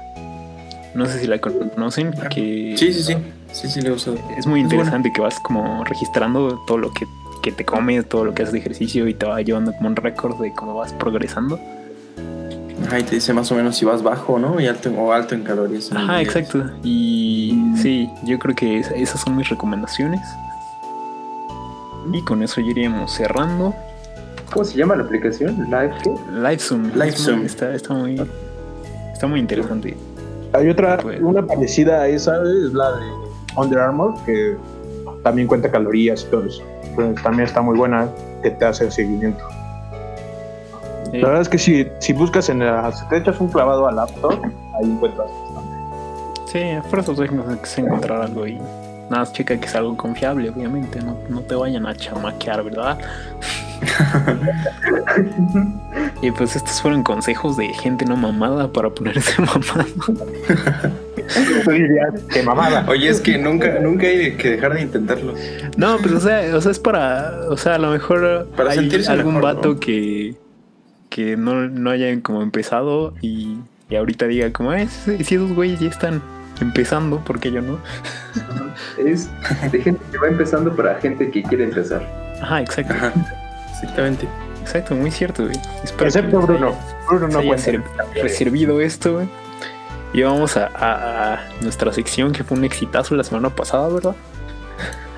No 0.94 1.06
sé 1.06 1.20
si 1.20 1.26
la 1.26 1.38
conocen, 1.38 2.12
que 2.30 2.74
Sí, 2.76 2.92
sí, 2.92 3.02
sí. 3.02 3.16
Sí, 3.52 3.68
sí, 3.68 3.80
le 3.80 3.90
he 3.90 3.92
usado. 3.92 4.18
es 4.36 4.46
muy 4.46 4.60
Es 4.60 4.64
interesante 4.64 5.12
que 5.12 5.20
vas 5.20 5.38
como 5.40 5.84
registrando 5.84 6.60
todo 6.66 6.78
lo 6.78 6.92
que, 6.92 7.06
que 7.42 7.52
te 7.52 7.64
comes, 7.64 8.06
todo 8.08 8.24
lo 8.24 8.34
que 8.34 8.42
haces 8.42 8.52
de 8.52 8.58
ejercicio 8.58 9.06
y 9.08 9.14
te 9.14 9.26
va 9.26 9.40
llevando 9.40 9.72
como 9.72 9.88
un 9.88 9.96
récord 9.96 10.40
de 10.40 10.52
cómo 10.52 10.74
vas 10.74 10.92
progresando. 10.92 11.58
Ajá, 12.86 13.00
y 13.00 13.02
te 13.02 13.16
dice 13.16 13.32
más 13.32 13.50
o 13.52 13.54
menos 13.54 13.76
si 13.76 13.84
vas 13.84 14.02
bajo, 14.02 14.38
¿no? 14.38 14.60
Y 14.60 14.66
alto, 14.66 14.90
o 14.96 15.12
alto 15.12 15.34
en 15.34 15.42
calorías. 15.42 15.90
en 15.90 15.96
Ajá, 15.98 16.20
exacto. 16.22 16.64
Y 16.82 17.72
sí, 17.76 18.08
yo 18.24 18.38
creo 18.38 18.54
que 18.54 18.78
es- 18.78 18.90
esas 18.92 19.20
son 19.20 19.36
mis 19.36 19.48
recomendaciones. 19.48 20.20
Y 22.12 22.22
con 22.22 22.42
eso 22.42 22.60
ya 22.60 22.68
iríamos 22.70 23.12
cerrando. 23.12 23.74
¿Cómo 24.52 24.64
se 24.64 24.78
llama 24.78 24.96
la 24.96 25.02
aplicación? 25.04 25.64
¿Live 25.66 25.92
qué? 26.02 26.10
Livesum. 26.32 26.90
Livesum. 26.94 27.44
Está, 27.44 27.74
está 27.74 27.92
muy. 27.92 28.22
Está 29.12 29.26
muy 29.26 29.40
interesante. 29.40 29.94
Hay 30.54 30.70
otra, 30.70 30.96
Pues- 30.98 31.20
una 31.20 31.46
parecida 31.46 32.00
a 32.02 32.08
esa, 32.08 32.36
es 32.36 32.72
la 32.72 32.92
de 32.92 33.04
Under 33.56 33.78
Armour, 33.80 34.14
que 34.24 34.56
también 35.22 35.46
cuenta 35.48 35.70
calorías 35.70 36.22
y 36.26 36.30
todo 36.30 36.44
eso. 36.46 36.62
Entonces, 36.84 37.22
también 37.22 37.46
está 37.46 37.60
muy 37.60 37.76
buena, 37.76 38.08
que 38.42 38.50
te 38.52 38.64
hace 38.64 38.84
el 38.84 38.92
seguimiento. 38.92 39.44
Sí. 41.10 41.18
La 41.18 41.28
verdad 41.28 41.42
es 41.42 41.48
que 41.48 41.58
si, 41.58 41.86
si 42.00 42.12
buscas 42.12 42.48
en 42.48 42.60
la, 42.60 42.90
si 42.92 43.06
te 43.08 43.18
echas 43.18 43.40
un 43.40 43.48
clavado 43.48 43.86
al 43.86 43.96
laptop, 43.96 44.40
ahí 44.42 44.90
encuentras 44.90 45.28
bastante. 45.28 45.68
Sí, 46.46 46.88
por 46.88 47.00
eso 47.00 47.14
tienes 47.14 47.74
que 47.74 47.80
encontrar 47.80 48.22
algo 48.22 48.46
y 48.46 48.54
nada 48.54 49.22
más 49.22 49.32
checa 49.32 49.58
que 49.58 49.66
es 49.66 49.74
algo 49.74 49.96
confiable, 49.96 50.50
obviamente. 50.50 51.00
No, 51.00 51.16
no 51.28 51.40
te 51.40 51.54
vayan 51.54 51.86
a 51.86 51.94
chamaquear, 51.94 52.62
¿verdad? 52.64 52.98
y 56.22 56.30
pues 56.32 56.56
estos 56.56 56.80
fueron 56.80 57.02
consejos 57.02 57.56
de 57.56 57.68
gente 57.68 58.04
no 58.04 58.16
mamada 58.16 58.72
para 58.72 58.90
ponerse 58.90 59.40
mamado. 59.42 59.86
Qué 62.32 62.42
mamada. 62.42 62.84
Oye, 62.88 63.08
es 63.08 63.20
que 63.20 63.38
nunca, 63.38 63.78
nunca 63.80 64.06
hay 64.06 64.36
que 64.36 64.50
dejar 64.50 64.74
de 64.74 64.82
intentarlo. 64.82 65.34
No, 65.76 65.98
pues 65.98 66.12
o 66.12 66.20
sea, 66.20 66.56
o 66.56 66.60
sea, 66.60 66.72
es 66.72 66.78
para, 66.78 67.32
o 67.48 67.56
sea, 67.56 67.76
a 67.76 67.78
lo 67.78 67.90
mejor 67.90 68.48
Para 68.56 68.70
hay 68.70 68.78
sentirse 68.78 69.12
algún 69.12 69.34
mejor, 69.34 69.56
vato 69.56 69.74
¿no? 69.74 69.80
que, 69.80 70.34
que 71.18 71.36
no, 71.36 71.68
no 71.68 71.90
hayan 71.90 72.20
como 72.20 72.42
empezado 72.42 73.12
y, 73.20 73.58
y 73.90 73.96
ahorita 73.96 74.26
diga 74.28 74.52
como, 74.52 74.72
eh, 74.72 74.86
si 74.86 75.24
si 75.24 75.34
esos 75.34 75.52
güeyes 75.52 75.80
ya 75.80 75.88
están 75.88 76.22
empezando, 76.60 77.18
¿por 77.24 77.40
qué 77.40 77.50
yo 77.50 77.60
no? 77.60 77.78
Es 79.04 79.28
de 79.72 79.80
gente 79.82 80.00
que 80.12 80.18
va 80.18 80.28
empezando 80.28 80.76
para 80.76 80.94
gente 81.00 81.28
que 81.32 81.42
quiere 81.42 81.64
empezar. 81.64 82.06
Ajá, 82.40 82.60
exacto, 82.60 82.94
Ajá, 82.94 83.12
exactamente. 83.72 84.28
exacto, 84.62 84.94
muy 84.94 85.10
cierto, 85.10 85.42
güey. 85.42 85.56
Espero 85.82 86.06
Excepto 86.06 86.38
que- 86.38 86.46
Bruno. 86.46 86.76
Bruno 87.08 87.26
no 87.26 87.42
cuenta. 87.42 87.58
ser- 87.58 87.82
reservido 88.22 88.80
esto, 88.80 89.14
güey. 89.14 89.28
Y 90.12 90.22
vamos 90.22 90.56
a, 90.56 90.66
a- 90.72 91.34
a 91.34 91.40
nuestra 91.62 91.92
sección 91.92 92.30
que 92.30 92.44
fue 92.44 92.56
un 92.56 92.64
exitazo 92.64 93.16
la 93.16 93.24
semana 93.24 93.50
pasada, 93.50 93.88
¿verdad? 93.88 94.14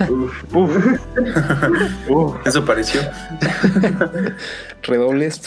Uf, 0.08 0.44
Uf. 0.54 0.76
Uf. 2.08 2.46
Eso 2.46 2.64
pareció. 2.64 3.02
Redobles. 4.82 5.42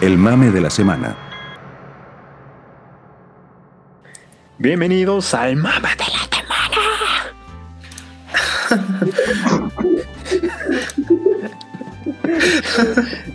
El 0.00 0.16
mame 0.16 0.50
de 0.50 0.62
la 0.62 0.70
semana. 0.70 1.14
Bienvenidos 4.56 5.34
al 5.34 5.56
Mama 5.56 5.90
de 5.90 6.04
la 6.04 6.20
Semana. 6.30 6.76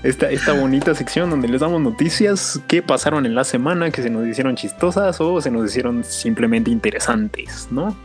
Esta, 0.02 0.32
esta 0.32 0.54
bonita 0.54 0.96
sección 0.96 1.30
donde 1.30 1.48
les 1.48 1.62
damos 1.62 1.82
noticias 1.82 2.60
que 2.68 2.82
pasaron 2.82 3.28
en 3.28 3.36
la 3.36 3.44
semana, 3.44 3.92
que 3.92 4.02
se 4.02 4.10
nos 4.10 4.28
hicieron 4.28 4.56
chistosas 4.56 5.22
o 5.22 5.40
se 5.42 5.52
nos 5.52 5.70
hicieron 5.70 6.04
simplemente 6.04 6.72
interesantes, 6.72 7.68
¿no? 7.70 7.96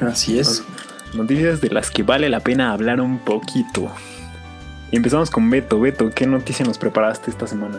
Así 0.00 0.38
es. 0.38 0.62
Noticias 1.12 1.60
de 1.60 1.70
las 1.70 1.90
que 1.90 2.04
vale 2.04 2.28
la 2.28 2.38
pena 2.38 2.72
hablar 2.72 3.00
un 3.00 3.18
poquito. 3.18 3.90
Y 4.90 4.96
empezamos 4.96 5.30
con 5.30 5.50
Beto. 5.50 5.80
Beto, 5.80 6.10
¿qué 6.10 6.26
noticia 6.26 6.64
nos 6.64 6.78
preparaste 6.78 7.30
esta 7.30 7.46
semana? 7.46 7.78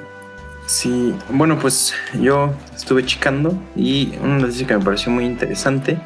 Sí, 0.68 1.16
bueno, 1.30 1.58
pues 1.58 1.94
yo 2.22 2.54
estuve 2.76 3.04
checando 3.04 3.58
y 3.76 4.14
una 4.22 4.38
noticia 4.38 4.68
que 4.68 4.78
me 4.78 4.86
pareció 4.86 5.12
muy 5.12 5.26
interesante 5.26 6.00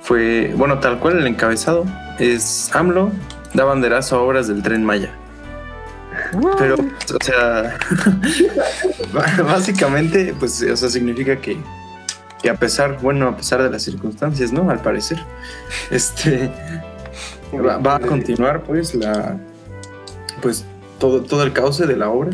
fue, 0.00 0.54
bueno, 0.56 0.78
tal 0.78 1.00
cual 1.00 1.18
el 1.18 1.26
encabezado 1.26 1.84
es 2.20 2.70
AMLO 2.74 3.10
da 3.52 3.64
banderazo 3.64 4.16
a 4.16 4.20
obras 4.20 4.46
del 4.46 4.62
tren 4.62 4.84
Maya. 4.84 5.10
Pero, 6.58 6.76
o 6.76 7.24
sea, 7.24 7.76
básicamente, 9.44 10.34
pues, 10.38 10.62
o 10.62 10.76
sea, 10.76 10.88
significa 10.88 11.40
que, 11.40 11.56
que 12.40 12.50
a 12.50 12.54
pesar, 12.54 12.98
bueno, 13.00 13.28
a 13.28 13.36
pesar 13.36 13.60
de 13.60 13.70
las 13.70 13.82
circunstancias, 13.82 14.52
¿no? 14.52 14.70
Al 14.70 14.80
parecer, 14.80 15.18
este, 15.90 16.48
va, 17.52 17.78
va 17.78 17.96
a 17.96 18.00
continuar, 18.00 18.62
pues, 18.62 18.94
la, 18.94 19.36
pues, 20.42 20.64
todo, 20.98 21.22
todo 21.22 21.42
el 21.42 21.52
cauce 21.52 21.86
de 21.86 21.96
la 21.96 22.10
obra, 22.10 22.30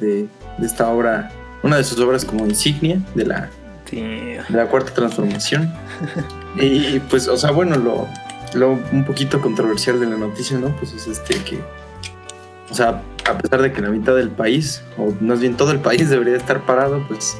de, 0.00 0.26
de 0.58 0.66
esta 0.66 0.88
obra, 0.88 1.30
una 1.62 1.76
de 1.76 1.84
sus 1.84 1.98
obras 2.00 2.24
como 2.24 2.46
insignia 2.46 3.00
de 3.14 3.26
la, 3.26 3.50
Sí. 3.86 4.00
de 4.00 4.42
la 4.50 4.66
cuarta 4.66 4.92
transformación. 4.94 5.72
y 6.60 7.00
pues, 7.00 7.28
o 7.28 7.36
sea, 7.36 7.50
bueno, 7.50 7.76
lo, 7.76 8.06
lo 8.54 8.70
un 8.92 9.04
poquito 9.04 9.40
controversial 9.40 10.00
de 10.00 10.06
la 10.06 10.16
noticia, 10.16 10.58
¿no? 10.58 10.68
Pues 10.76 10.92
es 10.94 11.06
este 11.06 11.34
que, 11.44 11.58
o 12.70 12.74
sea, 12.74 13.02
a 13.28 13.38
pesar 13.38 13.62
de 13.62 13.72
que 13.72 13.80
la 13.82 13.90
mitad 13.90 14.14
del 14.16 14.30
país, 14.30 14.82
o 14.98 15.12
más 15.20 15.40
bien 15.40 15.56
todo 15.56 15.70
el 15.70 15.80
país 15.80 16.08
debería 16.10 16.36
estar 16.36 16.62
parado, 16.64 17.04
pues, 17.08 17.36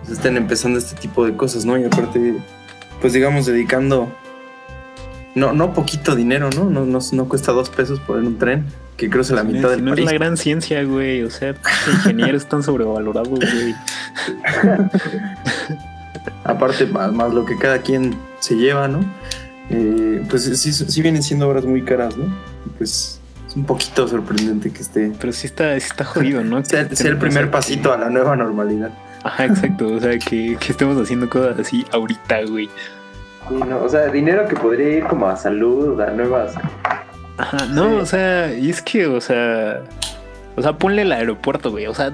pues 0.00 0.12
estén 0.12 0.36
empezando 0.36 0.78
este 0.78 0.96
tipo 0.96 1.24
de 1.26 1.36
cosas, 1.36 1.64
¿no? 1.64 1.76
Y 1.78 1.84
aparte, 1.84 2.34
pues 3.00 3.12
digamos, 3.12 3.46
dedicando, 3.46 4.12
no, 5.34 5.52
no 5.52 5.72
poquito 5.72 6.16
dinero, 6.16 6.50
¿no? 6.54 6.64
No, 6.64 6.84
no, 6.84 6.98
no 7.12 7.28
cuesta 7.28 7.52
dos 7.52 7.70
pesos 7.70 8.00
poner 8.00 8.24
un 8.24 8.38
tren 8.38 8.66
que 8.96 9.08
cruce 9.08 9.34
la 9.34 9.44
mitad 9.44 9.70
Si 9.70 9.76
del 9.76 9.84
no 9.84 9.94
es 9.94 10.00
la 10.00 10.12
gran 10.12 10.36
ciencia, 10.36 10.82
güey. 10.84 11.22
O 11.22 11.30
sea, 11.30 11.54
los 11.86 11.96
ingenieros 11.96 12.42
están 12.42 12.62
sobrevalorados, 12.62 13.28
güey. 13.28 13.74
aparte 16.44 16.86
más, 16.86 17.12
más 17.12 17.32
lo 17.32 17.44
que 17.44 17.56
cada 17.56 17.78
quien 17.78 18.16
se 18.40 18.56
lleva, 18.56 18.88
¿no? 18.88 19.00
Eh, 19.70 20.24
pues 20.28 20.44
sí, 20.44 20.72
sí 20.72 21.02
vienen 21.02 21.22
siendo 21.22 21.48
obras 21.48 21.64
muy 21.64 21.82
caras, 21.82 22.16
¿no? 22.16 22.26
Pues 22.76 23.20
es 23.48 23.56
un 23.56 23.64
poquito 23.64 24.06
sorprendente 24.06 24.70
que 24.72 24.80
esté 24.80 25.12
Pero 25.20 25.32
sí 25.32 25.46
está, 25.46 25.78
sí 25.78 25.86
está 25.86 26.04
jodido, 26.04 26.42
¿no? 26.42 26.58
sea, 26.64 26.80
el 26.80 27.18
primer 27.18 27.50
pasito 27.50 27.92
a 27.92 27.96
la 27.96 28.10
nueva 28.10 28.36
normalidad. 28.36 28.90
Ajá, 29.22 29.44
exacto. 29.44 29.86
O 29.94 30.00
sea, 30.00 30.18
que, 30.18 30.56
que 30.58 30.72
estemos 30.72 31.00
haciendo 31.00 31.28
cosas 31.28 31.58
así 31.58 31.84
ahorita, 31.92 32.42
güey. 32.48 32.68
Sí, 33.48 33.54
no, 33.54 33.82
o 33.82 33.88
sea, 33.88 34.08
dinero 34.08 34.46
que 34.48 34.56
podría 34.56 34.88
ir 34.98 35.04
como 35.04 35.26
a 35.26 35.36
salud, 35.36 36.00
a 36.00 36.10
nuevas. 36.10 36.54
Ajá, 37.38 37.66
no, 37.70 37.88
Sí. 37.90 37.96
o 37.96 38.06
sea, 38.06 38.52
y 38.52 38.70
es 38.70 38.82
que, 38.82 39.06
o 39.06 39.20
sea, 39.20 39.82
o 40.56 40.62
sea, 40.62 40.72
ponle 40.74 41.02
el 41.02 41.12
aeropuerto, 41.12 41.70
güey. 41.70 41.86
O 41.86 41.94
sea, 41.94 42.12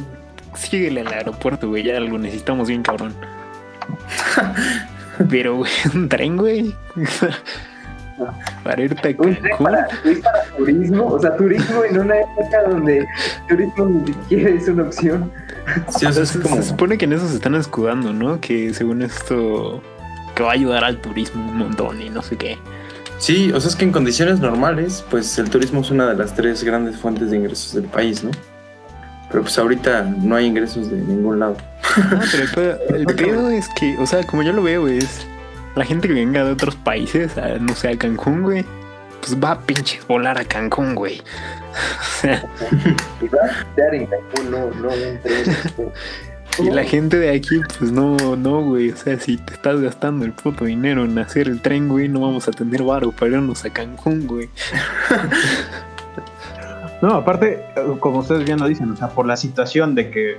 síguele 0.54 1.00
al 1.00 1.08
aeropuerto, 1.12 1.68
güey. 1.68 1.82
Ya 1.82 1.98
lo 2.00 2.18
necesitamos 2.18 2.68
bien, 2.68 2.82
cabrón. 2.82 3.14
Pero, 5.30 5.56
güey, 5.56 5.70
un 5.94 6.08
tren, 6.08 6.36
güey. 6.36 6.74
Para 8.64 8.82
irte 8.82 8.98
a 9.10 9.16
Cancún. 9.16 9.38
para, 9.58 9.86
es 10.04 10.20
para 10.20 10.42
turismo, 10.56 11.06
o 11.06 11.18
sea, 11.20 11.36
turismo 11.36 11.84
en 11.84 11.98
una 11.98 12.16
época 12.20 12.62
donde 12.68 13.06
turismo 13.48 13.84
ni 13.84 14.06
siquiera 14.12 14.50
es 14.50 14.68
una 14.68 14.84
opción. 14.84 15.30
Sí, 15.98 16.06
o 16.06 16.12
sea, 16.12 16.40
como, 16.42 16.56
se 16.56 16.62
supone 16.62 16.96
que 16.96 17.04
en 17.04 17.12
eso 17.12 17.28
se 17.28 17.34
están 17.34 17.54
escudando, 17.56 18.12
¿no? 18.14 18.40
Que 18.40 18.72
según 18.72 19.02
esto, 19.02 19.82
que 20.36 20.44
va 20.44 20.50
a 20.50 20.52
ayudar 20.52 20.84
al 20.84 20.98
turismo 20.98 21.44
un 21.50 21.56
montón 21.56 22.00
y 22.00 22.10
no 22.10 22.22
sé 22.22 22.36
qué. 22.36 22.58
sí, 23.18 23.50
o 23.52 23.60
sea, 23.60 23.70
es 23.70 23.74
que 23.74 23.84
en 23.84 23.90
condiciones 23.90 24.38
normales, 24.38 25.04
pues 25.10 25.36
el 25.38 25.50
turismo 25.50 25.80
es 25.80 25.90
una 25.90 26.06
de 26.06 26.14
las 26.14 26.34
tres 26.34 26.62
grandes 26.62 26.96
fuentes 26.96 27.30
de 27.30 27.38
ingresos 27.38 27.74
del 27.74 27.84
país, 27.86 28.22
¿no? 28.22 28.30
Pero 29.30 29.42
pues 29.42 29.58
ahorita 29.58 30.02
no 30.02 30.36
hay 30.36 30.46
ingresos 30.46 30.90
de 30.90 30.98
ningún 30.98 31.40
lado. 31.40 31.56
Ah, 31.96 32.20
pero 32.54 32.78
el 32.94 33.06
pedo, 33.06 33.50
es 33.50 33.68
que, 33.70 33.96
o 33.98 34.06
sea, 34.06 34.22
como 34.24 34.42
yo 34.42 34.52
lo 34.52 34.62
veo, 34.62 34.86
es 34.86 35.26
la 35.74 35.84
gente 35.84 36.06
que 36.06 36.14
venga 36.14 36.44
de 36.44 36.52
otros 36.52 36.76
países, 36.76 37.36
a, 37.38 37.58
no 37.58 37.74
sé, 37.74 37.88
a 37.88 37.96
Cancún, 37.96 38.42
güey, 38.42 38.64
pues 39.20 39.36
va 39.42 39.52
a 39.52 39.60
pinches 39.60 40.06
volar 40.06 40.38
a 40.38 40.44
Cancún, 40.44 40.94
güey. 40.94 41.22
O 42.00 42.20
sea, 42.20 42.42
Y 43.20 43.28
va 43.28 43.38
a 43.42 43.60
estar 43.62 43.94
en 43.94 44.06
Cancún, 44.06 44.50
no, 44.50 44.70
no 44.70 44.88
tren. 45.22 45.56
Y 46.58 46.70
la 46.70 46.84
gente 46.84 47.18
de 47.18 47.30
aquí, 47.30 47.60
pues 47.78 47.92
no, 47.92 48.16
no, 48.36 48.62
güey. 48.62 48.90
O 48.90 48.96
sea, 48.96 49.18
si 49.18 49.36
te 49.36 49.54
estás 49.54 49.80
gastando 49.80 50.24
el 50.24 50.32
puto 50.32 50.64
dinero 50.64 51.04
en 51.04 51.18
hacer 51.18 51.48
el 51.48 51.60
tren, 51.60 51.88
güey, 51.88 52.08
no 52.08 52.20
vamos 52.20 52.48
a 52.48 52.50
tener 52.50 52.82
varo 52.82 53.12
para 53.12 53.32
irnos 53.32 53.64
a 53.64 53.70
Cancún, 53.70 54.26
güey. 54.26 54.48
No, 57.02 57.10
aparte, 57.10 57.62
como 58.00 58.20
ustedes 58.20 58.46
bien 58.46 58.58
lo 58.58 58.66
dicen, 58.66 58.90
o 58.90 58.96
sea, 58.96 59.08
por 59.08 59.26
la 59.26 59.36
situación 59.36 59.94
de 59.94 60.10
que 60.10 60.38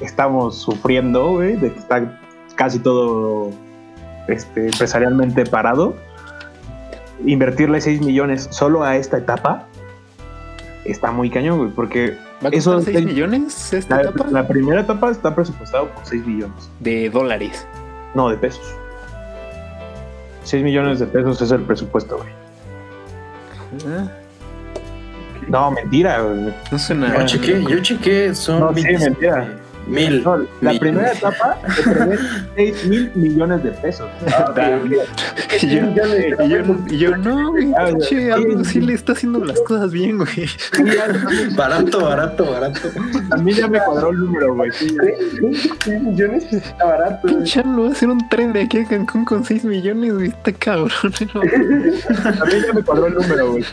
estamos 0.00 0.60
sufriendo, 0.60 1.30
güey, 1.30 1.56
de 1.56 1.72
que 1.72 1.78
está 1.78 2.20
casi 2.56 2.78
todo 2.78 3.50
este, 4.28 4.66
empresarialmente 4.66 5.46
parado, 5.46 5.96
invertirle 7.24 7.80
6 7.80 8.02
millones 8.02 8.48
solo 8.50 8.84
a 8.84 8.96
esta 8.96 9.16
etapa 9.16 9.66
está 10.84 11.10
muy 11.10 11.30
cañón, 11.30 11.58
güey, 11.58 11.70
porque 11.70 12.18
¿Va 12.42 12.48
a 12.48 12.50
costar 12.50 12.54
Eso 12.54 12.80
6 12.82 12.96
es- 12.98 13.04
millones 13.04 13.72
esta 13.72 13.96
la, 13.96 14.02
etapa? 14.02 14.26
la 14.30 14.46
primera 14.48 14.80
etapa 14.82 15.10
está 15.10 15.34
presupuestado 15.34 15.88
por 15.90 16.04
6 16.04 16.26
millones, 16.26 16.70
De 16.80 17.08
dólares. 17.10 17.66
no 18.14 18.28
de 18.28 18.36
pesos. 18.36 18.64
6 20.42 20.62
millones 20.62 20.98
de 21.00 21.06
pesos 21.06 21.40
es 21.40 21.50
el 21.50 21.62
presupuesto, 21.62 22.16
güey. 22.18 22.28
Ah, 23.86 24.08
No, 25.48 25.70
mentira, 25.70 26.20
güey. 26.22 26.54
No 26.70 26.78
suena. 26.78 27.18
Yo 27.20 27.26
chequé, 27.26 27.62
yo 27.68 27.78
chequé, 27.80 28.34
son 28.34 28.60
No, 28.60 28.68
sí, 28.74 28.74
27, 28.82 29.10
mentira. 29.10 29.48
Mil. 29.86 30.22
No, 30.24 30.38
la 30.62 30.78
primera 30.78 31.12
etapa 31.12 31.58
se 31.76 31.82
prevé 31.90 32.18
6 32.56 32.84
mil 32.86 33.10
millones 33.14 33.62
de 33.62 33.70
pesos. 33.72 34.08
Y 35.60 35.68
yo, 35.68 35.80
y 35.86 35.94
yo, 36.48 36.76
y 36.88 36.98
yo, 36.98 37.16
no, 37.16 37.50
güey, 37.50 37.72
Ah, 37.76 37.90
ya. 37.90 37.98
che, 38.08 38.32
Aldo 38.32 38.64
sí 38.64 38.80
le 38.80 38.94
está 38.94 39.12
haciendo 39.12 39.44
las 39.44 39.60
cosas 39.60 39.90
bien, 39.92 40.18
güey. 40.18 40.48
Barato, 41.56 42.00
barato, 42.04 42.50
barato. 42.50 42.80
a 43.30 43.36
mí 43.36 43.52
ya 43.52 43.68
me 43.68 43.78
cuadró 43.80 44.10
el 44.10 44.18
número, 44.20 44.54
güey. 44.54 44.70
Sí, 44.72 44.96
Güey, 45.40 45.54
6 45.84 46.02
millones 46.02 46.52
está 46.52 46.84
barato. 46.84 47.20
güey. 47.22 47.34
Pinche 47.36 47.60
Aldo 47.60 47.82
va 47.82 47.88
a 47.88 47.92
hacer 47.92 48.08
un 48.08 48.28
tren 48.28 48.52
de 48.52 48.62
aquí 48.62 48.78
a 48.78 48.86
Cancún 48.88 49.24
con 49.24 49.44
6 49.44 49.64
millones, 49.64 50.14
güey, 50.14 50.28
está 50.28 50.52
cabrón. 50.52 50.90
¿no? 51.34 51.40
a 51.42 52.44
mí 52.46 52.52
ya 52.66 52.72
me 52.72 52.82
cuadró 52.82 53.06
el 53.06 53.14
número, 53.14 53.50
güey. 53.52 53.64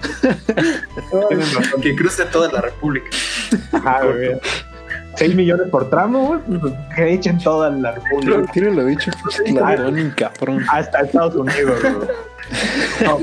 Que 1.82 1.96
cruce 1.96 2.26
toda 2.26 2.52
la 2.52 2.62
república. 2.62 3.08
Ajá, 3.72 4.02
güey. 4.06 4.40
6 5.16 5.36
millones 5.36 5.68
por 5.70 5.90
tramo, 5.90 6.40
güey. 6.48 6.60
pues, 6.60 6.74
Que 6.96 7.14
echen 7.14 7.38
toda 7.40 7.70
la 7.70 7.92
república. 7.92 8.52
Tiene 8.54 8.72
lo 8.72 8.86
dicho, 8.86 9.12
Tlatoani, 9.46 10.10
cabrón. 10.12 10.64
Hasta 10.72 11.02
Estados 11.02 11.36
Unidos. 11.36 11.80
No, 13.06 13.20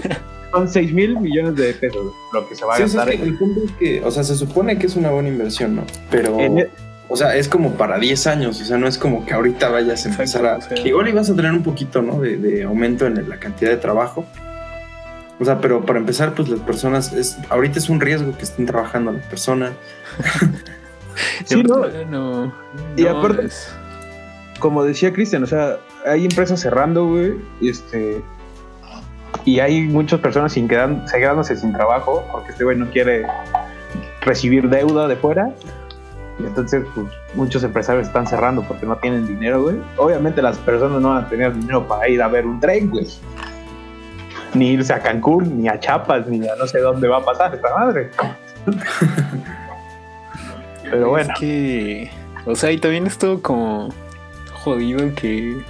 son 0.52 0.68
6 0.68 0.92
mil 0.92 1.18
millones 1.20 1.54
de 1.56 1.74
pesos 1.74 2.12
lo 2.32 2.48
que 2.48 2.54
se 2.54 2.64
va 2.64 2.74
a 2.74 2.76
Sí, 2.76 2.82
gastar. 2.84 3.10
es 3.10 3.16
que 3.20 3.22
el 3.24 3.36
punto 3.38 3.60
es 3.64 3.72
que, 3.72 4.02
o 4.04 4.10
sea, 4.10 4.24
se 4.24 4.34
supone 4.34 4.78
que 4.78 4.86
es 4.86 4.96
una 4.96 5.10
buena 5.10 5.28
inversión, 5.28 5.76
¿no? 5.76 5.84
Pero, 6.10 6.38
e- 6.40 6.70
o 7.10 7.16
sea, 7.16 7.34
es 7.36 7.48
como 7.48 7.72
para 7.72 7.98
10 7.98 8.26
años, 8.26 8.60
o 8.60 8.64
sea, 8.64 8.76
no 8.78 8.86
es 8.86 8.98
como 8.98 9.24
que 9.26 9.32
ahorita 9.34 9.68
vayas 9.70 10.04
a 10.06 10.08
empezar 10.10 10.44
a... 10.46 10.58
Igual 10.84 11.08
ibas 11.08 11.30
a 11.30 11.34
tener 11.36 11.52
un 11.52 11.62
poquito, 11.62 12.02
¿no? 12.02 12.20
De, 12.20 12.36
de 12.36 12.64
aumento 12.64 13.06
en 13.06 13.28
la 13.28 13.38
cantidad 13.38 13.70
de 13.70 13.76
trabajo. 13.78 14.24
O 15.40 15.44
sea, 15.44 15.60
pero 15.60 15.84
para 15.86 15.98
empezar, 16.00 16.34
pues 16.34 16.48
las 16.48 16.60
personas, 16.60 17.12
es, 17.12 17.38
ahorita 17.48 17.78
es 17.78 17.88
un 17.88 18.00
riesgo 18.00 18.36
que 18.36 18.42
estén 18.44 18.66
trabajando 18.66 19.12
las 19.12 19.24
personas. 19.26 19.70
Sí, 21.44 21.62
no. 21.62 21.84
no. 22.10 22.52
Y 22.96 23.06
aparte- 23.06 23.46
es- 23.46 23.74
como 24.60 24.82
decía 24.84 25.12
Cristian, 25.12 25.42
o 25.44 25.46
sea, 25.46 25.76
hay 26.06 26.24
empresas 26.24 26.60
cerrando, 26.60 27.06
güey, 27.06 27.34
y 27.60 27.68
este 27.70 28.22
y 29.44 29.60
hay 29.60 29.82
muchas 29.82 30.20
personas 30.20 30.52
sin 30.52 30.66
quedan, 30.68 31.06
se 31.08 31.18
quedándose 31.18 31.56
sin 31.56 31.72
trabajo 31.72 32.24
porque 32.32 32.50
este 32.50 32.64
güey 32.64 32.76
no 32.76 32.86
quiere 32.90 33.26
recibir 34.22 34.68
deuda 34.68 35.06
de 35.08 35.16
fuera. 35.16 35.50
Y 36.40 36.44
entonces, 36.44 36.84
pues, 36.94 37.06
muchos 37.34 37.62
empresarios 37.64 38.06
están 38.06 38.26
cerrando 38.26 38.62
porque 38.62 38.86
no 38.86 38.96
tienen 38.96 39.26
dinero, 39.26 39.62
güey. 39.62 39.76
Obviamente 39.96 40.40
las 40.42 40.58
personas 40.58 41.00
no 41.00 41.10
van 41.10 41.24
a 41.24 41.28
tener 41.28 41.54
dinero 41.54 41.86
para 41.88 42.08
ir 42.08 42.22
a 42.22 42.28
ver 42.28 42.46
un 42.46 42.60
tren, 42.60 42.90
güey. 42.90 43.06
Ni 44.54 44.70
irse 44.72 44.92
a 44.92 45.00
Cancún, 45.00 45.60
ni 45.62 45.68
a 45.68 45.78
Chiapas, 45.80 46.26
ni 46.26 46.46
a 46.46 46.54
no 46.56 46.66
sé 46.66 46.78
dónde 46.80 47.06
va 47.08 47.18
a 47.18 47.24
pasar 47.24 47.54
esta 47.54 47.74
madre. 47.76 48.10
Pero 50.90 51.10
bueno, 51.10 51.32
Es 51.32 51.40
que, 51.40 52.10
o 52.44 52.54
sea, 52.54 52.72
y 52.72 52.78
también 52.78 53.06
estuvo 53.06 53.40
como 53.42 53.94
jodido 54.52 55.14
que, 55.14 55.62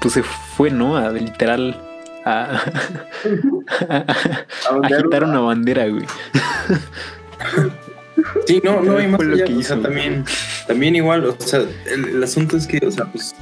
pues 0.00 0.14
se 0.14 0.22
fue, 0.22 0.70
¿no? 0.70 0.96
A 0.96 1.10
literal, 1.10 1.80
a, 2.24 2.60
a, 3.88 3.96
A 3.96 4.86
agitar 4.86 5.24
una 5.24 5.40
bandera, 5.40 5.86
güey. 5.88 6.06
Sí, 8.46 8.60
no, 8.64 8.80
no, 8.80 9.00
y 9.00 9.06
más 9.06 9.22
lo 9.22 9.34
allá, 9.34 9.44
que 9.44 9.54
o 9.54 9.60
hizo, 9.60 9.74
sea, 9.74 9.82
también, 9.82 10.24
también 10.66 10.96
igual, 10.96 11.26
o 11.26 11.36
sea, 11.38 11.60
el, 11.86 12.04
el 12.06 12.24
asunto 12.24 12.56
es 12.56 12.66
que, 12.66 12.84
o 12.86 12.90
sea, 12.90 13.04
pues, 13.06 13.34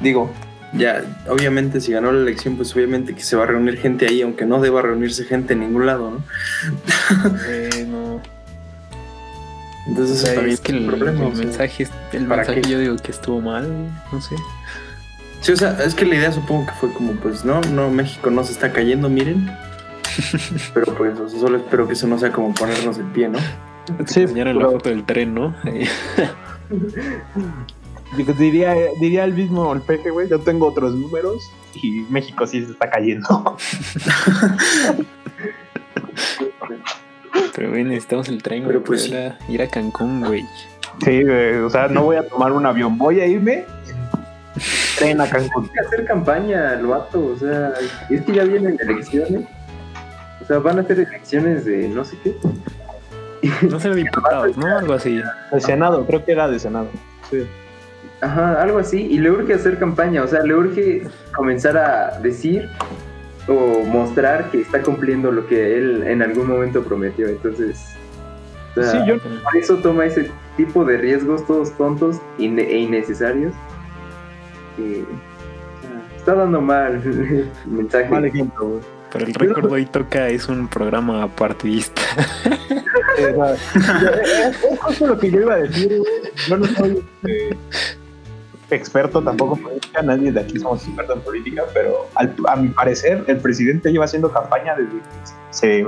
digo, 0.00 0.30
ya, 0.76 1.04
obviamente, 1.28 1.80
si 1.80 1.92
ganó 1.92 2.10
la 2.10 2.20
elección, 2.20 2.56
pues 2.56 2.74
obviamente 2.74 3.14
que 3.14 3.22
se 3.22 3.36
va 3.36 3.44
a 3.44 3.46
reunir 3.46 3.78
gente 3.78 4.06
ahí, 4.08 4.22
aunque 4.22 4.44
no 4.44 4.60
deba 4.60 4.82
reunirse 4.82 5.24
gente 5.24 5.52
en 5.52 5.60
ningún 5.60 5.86
lado, 5.86 6.10
¿no? 6.10 6.24
Eh. 7.46 7.83
Entonces, 9.86 10.22
O 10.22 10.26
sea, 10.26 10.42
es 10.46 10.60
que 10.60 10.72
el, 10.72 10.78
un 10.80 10.86
problema. 10.86 11.10
el 11.26 11.32
o 11.32 11.34
sea. 11.36 11.44
mensaje, 11.44 11.82
es- 11.84 11.90
el 12.12 12.26
¿para 12.26 12.38
mensaje 12.42 12.60
qué? 12.62 12.70
yo 12.70 12.78
digo 12.78 12.96
que 12.96 13.10
estuvo 13.12 13.40
mal, 13.40 13.90
no 14.12 14.20
sé. 14.20 14.34
Sí, 15.40 15.52
o 15.52 15.56
sea, 15.56 15.76
es 15.84 15.94
que 15.94 16.06
la 16.06 16.14
idea 16.14 16.32
supongo 16.32 16.66
que 16.66 16.72
fue 16.72 16.92
como, 16.94 17.12
pues, 17.14 17.44
no, 17.44 17.60
no, 17.60 17.90
México 17.90 18.30
no 18.30 18.42
se 18.44 18.52
está 18.52 18.72
cayendo, 18.72 19.10
miren. 19.10 19.50
Pero 20.74 20.94
pues, 20.94 21.18
o 21.20 21.28
sea, 21.28 21.38
solo 21.40 21.58
espero 21.58 21.86
que 21.86 21.92
eso 21.92 22.06
no 22.06 22.18
sea 22.18 22.32
como 22.32 22.54
ponernos 22.54 22.96
el 22.98 23.04
pie, 23.06 23.28
¿no? 23.28 23.38
sí, 24.06 24.22
Enseñaron 24.22 24.58
la 24.58 24.66
foto 24.70 24.88
del 24.88 25.04
tren, 25.04 25.34
¿no? 25.34 25.54
Digo, 28.16 28.32
Diría, 28.34 28.74
diría 29.00 29.24
el 29.24 29.34
mismo 29.34 29.72
el 29.72 29.80
peje, 29.82 30.08
güey, 30.10 30.28
yo 30.28 30.38
tengo 30.38 30.68
otros 30.68 30.94
números 30.94 31.50
y 31.74 32.02
México 32.10 32.46
sí 32.46 32.64
se 32.64 32.70
está 32.72 32.88
cayendo. 32.88 33.56
Pero, 37.54 37.70
güey, 37.70 37.84
necesitamos 37.84 38.28
el 38.28 38.42
tren, 38.42 38.64
güey, 38.64 38.72
Pero, 38.74 38.84
pues, 38.84 39.08
para 39.08 39.20
ir 39.26 39.32
a- 39.32 39.52
ir 39.52 39.62
a 39.62 39.68
Cancún, 39.68 40.20
güey. 40.24 40.44
Sí, 41.04 41.22
güey, 41.22 41.54
o 41.58 41.70
sea, 41.70 41.88
no 41.88 42.04
voy 42.04 42.16
a 42.16 42.28
tomar 42.28 42.52
un 42.52 42.64
avión, 42.66 42.96
voy 42.98 43.20
a 43.20 43.26
irme 43.26 43.64
en 44.56 44.62
tren 44.98 45.20
a 45.20 45.28
Cancún. 45.28 45.64
Hay 45.64 45.70
que 45.70 45.80
hacer 45.80 46.04
campaña 46.04 46.70
al 46.70 46.86
vato, 46.86 47.24
o 47.26 47.36
sea, 47.36 47.72
es 48.10 48.22
que 48.22 48.32
ya 48.32 48.44
vienen 48.44 48.76
elecciones. 48.80 49.46
O 50.42 50.46
sea, 50.46 50.58
van 50.58 50.78
a 50.78 50.82
hacer 50.82 51.00
elecciones 51.00 51.64
de 51.64 51.88
no 51.88 52.04
sé 52.04 52.16
qué. 52.22 52.36
No 53.68 53.78
ser 53.80 53.94
diputados, 53.94 54.56
¿no? 54.56 54.66
Algo 54.78 54.94
así. 54.94 55.20
De 55.52 55.60
Senado, 55.60 56.06
creo 56.06 56.24
que 56.24 56.32
era 56.32 56.48
de 56.48 56.58
Senado. 56.58 56.86
Sí. 57.30 57.46
Ajá, 58.20 58.62
algo 58.62 58.78
así. 58.78 59.02
Y 59.02 59.18
le 59.18 59.30
urge 59.30 59.52
hacer 59.54 59.78
campaña, 59.78 60.22
o 60.22 60.26
sea, 60.26 60.42
le 60.42 60.54
urge 60.54 61.02
comenzar 61.36 61.76
a 61.76 62.18
decir 62.20 62.68
o 63.48 63.84
mostrar 63.84 64.50
que 64.50 64.60
está 64.60 64.82
cumpliendo 64.82 65.30
lo 65.30 65.46
que 65.46 65.76
él 65.76 66.02
en 66.06 66.22
algún 66.22 66.46
momento 66.46 66.82
prometió. 66.82 67.28
Entonces, 67.28 67.96
o 68.76 68.82
sea, 68.82 68.90
Sí, 68.90 68.98
yo 69.06 69.18
por 69.18 69.56
eso 69.56 69.76
toma 69.76 70.06
ese 70.06 70.30
tipo 70.56 70.84
de 70.84 70.96
riesgos 70.96 71.46
todos 71.46 71.76
tontos 71.76 72.16
e 72.38 72.44
innecesarios. 72.44 73.52
Sea, 74.76 75.04
está 76.16 76.34
dando 76.34 76.60
mal 76.60 76.94
el 77.04 77.50
mensaje. 77.66 78.08
mal 78.08 78.24
ejemplo. 78.24 78.80
Pero 79.12 79.26
el 79.26 79.34
récord 79.34 79.70
hoy 79.70 79.86
toca 79.86 80.28
es 80.28 80.48
un 80.48 80.66
programa 80.66 81.28
partidista. 81.28 82.02
Es, 83.16 83.76
es 83.76 84.78
justo 84.80 85.06
lo 85.06 85.18
que 85.18 85.30
yo 85.30 85.42
iba 85.42 85.54
a 85.54 85.58
decir, 85.58 85.98
güey. 85.98 86.12
Yo 86.48 86.56
no 86.56 86.66
soy 86.66 87.04
este, 87.22 87.56
experto 88.74 89.22
tampoco 89.22 89.56
en 89.56 89.62
política, 89.62 90.02
nadie 90.02 90.32
de 90.32 90.40
aquí 90.40 90.58
somos 90.58 90.84
expertos 90.86 91.16
en 91.16 91.22
política, 91.22 91.62
pero 91.72 92.08
al- 92.14 92.34
a 92.48 92.56
mi 92.56 92.68
parecer 92.68 93.24
el 93.26 93.38
presidente 93.38 93.90
lleva 93.92 94.04
haciendo 94.04 94.30
campaña 94.32 94.74
desde 94.74 94.90
que 94.90 94.98
se 95.50 95.86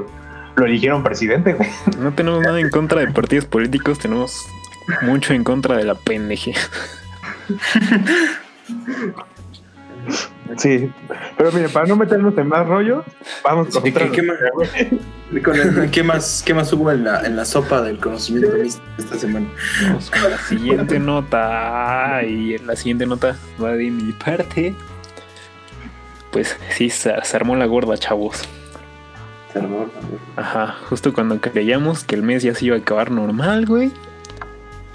lo 0.57 0.65
eligieron 0.65 1.03
presidente, 1.03 1.55
güey. 1.55 1.69
No 1.99 2.13
tenemos 2.15 2.41
nada 2.43 2.61
en 2.61 2.71
contra 2.71 3.01
de 3.01 3.09
partidos 3.13 3.45
políticos, 3.47 3.99
tenemos 3.99 4.47
mucho 5.03 5.35
en 5.35 5.45
contra 5.45 5.77
de 5.77 5.85
la 5.85 5.95
pendeje. 5.95 6.55
Sí, 10.57 10.91
pero 11.37 11.53
mire, 11.53 11.69
para 11.69 11.87
no 11.87 11.97
meternos 11.97 12.37
en 12.39 12.49
más 12.49 12.67
rollo, 12.67 13.05
vamos 13.45 13.69
con 13.69 13.83
Sí, 13.83 13.91
otra 13.91 14.07
¿qué- 14.07 14.13
qué 14.13 14.23
más? 14.23 14.37
Con 15.43 15.57
el- 15.57 15.91
¿Qué 15.91 16.03
más, 16.03 16.43
¿Qué 16.47 16.55
más 16.55 16.73
hubo 16.73 16.91
en 16.93 17.05
la, 17.05 17.27
en 17.27 17.35
la 17.37 17.45
sopa 17.45 17.83
del 17.83 17.99
conocimiento 17.99 18.57
místico 18.57 18.87
esta 18.99 19.19
semana? 19.19 19.47
Vamos 19.83 20.11
con 20.11 20.31
la 20.31 20.39
siguiente 20.39 20.99
nota. 20.99 22.23
Y 22.25 22.59
la 22.59 22.77
siguiente 22.77 23.07
nota 23.07 23.37
va 23.63 23.73
de 23.73 23.91
mi 23.91 24.13
parte. 24.13 24.75
Pues 26.31 26.57
sí, 26.71 26.91
se, 26.91 27.13
se 27.23 27.37
armó 27.37 27.57
la 27.57 27.67
gorda, 27.67 27.97
chavos. 27.97 28.43
Se 29.53 29.59
armó, 29.59 29.87
se 29.91 29.99
armó. 29.99 30.19
Ajá, 30.37 30.77
justo 30.89 31.13
cuando 31.13 31.41
creíamos 31.41 32.05
que 32.05 32.15
el 32.15 32.23
mes 32.23 32.43
ya 32.43 32.55
se 32.55 32.67
iba 32.67 32.77
a 32.77 32.81
acabar 32.81 33.11
normal, 33.11 33.67
güey. 33.67 33.91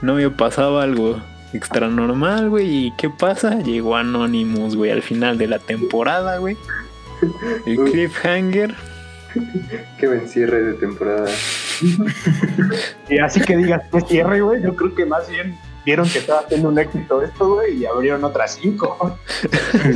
No 0.02 0.14
había 0.14 0.30
pasado 0.36 0.80
algo 0.80 1.22
extra 1.54 1.88
normal, 1.88 2.49
güey. 2.49 2.88
¿Y 2.88 2.91
qué 2.97 3.10
pasa? 3.10 3.60
Llegó 3.60 3.95
Anonymous, 3.95 4.76
güey, 4.76 4.91
al 4.91 5.02
final 5.02 5.38
de 5.38 5.47
la 5.47 5.60
temporada, 5.60 6.38
güey. 6.38 6.58
El 7.66 7.78
cliffhanger. 7.78 8.76
Qué 9.97 10.08
buen 10.08 10.28
cierre 10.28 10.62
de 10.62 10.74
temporada. 10.74 11.30
Y 13.10 13.20
así 13.20 13.39
que 13.41 13.56
digas 13.58 13.84
que 13.91 14.02
cierre, 14.02 14.41
güey, 14.41 14.62
yo 14.62 14.76
creo 14.76 14.93
que 14.93 15.06
más 15.06 15.30
bien 15.30 15.58
vieron 15.86 16.08
que 16.10 16.20
estaba 16.20 16.41
haciendo 16.41 16.70
un 16.70 16.78
éxito 16.78 17.22
esto, 17.22 17.56
güey, 17.56 17.78
y 17.78 17.86
abrieron 17.86 18.24
otras 18.24 18.58
cinco. 18.62 19.18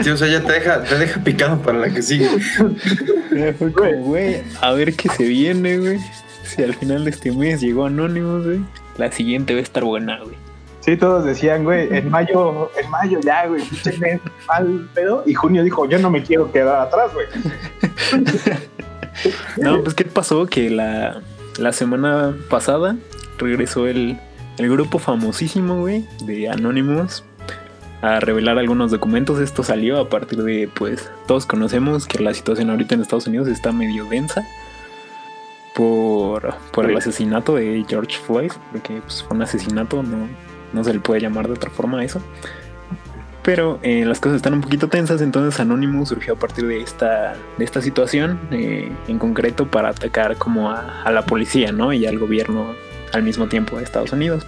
Sí, 0.04 0.10
o 0.10 0.18
sea, 0.18 0.28
ya 0.28 0.42
te 0.42 0.54
deja, 0.54 0.84
te 0.84 0.98
deja 0.98 1.24
picado 1.24 1.62
para 1.62 1.80
la 1.80 1.90
que 1.90 2.02
sigue. 2.02 2.30
Fue 3.58 3.72
como, 3.72 3.92
güey, 4.04 4.42
a 4.62 4.72
ver 4.72 4.94
qué 4.96 5.10
se 5.10 5.26
viene, 5.26 5.78
güey. 5.78 6.00
Si 6.44 6.64
al 6.64 6.76
final 6.76 7.04
de 7.04 7.12
este 7.12 7.32
mes 7.32 7.62
llegó 7.62 7.86
Anonymous, 7.86 8.46
güey. 8.46 8.60
La 8.98 9.12
siguiente 9.12 9.54
va 9.54 9.60
a 9.60 9.64
estar 9.64 9.84
buena, 9.84 10.20
güey. 10.24 10.45
Sí, 10.86 10.96
todos 10.98 11.26
decían, 11.26 11.64
güey, 11.64 11.88
en 11.92 12.12
mayo, 12.12 12.70
en 12.80 12.88
mayo 12.92 13.20
ya, 13.20 13.48
güey, 13.48 13.64
pinche 13.64 13.98
mes, 13.98 14.22
mal 14.48 14.88
pedo. 14.94 15.24
Y 15.26 15.34
junio 15.34 15.64
dijo, 15.64 15.90
yo 15.90 15.98
no 15.98 16.12
me 16.12 16.22
quiero 16.22 16.52
quedar 16.52 16.82
atrás, 16.82 17.12
güey. 17.12 17.26
No, 19.58 19.82
pues 19.82 19.96
¿qué 19.96 20.04
pasó? 20.04 20.46
Que 20.46 20.70
la, 20.70 21.22
la 21.58 21.72
semana 21.72 22.36
pasada 22.50 22.98
regresó 23.38 23.88
el, 23.88 24.20
el 24.58 24.70
grupo 24.70 25.00
famosísimo, 25.00 25.80
güey, 25.80 26.06
de 26.26 26.50
Anonymous 26.50 27.24
a 28.02 28.20
revelar 28.20 28.60
algunos 28.60 28.92
documentos. 28.92 29.40
Esto 29.40 29.64
salió 29.64 30.00
a 30.00 30.10
partir 30.10 30.44
de, 30.44 30.70
pues, 30.76 31.10
todos 31.28 31.46
conocemos 31.46 32.06
que 32.06 32.22
la 32.22 32.34
situación 32.34 32.70
ahorita 32.70 32.94
en 32.94 33.02
Estados 33.02 33.26
Unidos 33.26 33.48
está 33.48 33.72
medio 33.72 34.06
densa 34.06 34.46
por, 35.76 36.54
por 36.72 36.88
el 36.88 36.98
asesinato 36.98 37.56
de 37.56 37.86
George 37.88 38.18
Floyd, 38.20 38.52
porque 38.72 39.02
pues, 39.02 39.24
fue 39.24 39.38
un 39.38 39.44
asesinato, 39.44 40.04
no, 40.04 40.28
no 40.76 40.84
se 40.84 40.94
le 40.94 41.00
puede 41.00 41.22
llamar 41.22 41.48
de 41.48 41.54
otra 41.54 41.72
forma 41.72 42.00
a 42.00 42.04
eso. 42.04 42.22
Pero 43.42 43.80
eh, 43.84 44.06
las 44.06 44.20
cosas 44.20 44.38
están 44.38 44.54
un 44.54 44.62
poquito 44.62 44.88
tensas, 44.88 45.22
entonces 45.22 45.60
Anonymous 45.60 46.10
surgió 46.10 46.34
a 46.34 46.38
partir 46.38 46.66
de 46.66 46.82
esta, 46.82 47.36
de 47.58 47.66
esta 47.66 47.82
situación, 47.82 48.40
eh, 48.52 48.92
en 49.08 49.20
concreto 49.20 49.70
para 49.70 49.90
atacar 49.90 50.36
como 50.38 50.72
a, 50.72 51.04
a 51.04 51.12
la 51.12 51.26
policía, 51.26 51.72
¿no? 51.72 51.94
Y 51.94 52.06
al 52.08 52.18
gobierno 52.18 52.74
al 53.14 53.24
mismo 53.24 53.48
tiempo 53.48 53.78
de 53.78 53.84
Estados 53.84 54.12
Unidos. 54.12 54.46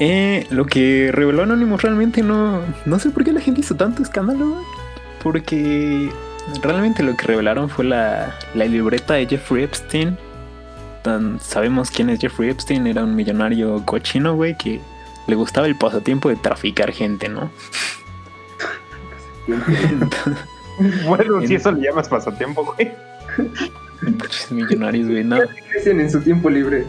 Eh, 0.00 0.46
lo 0.48 0.64
que 0.64 1.10
reveló 1.12 1.42
Anonymous 1.42 1.82
realmente 1.82 2.22
no. 2.22 2.62
No 2.86 2.98
sé 2.98 3.10
por 3.10 3.22
qué 3.22 3.32
la 3.32 3.40
gente 3.40 3.60
hizo 3.60 3.76
tanto 3.76 4.02
escándalo. 4.02 4.64
Porque 5.22 6.10
realmente 6.62 7.02
lo 7.02 7.14
que 7.14 7.26
revelaron 7.26 7.68
fue 7.68 7.84
la, 7.84 8.34
la 8.54 8.64
libreta 8.64 9.14
de 9.14 9.26
Jeffrey 9.26 9.64
Epstein. 9.64 10.18
Tan, 11.02 11.40
sabemos 11.40 11.90
quién 11.90 12.10
es 12.10 12.20
Jeffrey 12.20 12.50
Epstein. 12.50 12.86
Era 12.86 13.04
un 13.04 13.14
millonario 13.16 13.82
cochino, 13.86 14.34
güey, 14.34 14.56
que 14.56 14.80
le 15.26 15.34
gustaba 15.34 15.66
el 15.66 15.76
pasatiempo 15.76 16.28
de 16.28 16.36
traficar 16.36 16.92
gente, 16.92 17.28
¿no? 17.28 17.50
Bueno, 21.06 21.46
si 21.46 21.56
eso 21.56 21.70
le 21.72 21.82
llamas 21.88 22.08
pasatiempo, 22.08 22.64
güey. 22.64 22.90
Muchos 24.00 24.50
millonarios, 24.50 25.08
güey, 25.10 25.22
no. 25.24 25.36
¿Qué 25.72 25.78
hacen 25.78 26.00
en 26.00 26.10
su 26.10 26.20
tiempo 26.22 26.48
libre? 26.48 26.86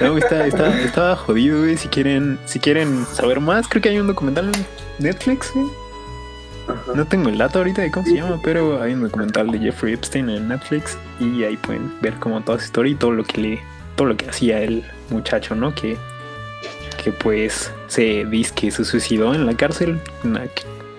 No, 0.00 0.10
güey, 0.12 0.22
está, 0.22 0.46
está- 0.46 0.80
estaba 0.80 1.16
jodido, 1.16 1.58
güey. 1.60 1.76
Si 1.76 1.88
quieren, 1.88 2.38
si 2.46 2.58
quieren 2.60 3.04
saber 3.12 3.40
más, 3.40 3.66
creo 3.68 3.82
que 3.82 3.88
hay 3.88 3.98
un 3.98 4.06
documental 4.06 4.46
en 4.54 4.66
Netflix, 5.04 5.52
güey. 5.54 5.66
Ajá. 6.68 6.92
No 6.94 7.04
tengo 7.06 7.28
el 7.28 7.38
dato 7.38 7.58
ahorita 7.58 7.82
de 7.82 7.90
cómo 7.90 8.06
se 8.06 8.14
llama, 8.14 8.38
pero 8.42 8.82
hay 8.82 8.94
un 8.94 9.02
documental 9.02 9.50
de 9.50 9.58
Jeffrey 9.58 9.94
Epstein 9.94 10.30
en 10.30 10.48
Netflix 10.48 10.96
y 11.18 11.42
ahí 11.44 11.56
pueden 11.56 11.92
ver 12.00 12.14
como 12.14 12.40
toda 12.42 12.58
su 12.58 12.64
historia 12.64 12.92
y 12.92 12.94
todo 12.94 13.12
lo 13.12 13.24
que 13.24 13.40
le, 13.40 13.60
todo 13.96 14.08
lo 14.08 14.16
que 14.16 14.28
hacía 14.28 14.60
el 14.60 14.84
muchacho, 15.10 15.54
¿no? 15.54 15.74
Que, 15.74 15.96
que 17.02 17.12
pues 17.12 17.72
se 17.88 18.24
dice 18.26 18.52
que 18.54 18.70
se 18.70 18.84
suicidó 18.84 19.34
en 19.34 19.46
la 19.46 19.54
cárcel, 19.54 20.00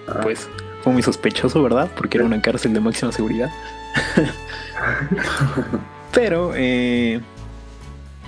Ah, 0.07 0.20
pues 0.24 0.49
fue 0.84 0.93
muy 0.93 1.03
sospechoso, 1.03 1.62
¿verdad? 1.62 1.89
Porque 1.95 2.18
era 2.18 2.26
una 2.26 2.41
cárcel 2.41 2.74
de 2.74 2.80
máxima 2.80 3.12
seguridad. 3.12 3.49
Pero 6.14 6.51
eh, 6.55 7.22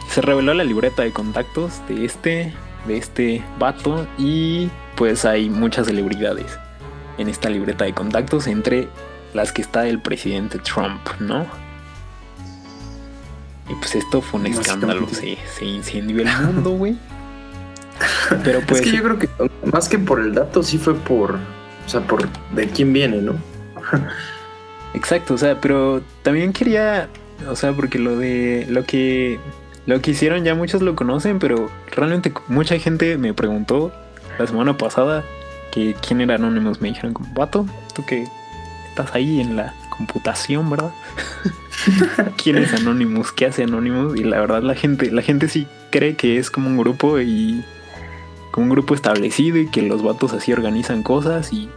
se 0.10 0.22
reveló 0.22 0.54
la 0.54 0.64
libreta 0.64 1.04
de 1.04 1.12
contactos 1.12 1.82
de 1.88 2.06
este, 2.06 2.54
de 2.88 2.98
este 2.98 3.44
vato 3.60 4.08
y 4.18 4.70
pues 4.96 5.26
hay 5.26 5.50
muchas 5.50 5.88
celebridades 5.88 6.58
en 7.18 7.30
esta 7.30 7.50
libreta 7.50 7.86
de 7.86 7.94
contactos 7.94 8.48
entre 8.48 8.88
las 9.34 9.52
que 9.52 9.62
está 9.62 9.88
el 9.88 10.00
presidente 10.00 10.60
Trump, 10.60 11.02
¿no? 11.20 11.46
Y 13.70 13.76
pues 13.76 13.96
esto 13.96 14.22
fue 14.22 14.40
un 14.42 14.48
escándalo, 14.48 15.08
se, 15.08 15.38
se 15.54 15.66
incendió 15.66 16.22
el 16.22 16.28
mundo, 16.46 16.72
güey. 16.72 16.98
Pero 18.44 18.62
pues 18.62 18.82
es 18.82 18.88
que 18.88 18.98
yo 18.98 19.04
creo 19.04 19.20
que 19.20 19.30
más 19.72 19.88
que 19.88 19.98
por 20.00 20.20
el 20.20 20.34
dato, 20.34 20.64
sí 20.64 20.78
fue 20.78 20.96
por. 20.96 21.36
O 21.36 21.90
sea, 21.90 22.02
por 22.02 22.28
de 22.52 22.68
quién 22.68 22.92
viene, 22.94 23.22
¿no? 23.22 23.36
Exacto, 24.94 25.34
o 25.34 25.38
sea, 25.38 25.60
pero 25.60 26.04
también 26.22 26.54
quería, 26.54 27.10
o 27.50 27.56
sea, 27.56 27.74
porque 27.74 27.98
lo 27.98 28.16
de 28.16 28.68
lo 28.70 28.84
que 28.86 29.40
lo 29.88 30.00
que 30.02 30.12
hicieron 30.12 30.44
ya 30.44 30.54
muchos 30.54 30.84
lo 30.84 30.96
conocen, 30.96 31.40
pero 31.40 31.70
realmente 31.92 32.32
mucha 32.48 32.78
gente 32.78 33.18
me 33.18 33.34
preguntó 33.34 33.92
la 34.38 34.46
semana 34.46 34.78
pasada 34.78 35.24
que 35.74 35.96
quién 36.06 36.22
era 36.22 36.36
Anonymous, 36.36 36.82
me 36.82 36.90
dijeron 36.90 37.14
como, 37.14 37.34
"Vato, 37.34 37.66
tú 37.96 38.06
que 38.06 38.28
estás 38.90 39.14
ahí 39.16 39.42
en 39.42 39.56
la 39.56 39.74
computación, 39.90 40.70
¿verdad? 40.70 40.92
¿Quién 42.42 42.58
es 42.58 42.74
Anonymous? 42.74 43.32
¿Qué 43.32 43.48
hace 43.48 43.64
Anonymous?" 43.64 44.20
Y 44.20 44.24
la 44.24 44.40
verdad 44.40 44.62
la 44.62 44.76
gente 44.76 45.12
la 45.12 45.22
gente 45.22 45.48
sí 45.48 45.68
cree 45.92 46.16
que 46.16 46.38
es 46.38 46.52
como 46.52 46.68
un 46.68 46.78
grupo 46.78 47.20
y 47.20 47.64
como 48.52 48.66
un 48.66 48.70
grupo 48.70 48.94
establecido 48.94 49.58
y 49.58 49.68
que 49.68 49.82
los 49.82 50.04
vatos 50.04 50.34
así 50.34 50.54
organizan 50.54 51.02
cosas 51.02 51.52
y 51.52 51.70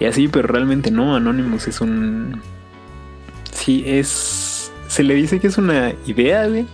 y 0.00 0.06
así, 0.06 0.28
pero 0.28 0.48
realmente 0.48 0.90
no, 0.90 1.14
Anonymous 1.14 1.68
es 1.68 1.82
un... 1.82 2.40
Sí, 3.52 3.84
es... 3.86 4.72
Se 4.88 5.02
le 5.02 5.14
dice 5.14 5.38
que 5.38 5.48
es 5.48 5.58
una 5.58 5.92
idea, 6.06 6.48
güey. 6.48 6.66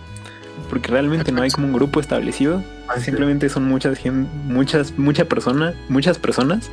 Porque 0.69 0.89
realmente 0.89 1.31
no 1.31 1.41
hay 1.41 1.51
como 1.51 1.67
un 1.67 1.73
grupo 1.73 1.99
establecido. 1.99 2.63
Simplemente 2.99 3.49
son 3.49 3.67
muchas 3.67 3.99
muchas, 4.45 4.97
muchas 4.97 5.27
personas, 5.27 5.75
muchas 5.89 6.17
personas 6.17 6.69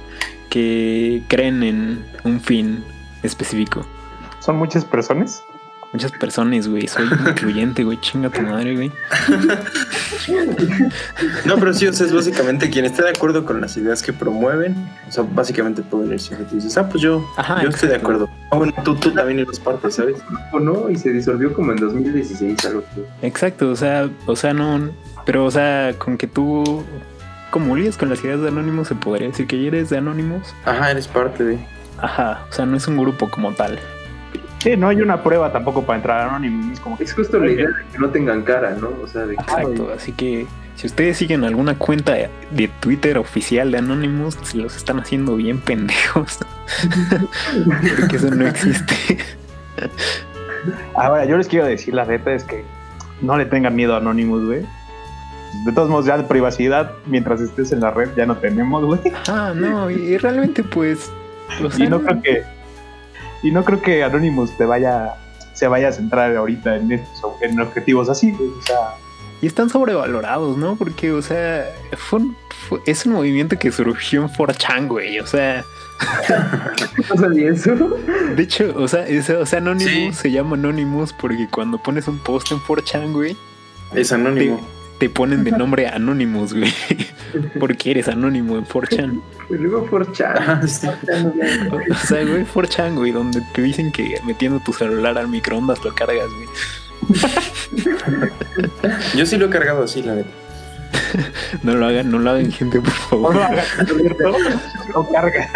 que 0.48 1.22
creen 1.28 1.62
en 1.62 2.04
un 2.24 2.40
fin 2.40 2.84
específico. 3.22 3.86
Son 4.40 4.56
muchas 4.56 4.84
personas. 4.84 5.42
Muchas 5.94 6.10
personas, 6.10 6.66
güey. 6.66 6.88
Soy 6.88 7.06
incluyente, 7.28 7.84
güey. 7.84 8.00
Chinga 8.00 8.28
tu 8.28 8.42
madre, 8.42 8.74
güey. 8.74 8.92
No, 11.44 11.56
pero 11.56 11.74
sí, 11.74 11.86
o 11.86 11.92
sea, 11.92 12.06
es 12.06 12.12
básicamente 12.12 12.70
quien 12.70 12.86
esté 12.86 13.02
de 13.02 13.10
acuerdo 13.10 13.44
con 13.44 13.60
las 13.60 13.76
ideas 13.76 14.02
que 14.02 14.12
promueven. 14.12 14.74
O 15.06 15.12
sea, 15.12 15.24
básicamente 15.34 15.82
pueden 15.82 16.12
irse. 16.12 16.34
Tú 16.34 16.56
dices, 16.56 16.76
ah, 16.78 16.88
pues 16.88 17.02
yo, 17.02 17.24
Ajá, 17.36 17.62
yo 17.62 17.68
estoy 17.68 17.90
de 17.90 17.96
acuerdo. 17.96 18.28
Ah, 18.50 18.56
bueno, 18.56 18.72
tú, 18.82 18.96
tú 18.96 19.10
también 19.12 19.38
eres 19.40 19.60
parte, 19.60 19.90
¿sabes? 19.90 20.16
¿O 20.52 20.58
no? 20.58 20.88
Y 20.88 20.96
se 20.96 21.12
disolvió 21.12 21.52
como 21.52 21.72
en 21.72 21.78
2016, 21.78 22.64
algo 22.64 22.82
así. 22.90 23.02
Exacto, 23.22 23.70
o 23.70 23.76
sea, 23.76 24.08
o 24.26 24.34
sea, 24.34 24.54
no, 24.54 24.90
pero 25.26 25.44
o 25.44 25.50
sea, 25.50 25.94
con 25.98 26.16
que 26.16 26.26
tú 26.26 26.82
comulgues 27.50 27.96
con 27.96 28.08
las 28.08 28.24
ideas 28.24 28.40
de 28.40 28.48
Anonymous, 28.48 28.88
se 28.88 28.94
podría 28.94 29.28
decir 29.28 29.46
que 29.46 29.60
ya 29.60 29.68
eres 29.68 29.90
de 29.90 29.98
Anonymous. 29.98 30.54
Ajá, 30.64 30.90
eres 30.90 31.06
parte 31.06 31.44
de. 31.44 31.58
Ajá, 31.98 32.46
o 32.48 32.52
sea, 32.52 32.66
no 32.66 32.76
es 32.76 32.88
un 32.88 32.96
grupo 32.96 33.30
como 33.30 33.52
tal. 33.52 33.78
Sí, 34.64 34.78
no 34.78 34.88
hay 34.88 35.02
una 35.02 35.22
prueba 35.22 35.52
tampoco 35.52 35.82
para 35.84 35.98
entrar 35.98 36.20
a 36.20 36.28
Anonymous. 36.30 36.72
Es 36.72 36.80
como 36.80 36.96
que 36.96 37.04
Es 37.04 37.12
justo 37.12 37.38
la 37.38 37.52
idea 37.52 37.66
de 37.66 37.84
que 37.92 37.98
no 37.98 38.08
tengan 38.08 38.40
cara, 38.40 38.74
¿no? 38.80 38.92
O 39.02 39.06
sea, 39.06 39.26
de 39.26 39.36
que 39.36 39.42
Exacto, 39.42 39.92
así 39.94 40.10
que 40.12 40.46
si 40.74 40.86
ustedes 40.86 41.18
siguen 41.18 41.44
alguna 41.44 41.76
cuenta 41.76 42.14
de, 42.14 42.30
de 42.50 42.68
Twitter 42.80 43.18
oficial 43.18 43.70
de 43.70 43.76
Anonymous, 43.76 44.38
se 44.42 44.56
los 44.56 44.74
están 44.74 44.98
haciendo 45.00 45.36
bien 45.36 45.60
pendejos. 45.60 46.38
Porque 48.00 48.16
eso 48.16 48.30
no 48.30 48.46
existe. 48.46 49.18
Ahora, 50.94 51.26
yo 51.26 51.36
les 51.36 51.46
quiero 51.46 51.66
decir, 51.66 51.92
la 51.92 52.06
neta 52.06 52.32
es 52.32 52.44
que 52.44 52.64
no 53.20 53.36
le 53.36 53.44
tengan 53.44 53.76
miedo 53.76 53.92
a 53.92 53.98
Anonymous, 53.98 54.46
güey. 54.46 54.62
De 55.66 55.72
todos 55.74 55.90
modos, 55.90 56.06
ya 56.06 56.16
de 56.16 56.24
privacidad, 56.24 56.90
mientras 57.04 57.42
estés 57.42 57.70
en 57.72 57.80
la 57.80 57.90
red, 57.90 58.08
ya 58.16 58.24
no 58.24 58.38
tenemos, 58.38 58.82
güey. 58.82 59.00
Ah, 59.28 59.52
no, 59.54 59.90
y, 59.90 59.96
y 59.96 60.16
realmente 60.16 60.64
pues... 60.64 61.12
o 61.62 61.70
sea, 61.70 61.84
Y 61.84 61.90
no 61.90 62.00
creo 62.00 62.22
que. 62.22 62.53
Y 63.44 63.52
no 63.52 63.62
creo 63.64 63.80
que 63.80 64.02
Anonymous 64.02 64.56
te 64.56 64.64
vaya. 64.64 65.14
Se 65.52 65.68
vaya 65.68 65.88
a 65.88 65.92
centrar 65.92 66.34
ahorita 66.34 66.74
en, 66.76 66.90
estos- 66.90 67.40
en 67.40 67.60
objetivos 67.60 68.08
así, 68.08 68.32
güey. 68.32 68.48
O 68.48 68.62
sea, 68.62 68.96
Y 69.40 69.46
están 69.46 69.70
sobrevalorados, 69.70 70.56
¿no? 70.56 70.74
Porque, 70.74 71.12
o 71.12 71.22
sea, 71.22 71.64
fue 71.96 72.18
un- 72.20 72.36
fue- 72.68 72.80
es 72.86 73.06
un 73.06 73.12
movimiento 73.12 73.56
que 73.58 73.70
surgió 73.70 74.22
en 74.22 74.28
4chan, 74.28 74.88
güey. 74.88 75.20
O 75.20 75.26
sea, 75.26 75.64
no 77.10 77.16
sabía 77.20 77.50
eso. 77.52 77.72
de 78.36 78.42
hecho, 78.42 78.72
o 78.76 78.88
sea, 78.88 79.06
es- 79.06 79.30
o 79.30 79.44
sea 79.46 79.58
Anonymous 79.58 80.16
Sí. 80.16 80.22
se 80.22 80.30
llama 80.32 80.56
Anonymous 80.56 81.12
porque 81.12 81.46
cuando 81.50 81.78
pones 81.78 82.08
un 82.08 82.18
post 82.18 82.50
en 82.52 82.58
4chan, 82.60 83.12
güey, 83.12 83.36
Es 83.94 84.12
anónimo. 84.12 84.56
te 84.56 84.62
ponen 85.10 85.44
de 85.44 85.50
nombre 85.52 85.86
Anonymous, 85.88 86.54
güey. 86.54 86.72
Porque 87.60 87.90
eres 87.90 88.08
anónimo 88.08 88.56
en 88.56 88.64
4chan. 88.64 89.20
Y 89.50 89.54
luego 89.54 89.84
por 89.86 90.10
chat. 90.12 90.36
Ajá, 90.38 90.66
sí. 90.66 90.86
O 90.86 91.76
o 91.76 91.96
sea, 91.96 92.24
güey, 92.24 92.44
4chan, 92.44 92.94
güey, 92.94 93.12
donde 93.12 93.42
te 93.54 93.62
dicen 93.62 93.92
que 93.92 94.20
metiendo 94.24 94.60
tu 94.60 94.72
celular 94.72 95.18
al 95.18 95.28
microondas 95.28 95.84
lo 95.84 95.94
cargas, 95.94 96.28
güey. 96.36 96.48
Yo 99.16 99.26
sí 99.26 99.36
lo 99.36 99.46
he 99.46 99.50
cargado 99.50 99.84
así, 99.84 100.02
la 100.02 100.14
neta. 100.14 100.43
No 101.62 101.74
lo 101.74 101.86
hagan, 101.86 102.10
no 102.10 102.18
lo 102.18 102.30
hagan, 102.30 102.50
gente, 102.52 102.80
por 102.80 102.88
no 103.20 103.32
favor. 103.32 103.34
lo. 103.34 104.32
No 104.94 105.10
cargas. 105.12 105.48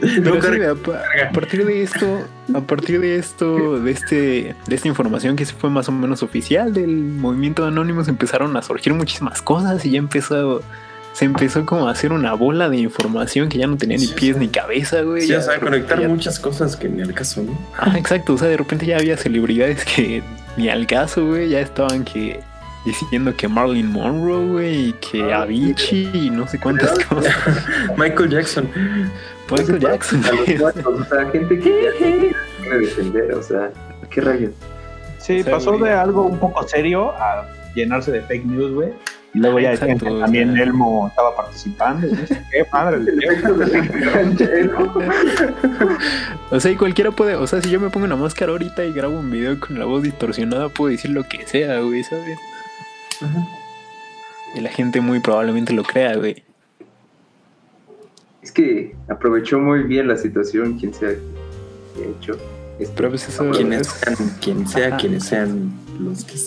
Pero 0.00 0.24
No 0.24 0.34
sí, 0.34 0.38
carga- 0.40 0.70
a, 0.72 0.74
pa- 0.74 1.02
a 1.28 1.32
partir 1.32 1.64
de 1.64 1.82
esto, 1.82 2.26
a 2.54 2.60
partir 2.60 3.00
de 3.00 3.16
esto, 3.16 3.78
de 3.80 3.90
este, 3.90 4.54
de 4.66 4.74
esta 4.74 4.88
información 4.88 5.36
que 5.36 5.44
sí 5.44 5.54
fue 5.58 5.70
más 5.70 5.88
o 5.88 5.92
menos 5.92 6.22
oficial 6.22 6.72
del 6.72 6.88
movimiento 6.90 7.62
de 7.62 7.68
Anonymous, 7.68 8.08
empezaron 8.08 8.56
a 8.56 8.62
surgir 8.62 8.94
muchísimas 8.94 9.42
cosas 9.42 9.84
y 9.84 9.90
ya 9.92 9.98
empezó, 9.98 10.62
se 11.12 11.24
empezó 11.26 11.66
como 11.66 11.88
a 11.88 11.92
hacer 11.92 12.12
una 12.12 12.32
bola 12.34 12.68
de 12.70 12.78
información 12.78 13.48
que 13.48 13.58
ya 13.58 13.66
no 13.66 13.76
tenía 13.76 13.98
ni 13.98 14.06
Sí, 14.06 14.14
pies 14.16 14.36
sí. 14.36 14.40
ni 14.40 14.48
cabeza, 14.48 15.02
güey. 15.02 15.22
Sí, 15.22 15.28
Ya 15.28 15.38
o 15.38 15.42
sea, 15.42 15.60
conectar 15.60 16.00
ya- 16.00 16.08
muchas 16.08 16.38
cosas 16.40 16.76
que 16.76 16.88
ni 16.88 17.02
al 17.02 17.12
caso, 17.14 17.42
¿no? 17.42 17.58
Ah, 17.78 17.94
exacto, 17.98 18.34
o 18.34 18.38
sea, 18.38 18.48
de 18.48 18.56
repente 18.56 18.86
ya 18.86 18.96
había 18.96 19.16
celebridades 19.16 19.84
que 19.84 20.22
ni 20.56 20.68
al 20.68 20.86
caso, 20.86 21.26
güey, 21.26 21.48
ya 21.50 21.60
estaban 21.60 22.04
que 22.04 22.40
diciendo 22.84 23.34
que 23.36 23.46
Marilyn 23.48 23.90
Monroe, 23.92 24.46
güey, 24.46 24.88
y 24.88 24.92
que 24.94 25.32
Ah, 25.32 25.42
Avicii 25.42 26.10
y 26.14 26.30
no 26.30 26.46
sé 26.48 26.58
cuántas 26.58 26.98
cosas. 27.06 27.34
Michael 27.96 28.30
Jackson. 28.30 28.68
Michael 29.50 29.78
Jackson. 29.80 30.24
A 30.24 30.32
los 30.32 30.60
cuatro, 30.60 30.90
o 30.96 31.04
sea, 31.04 31.30
gente 31.30 31.58
que 31.58 31.60
quiere 31.60 32.32
defender, 32.78 33.34
o 33.34 33.42
sea, 33.42 33.70
qué 34.10 34.20
rayos. 34.20 34.52
Sí, 35.18 35.40
O 35.40 35.44
sea, 35.44 35.52
pasó 35.54 35.70
güey. 35.72 35.84
de 35.84 35.98
algo 35.98 36.22
un 36.26 36.38
poco 36.38 36.66
serio 36.66 37.10
a 37.12 37.46
llenarse 37.74 38.10
de 38.12 38.22
fake 38.22 38.46
news, 38.46 38.72
güey. 38.72 38.88
Y 39.32 39.38
luego 39.38 39.60
ya 39.60 39.70
decían 39.70 39.96
que 39.96 40.10
también. 40.10 40.56
Elmo 40.58 41.06
estaba 41.08 41.36
participando. 41.36 42.04
no 42.08 42.16
qué 42.50 42.66
madre. 42.72 42.98
O 46.50 46.58
sea, 46.58 46.70
y 46.72 46.76
cualquiera 46.76 47.10
puede, 47.12 47.36
o 47.36 47.46
sea, 47.46 47.60
si 47.60 47.70
yo 47.70 47.78
me 47.78 47.90
pongo 47.90 48.06
una 48.06 48.16
máscara 48.16 48.50
ahorita 48.52 48.84
y 48.84 48.92
grabo 48.92 49.18
un 49.20 49.30
video 49.30 49.58
con 49.60 49.78
la 49.78 49.84
voz 49.84 50.02
distorsionada, 50.02 50.68
puedo 50.68 50.90
decir 50.90 51.12
lo 51.12 51.22
que 51.28 51.46
sea, 51.46 51.78
güey, 51.80 52.02
¿sabes? 52.02 52.38
Y 54.54 54.60
la 54.60 54.70
gente 54.70 55.00
muy 55.00 55.20
probablemente 55.20 55.72
lo 55.72 55.82
crea, 55.82 56.16
güey. 56.16 56.42
Es 58.42 58.50
que 58.52 58.94
aprovechó 59.08 59.58
muy 59.58 59.82
bien 59.82 60.08
la 60.08 60.16
situación, 60.16 60.78
quien 60.78 60.94
sea 60.94 61.10
que 61.10 62.10
hecho 62.18 62.36
esto. 62.78 62.94
Pero 62.96 63.10
pues 63.10 63.28
eso 63.28 63.50
Quienes 63.50 63.86
sean, 63.86 64.16
quien 64.40 64.66
sea, 64.66 64.88
Ajá. 64.88 64.96
quienes 64.96 65.24
sean 65.24 65.70
los 66.00 66.24
que 66.24 66.32
Yo 66.36 66.38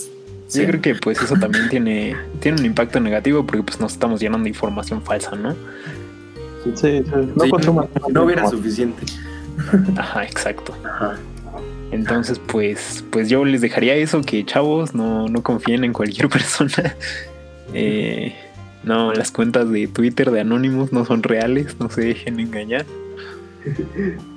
sean. 0.48 0.66
creo 0.66 0.82
que 0.82 0.94
pues 0.96 1.22
eso 1.22 1.36
también 1.36 1.68
tiene, 1.68 2.16
tiene 2.40 2.58
un 2.60 2.66
impacto 2.66 2.98
negativo 3.00 3.46
porque 3.46 3.62
pues 3.62 3.78
nos 3.80 3.92
estamos 3.92 4.20
llenando 4.20 4.44
de 4.44 4.50
información 4.50 5.00
falsa, 5.02 5.36
¿no? 5.36 5.52
Sí, 6.64 6.72
sí, 6.74 7.04
no 7.36 7.44
Sí, 7.44 7.50
no 8.12 8.24
hubiera 8.24 8.48
suficiente. 8.48 9.04
Ajá, 9.96 10.24
exacto. 10.24 10.74
Ajá. 10.84 11.16
Entonces, 11.94 12.40
pues, 12.40 13.04
pues 13.10 13.28
yo 13.28 13.44
les 13.44 13.60
dejaría 13.60 13.94
eso, 13.94 14.20
que 14.22 14.44
chavos, 14.44 14.94
no, 14.94 15.28
no 15.28 15.42
confíen 15.42 15.84
en 15.84 15.92
cualquier 15.92 16.28
persona. 16.38 16.96
Eh, 17.72 18.34
no, 18.82 19.12
las 19.12 19.30
cuentas 19.30 19.70
de 19.70 19.86
Twitter 19.86 20.30
de 20.30 20.40
Anonymous 20.40 20.92
no 20.92 21.04
son 21.04 21.22
reales, 21.22 21.76
no 21.78 21.88
se 21.88 22.02
dejen 22.02 22.40
engañar. 22.40 22.84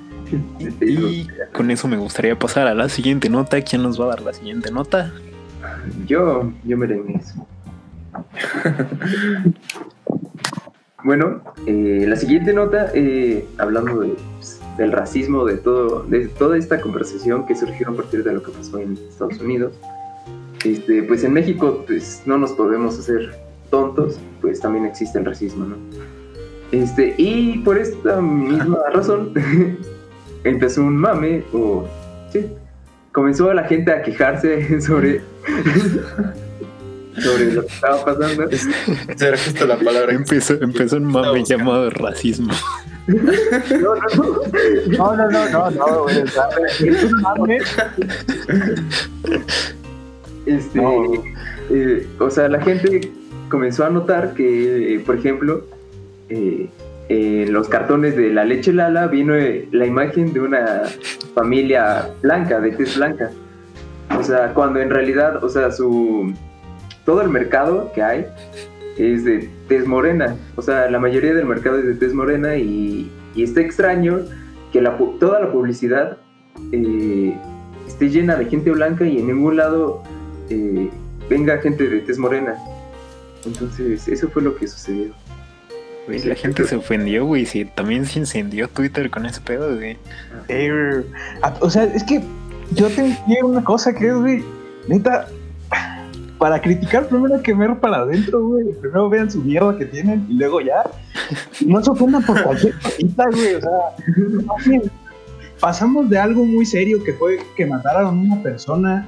Y 0.82 1.26
con 1.54 1.70
eso 1.70 1.88
me 1.88 1.96
gustaría 1.96 2.38
pasar 2.38 2.66
a 2.66 2.74
la 2.74 2.90
siguiente 2.90 3.30
nota. 3.30 3.62
¿Quién 3.62 3.82
nos 3.82 3.98
va 3.98 4.04
a 4.04 4.08
dar 4.08 4.20
la 4.20 4.34
siguiente 4.34 4.70
nota? 4.70 5.10
Yo, 6.06 6.52
yo 6.64 6.76
me 6.76 6.86
eso. 7.18 7.46
bueno, 11.02 11.40
eh, 11.64 12.04
la 12.06 12.16
siguiente 12.16 12.52
nota, 12.52 12.90
eh, 12.92 13.46
hablando 13.56 14.00
de, 14.00 14.16
pues, 14.36 14.57
del 14.78 14.92
racismo, 14.92 15.44
de 15.44 15.56
todo, 15.56 16.04
de 16.04 16.28
toda 16.28 16.56
esta 16.56 16.80
conversación 16.80 17.44
que 17.46 17.54
surgió 17.54 17.90
a 17.90 17.92
partir 17.96 18.22
de 18.24 18.32
lo 18.32 18.42
que 18.42 18.52
pasó 18.52 18.78
en 18.78 18.96
Estados 19.08 19.38
Unidos. 19.40 19.74
Este, 20.64 21.02
pues 21.02 21.24
en 21.24 21.32
México, 21.32 21.84
pues 21.86 22.22
no 22.24 22.38
nos 22.38 22.52
podemos 22.52 22.98
hacer 22.98 23.36
tontos, 23.70 24.18
pues 24.40 24.60
también 24.60 24.86
existe 24.86 25.18
el 25.18 25.24
racismo, 25.24 25.66
¿no? 25.66 25.76
Este, 26.70 27.14
y 27.18 27.58
por 27.58 27.78
esta 27.78 28.20
misma 28.20 28.78
razón 28.92 29.32
empezó 30.44 30.82
un 30.82 30.96
mame, 30.96 31.42
o 31.52 31.86
sí, 32.32 32.46
comenzó 33.12 33.52
la 33.52 33.64
gente 33.64 33.92
a 33.92 34.02
quejarse 34.02 34.80
sobre, 34.80 35.20
sobre 37.18 37.52
lo 37.52 37.62
que 37.62 37.74
estaba 37.74 38.04
pasando. 38.04 38.48
Será 39.16 39.36
justo 39.36 39.66
la 39.66 39.76
palabra. 39.76 40.12
Empezó, 40.12 40.54
empezó 40.54 40.98
un 40.98 41.06
mame 41.06 41.42
llamado 41.44 41.90
racismo. 41.90 42.52
No, 43.08 43.94
no, 43.94 44.06
no. 44.16 45.16
No, 45.16 45.16
no, 45.16 45.70
no. 45.70 46.06
Este, 50.46 50.80
No. 50.80 51.12
eh, 51.70 52.06
o 52.18 52.30
sea, 52.30 52.48
la 52.48 52.60
gente 52.60 53.10
comenzó 53.50 53.84
a 53.84 53.90
notar 53.90 54.34
que, 54.34 54.94
eh, 54.94 55.00
por 55.00 55.16
ejemplo, 55.16 55.64
eh, 56.28 56.68
en 57.08 57.52
los 57.52 57.68
cartones 57.68 58.16
de 58.16 58.30
la 58.30 58.44
leche 58.44 58.72
Lala 58.72 59.06
vino 59.06 59.34
eh, 59.34 59.68
la 59.72 59.86
imagen 59.86 60.32
de 60.32 60.40
una 60.40 60.82
familia 61.34 62.10
blanca, 62.22 62.60
de 62.60 62.72
tez 62.72 62.96
blanca. 62.96 63.30
O 64.18 64.22
sea, 64.22 64.52
cuando 64.54 64.80
en 64.80 64.90
realidad, 64.90 65.42
o 65.42 65.48
sea, 65.48 65.70
su 65.70 66.32
todo 67.04 67.22
el 67.22 67.30
mercado 67.30 67.90
que 67.94 68.02
hay 68.02 68.26
es 68.98 69.24
de 69.24 69.48
tez 69.68 69.86
morena. 69.86 70.36
O 70.56 70.62
sea, 70.62 70.90
la 70.90 70.98
mayoría 70.98 71.34
del 71.34 71.46
mercado 71.46 71.78
es 71.78 71.86
de 71.86 71.94
tez 71.94 72.12
morena 72.14 72.56
y, 72.56 73.10
y 73.34 73.42
está 73.42 73.60
extraño 73.60 74.20
que 74.72 74.80
la, 74.82 74.98
pu- 74.98 75.18
toda 75.18 75.40
la 75.40 75.52
publicidad 75.52 76.18
eh, 76.72 77.36
esté 77.86 78.10
llena 78.10 78.36
de 78.36 78.46
gente 78.46 78.70
blanca 78.70 79.06
y 79.06 79.18
en 79.18 79.28
ningún 79.28 79.56
lado 79.56 80.02
eh, 80.50 80.90
venga 81.30 81.58
gente 81.58 81.88
de 81.88 82.00
tez 82.00 82.18
morena. 82.18 82.54
Entonces, 83.46 84.08
eso 84.08 84.28
fue 84.28 84.42
lo 84.42 84.56
que 84.56 84.66
sucedió. 84.66 85.12
Güey, 86.06 86.22
la 86.24 86.34
gente 86.34 86.64
se 86.64 86.74
ofendió, 86.76 87.24
güey. 87.26 87.44
Sí, 87.46 87.64
también 87.66 88.06
se 88.06 88.18
incendió 88.18 88.66
Twitter 88.68 89.10
con 89.10 89.26
ese 89.26 89.40
pedo, 89.42 89.76
güey. 89.76 89.96
Eh, 90.48 91.02
o 91.60 91.70
sea, 91.70 91.84
es 91.84 92.02
que 92.02 92.22
yo 92.72 92.88
tengo 92.88 93.14
una 93.48 93.62
cosa 93.62 93.94
que 93.94 94.08
es, 94.08 94.14
güey, 94.14 94.42
neta, 94.88 95.28
para 96.38 96.60
criticar 96.60 97.08
primero 97.08 97.34
hay 97.34 97.42
que 97.42 97.52
ver 97.52 97.78
para 97.78 97.98
adentro, 97.98 98.46
güey. 98.46 98.72
Primero 98.80 99.08
vean 99.08 99.30
su 99.30 99.42
mierda 99.42 99.76
que 99.76 99.86
tienen 99.86 100.26
y 100.28 100.34
luego 100.34 100.60
ya. 100.60 100.84
No 101.66 101.82
se 101.82 101.90
ofendan 101.90 102.24
por 102.24 102.42
cualquier 102.42 102.74
cosita, 102.78 103.24
güey. 103.30 103.54
O 103.54 103.60
sea, 103.60 104.90
pasamos 105.60 106.08
de 106.08 106.18
algo 106.18 106.44
muy 106.44 106.64
serio 106.64 107.02
que 107.02 107.12
fue 107.12 107.40
que 107.56 107.66
mataron 107.66 108.06
a 108.06 108.10
una 108.10 108.42
persona 108.42 109.06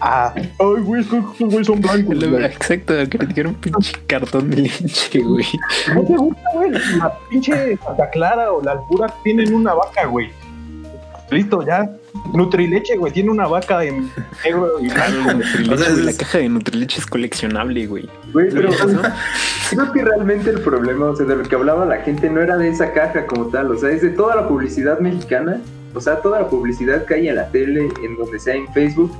a. 0.00 0.32
Ay, 0.34 0.82
güey, 0.82 1.02
estos 1.02 1.38
güey 1.38 1.64
son 1.64 1.80
blancos. 1.80 2.28
Güey. 2.28 2.44
Exacto, 2.44 2.94
criticar 3.08 3.46
un 3.46 3.54
pinche 3.54 3.92
cartón 4.06 4.50
de 4.50 4.56
leche, 4.62 5.20
güey. 5.20 5.46
No 5.94 6.02
te 6.02 6.16
gusta, 6.16 6.42
güey. 6.54 6.70
La 6.98 7.18
pinche 7.30 7.76
Santa 7.76 8.10
Clara 8.10 8.52
o 8.52 8.62
la 8.62 8.72
Albura 8.72 9.06
tienen 9.22 9.54
una 9.54 9.74
vaca, 9.74 10.06
güey. 10.06 10.28
Listo, 11.30 11.64
ya. 11.64 11.88
Nutrileche, 12.32 12.96
güey. 12.96 13.12
Tiene 13.12 13.30
una 13.30 13.46
vaca 13.46 13.84
en 13.84 14.10
negro 14.44 14.80
y 14.80 14.88
blanco. 14.88 15.40
O 15.72 15.76
sea, 15.76 15.90
la 15.90 16.12
caja 16.12 16.38
de 16.38 16.48
Nutrileche 16.48 17.00
es 17.00 17.06
coleccionable, 17.06 17.86
güey. 17.86 18.08
Güey, 18.32 18.50
pero 18.50 18.70
¿no? 18.70 19.02
creo 19.70 19.92
que 19.92 20.02
realmente 20.02 20.50
el 20.50 20.60
problema, 20.60 21.06
o 21.06 21.16
sea, 21.16 21.26
de 21.26 21.36
lo 21.36 21.42
que 21.42 21.54
hablaba 21.54 21.84
la 21.84 21.98
gente 21.98 22.28
no 22.30 22.40
era 22.40 22.56
de 22.56 22.68
esa 22.68 22.92
caja 22.92 23.26
como 23.26 23.46
tal, 23.46 23.70
o 23.70 23.78
sea, 23.78 23.90
es 23.90 24.02
de 24.02 24.10
toda 24.10 24.36
la 24.36 24.48
publicidad 24.48 24.98
mexicana, 24.98 25.60
o 25.94 26.00
sea, 26.00 26.20
toda 26.20 26.40
la 26.40 26.48
publicidad 26.48 27.04
que 27.04 27.14
hay 27.14 27.28
en 27.28 27.36
la 27.36 27.48
tele, 27.48 27.88
en 28.02 28.16
donde 28.16 28.38
sea 28.38 28.54
en 28.54 28.72
Facebook, 28.72 29.12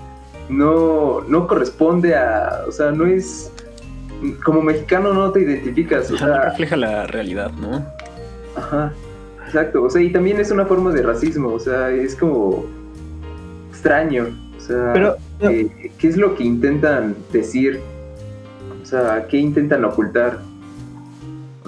no, 0.49 1.21
no 1.29 1.47
corresponde 1.47 2.15
a, 2.15 2.63
o 2.67 2.73
sea, 2.73 2.91
no 2.91 3.07
es, 3.07 3.51
como 4.45 4.63
mexicano 4.63 5.13
no 5.13 5.31
te 5.31 5.41
identificas, 5.41 6.11
o 6.11 6.17
Ajá, 6.17 6.27
no 6.27 6.33
sea, 6.35 6.45
refleja 6.51 6.77
la 6.77 7.07
realidad, 7.07 7.53
¿no? 7.53 7.85
ajá, 8.57 8.93
exacto, 9.47 9.83
o 9.83 9.91
sea, 9.91 10.03
y 10.03 10.11
también 10.11 10.41
es 10.41 10.51
una 10.51 10.67
forma 10.67 10.93
de 10.93 11.03
racismo, 11.03 11.53
o 11.53 11.61
sea, 11.61 11.91
es 11.91 12.15
como 12.15 12.65
extraño, 13.85 14.29
o 14.57 14.61
sea, 14.61 14.93
Pero, 14.95 15.17
eh, 15.41 15.93
¿qué 15.99 16.09
es 16.09 16.17
lo 16.17 16.35
que 16.35 16.45
intentan 16.45 17.15
decir? 17.31 17.81
O 18.83 18.87
sea, 18.87 19.27
¿qué 19.29 19.37
intentan 19.37 19.85
ocultar? 19.85 20.39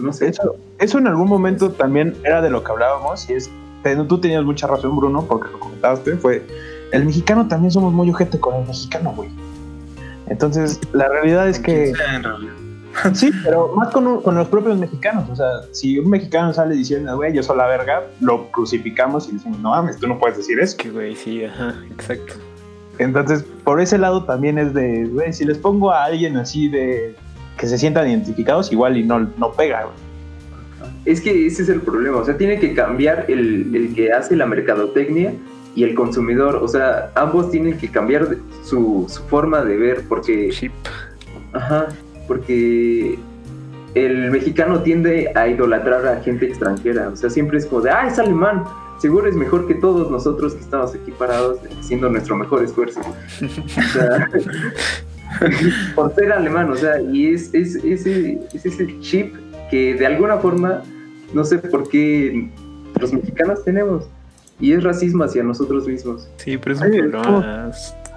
No 0.00 0.12
sé. 0.14 0.28
Eso, 0.28 0.56
eso 0.78 0.98
en 0.98 1.06
algún 1.06 1.28
momento 1.28 1.70
también 1.70 2.16
era 2.24 2.40
de 2.40 2.48
lo 2.48 2.64
que 2.64 2.72
hablábamos 2.72 3.28
y 3.28 3.34
es, 3.34 3.50
tú 4.08 4.18
tenías 4.18 4.44
mucha 4.44 4.66
razón 4.66 4.96
Bruno 4.96 5.26
porque 5.28 5.50
lo 5.50 5.60
comentaste, 5.60 6.16
fue, 6.16 6.42
el 6.92 7.04
mexicano 7.04 7.46
también 7.48 7.70
somos 7.70 7.92
muy 7.92 8.08
ojete 8.08 8.40
con 8.40 8.54
el 8.56 8.66
mexicano, 8.66 9.12
güey. 9.14 9.28
Entonces, 10.28 10.80
la 10.92 11.08
realidad 11.08 11.48
es 11.48 11.58
que, 11.58 11.94
sea, 11.94 12.16
en 12.16 12.22
realidad. 12.22 12.52
sí, 13.14 13.30
pero 13.44 13.72
más 13.76 13.92
con, 13.92 14.22
con 14.22 14.34
los 14.34 14.49
propios 14.49 14.78
mexicanos, 14.78 15.28
o 15.30 15.36
sea, 15.36 15.62
si 15.72 15.99
un 15.99 16.11
mexicano 16.11 16.53
sale 16.53 16.74
diciendo, 16.74 17.16
güey, 17.16 17.32
yo 17.32 17.42
soy 17.42 17.57
la 17.57 17.66
verga, 17.66 18.05
lo 18.20 18.51
crucificamos 18.51 19.28
y 19.28 19.32
decimos, 19.32 19.59
no 19.61 19.70
mames, 19.70 19.99
tú 19.99 20.07
no 20.07 20.18
puedes 20.18 20.36
decir 20.36 20.59
eso. 20.61 20.76
Que, 20.76 20.90
güey, 20.90 21.14
sí, 21.14 21.44
ajá, 21.44 21.74
exacto. 21.90 22.34
Entonces, 22.99 23.44
por 23.64 23.80
ese 23.80 23.99
lado 23.99 24.24
también 24.24 24.59
es 24.59 24.72
de, 24.72 25.07
güey, 25.07 25.32
si 25.32 25.44
les 25.44 25.59
pongo 25.59 25.90
a 25.90 26.05
alguien 26.05 26.36
así 26.36 26.68
de 26.68 27.14
que 27.59 27.66
se 27.66 27.78
sientan 27.78 28.09
identificados, 28.09 28.72
igual 28.72 28.97
y 28.97 29.03
no, 29.03 29.20
no 29.36 29.53
pega, 29.53 29.84
güey. 29.84 29.97
Es 31.05 31.20
que 31.20 31.47
ese 31.47 31.62
es 31.62 31.68
el 31.68 31.80
problema. 31.80 32.18
O 32.18 32.24
sea, 32.24 32.36
tiene 32.36 32.59
que 32.59 32.74
cambiar 32.74 33.26
el, 33.28 33.74
el 33.74 33.94
que 33.94 34.12
hace 34.12 34.34
la 34.34 34.47
mercadotecnia 34.47 35.32
y 35.74 35.84
el 35.84 35.94
consumidor. 35.94 36.57
O 36.57 36.68
sea, 36.68 37.12
ambos 37.14 37.51
tienen 37.51 37.78
que 37.78 37.88
cambiar 37.88 38.36
su, 38.64 39.07
su 39.09 39.22
forma 39.24 39.62
de 39.62 39.76
ver 39.76 40.05
porque, 40.09 40.49
Chip. 40.51 40.72
ajá, 41.53 41.88
porque 42.26 43.18
el 43.94 44.30
mexicano 44.30 44.82
tiende 44.82 45.32
a 45.34 45.48
idolatrar 45.48 46.06
a 46.06 46.22
gente 46.22 46.46
extranjera. 46.46 47.08
O 47.08 47.16
sea, 47.16 47.30
siempre 47.30 47.58
es 47.58 47.66
como 47.66 47.80
de, 47.80 47.90
ah, 47.90 48.06
es 48.06 48.18
alemán. 48.18 48.64
Seguro 48.98 49.28
es 49.28 49.36
mejor 49.36 49.66
que 49.66 49.74
todos 49.74 50.10
nosotros 50.10 50.54
que 50.54 50.60
estamos 50.60 50.94
aquí 50.94 51.12
parados 51.12 51.58
haciendo 51.80 52.08
nuestro 52.08 52.36
mejor 52.36 52.62
esfuerzo. 52.62 53.00
O 53.00 53.82
sea, 53.92 54.28
por 55.94 56.14
ser 56.14 56.32
alemán, 56.32 56.70
o 56.70 56.76
sea, 56.76 57.00
y 57.00 57.34
es, 57.34 57.52
es, 57.54 57.76
ese, 57.76 58.40
es 58.52 58.66
ese 58.66 59.00
chip 59.00 59.34
que 59.70 59.94
de 59.94 60.06
alguna 60.06 60.38
forma, 60.38 60.82
no 61.34 61.44
sé 61.44 61.58
por 61.58 61.88
qué 61.88 62.50
los 63.00 63.12
mexicanos 63.12 63.64
tenemos, 63.64 64.08
y 64.60 64.72
es 64.72 64.82
racismo 64.82 65.24
hacia 65.24 65.42
nosotros 65.42 65.86
mismos. 65.86 66.28
Sí, 66.36 66.56
pero 66.56 66.74
es 66.74 66.80
un 66.80 67.10
problema 67.10 67.70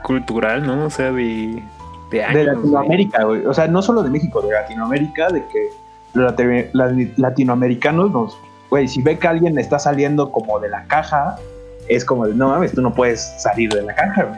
cultural, 0.03 0.65
¿no? 0.65 0.85
O 0.85 0.89
sea, 0.89 1.11
de, 1.11 1.61
de 2.11 2.23
años. 2.23 2.35
de 2.35 2.43
güey. 2.45 2.55
Latinoamérica, 2.57 3.23
güey. 3.23 3.45
O 3.45 3.53
sea, 3.53 3.67
no 3.67 3.81
solo 3.81 4.03
de 4.03 4.09
México, 4.09 4.41
de 4.41 4.51
Latinoamérica, 4.53 5.29
de 5.29 5.45
que 5.47 5.69
los 6.13 6.33
lati- 6.33 6.69
la- 6.73 6.95
latinoamericanos 7.17 8.11
nos, 8.11 8.37
güey, 8.69 8.87
si 8.87 9.01
ve 9.01 9.17
que 9.17 9.27
alguien 9.27 9.57
está 9.59 9.79
saliendo 9.79 10.31
como 10.31 10.59
de 10.59 10.69
la 10.69 10.83
caja, 10.85 11.37
es 11.87 12.05
como 12.05 12.27
de, 12.27 12.33
no 12.35 12.49
mames, 12.49 12.71
tú 12.73 12.81
no 12.81 12.93
puedes 12.93 13.21
salir 13.41 13.71
de 13.73 13.81
la 13.83 13.95
caja, 13.95 14.23
güey. 14.23 14.37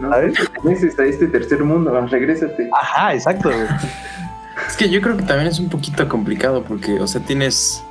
¿no? 0.00 0.10
¿Sabes? 0.10 0.34
Perteneces 0.38 0.98
a 0.98 1.04
este 1.04 1.26
tercer 1.28 1.62
mundo, 1.64 1.90
regrésate. 2.08 2.68
Ajá, 2.72 3.14
exacto, 3.14 3.48
güey. 3.50 3.66
Es 4.68 4.76
que 4.76 4.88
yo 4.88 5.00
creo 5.00 5.16
que 5.16 5.24
también 5.24 5.48
es 5.48 5.58
un 5.58 5.68
poquito 5.68 6.08
complicado 6.08 6.62
porque, 6.62 7.00
o 7.00 7.06
sea, 7.08 7.20
tienes. 7.20 7.82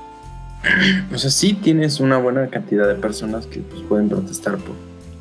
O 1.13 1.17
sea, 1.17 1.29
sí 1.29 1.53
tienes 1.53 1.99
una 1.99 2.17
buena 2.17 2.47
cantidad 2.47 2.87
de 2.87 2.95
personas 2.95 3.45
que 3.47 3.59
pues, 3.59 3.81
pueden 3.81 4.07
protestar 4.07 4.55
por 4.57 4.73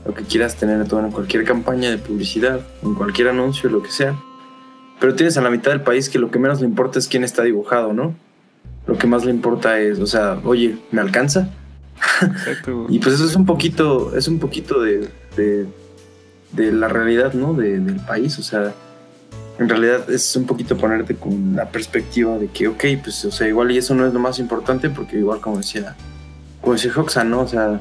lo 0.07 0.15
que 0.15 0.25
quieras 0.25 0.57
tener 0.57 0.81
en 0.81 1.11
cualquier 1.11 1.45
campaña 1.45 1.91
de 1.91 1.99
publicidad, 1.99 2.61
en 2.83 2.95
cualquier 2.95 3.29
anuncio, 3.29 3.71
lo 3.71 3.83
que 3.83 3.91
sea. 3.91 4.15
Pero 5.01 5.15
tienes 5.15 5.37
a 5.37 5.43
la 5.43 5.51
mitad 5.51 5.71
del 5.71 5.83
país 5.83 6.09
que 6.09 6.19
lo 6.19 6.31
que 6.31 6.39
menos 6.39 6.61
le 6.61 6.67
importa 6.67 6.99
es 6.99 7.09
quién 7.09 7.25
está 7.25 7.43
dibujado, 7.43 7.93
¿no? 7.93 8.15
Lo 8.87 8.99
que 8.99 9.07
más 9.07 9.25
le 9.25 9.31
importa 9.31 9.79
es, 9.79 10.01
o 10.01 10.07
sea, 10.07 10.41
oye, 10.45 10.77
¿me 10.91 11.01
alcanza? 11.01 11.49
Exacto. 12.21 12.87
Y 12.91 12.99
pues 12.99 13.15
eso 13.17 13.27
es 13.27 13.37
un 13.37 13.47
poquito, 13.47 14.17
es 14.17 14.27
un 14.29 14.39
poquito 14.39 14.81
de, 14.81 15.09
de, 15.37 15.67
de 16.53 16.73
la 16.73 16.89
realidad, 16.89 17.33
¿no? 17.33 17.55
De- 17.55 17.79
del 17.79 18.01
país, 18.01 18.39
o 18.39 18.43
sea, 18.43 18.73
en 19.59 19.69
realidad 19.69 20.11
es 20.11 20.35
un 20.35 20.47
poquito 20.47 20.77
ponerte 20.77 21.15
con 21.15 21.55
la 21.55 21.69
perspectiva 21.71 22.39
de 22.39 22.49
que, 22.49 22.67
ok, 22.69 22.85
pues, 23.03 23.25
o 23.25 23.31
sea, 23.31 23.47
igual 23.47 23.71
y 23.71 23.79
eso 23.79 23.95
no 23.95 24.07
es 24.07 24.13
lo 24.13 24.19
más 24.19 24.39
importante, 24.41 24.91
porque 24.91 25.19
igual 25.19 25.41
como 25.41 25.59
decía, 25.59 25.95
como 26.61 26.73
decía 26.75 26.93
Hoxha, 26.97 27.23
¿no? 27.25 27.43
O 27.43 27.49
sea, 27.49 27.81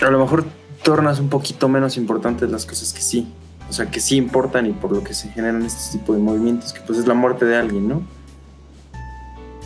a 0.00 0.10
lo 0.10 0.18
mejor 0.20 0.44
tornas 0.88 1.20
un 1.20 1.28
poquito 1.28 1.68
menos 1.68 1.98
importantes 1.98 2.50
las 2.50 2.64
cosas 2.64 2.94
que 2.94 3.02
sí, 3.02 3.30
o 3.68 3.74
sea, 3.74 3.90
que 3.90 4.00
sí 4.00 4.16
importan 4.16 4.64
y 4.64 4.72
por 4.72 4.90
lo 4.90 5.04
que 5.04 5.12
se 5.12 5.28
generan 5.28 5.62
este 5.62 5.98
tipo 5.98 6.14
de 6.14 6.18
movimientos, 6.18 6.72
que 6.72 6.80
pues 6.80 6.98
es 6.98 7.06
la 7.06 7.12
muerte 7.12 7.44
de 7.44 7.56
alguien, 7.56 7.86
¿no? 7.86 8.02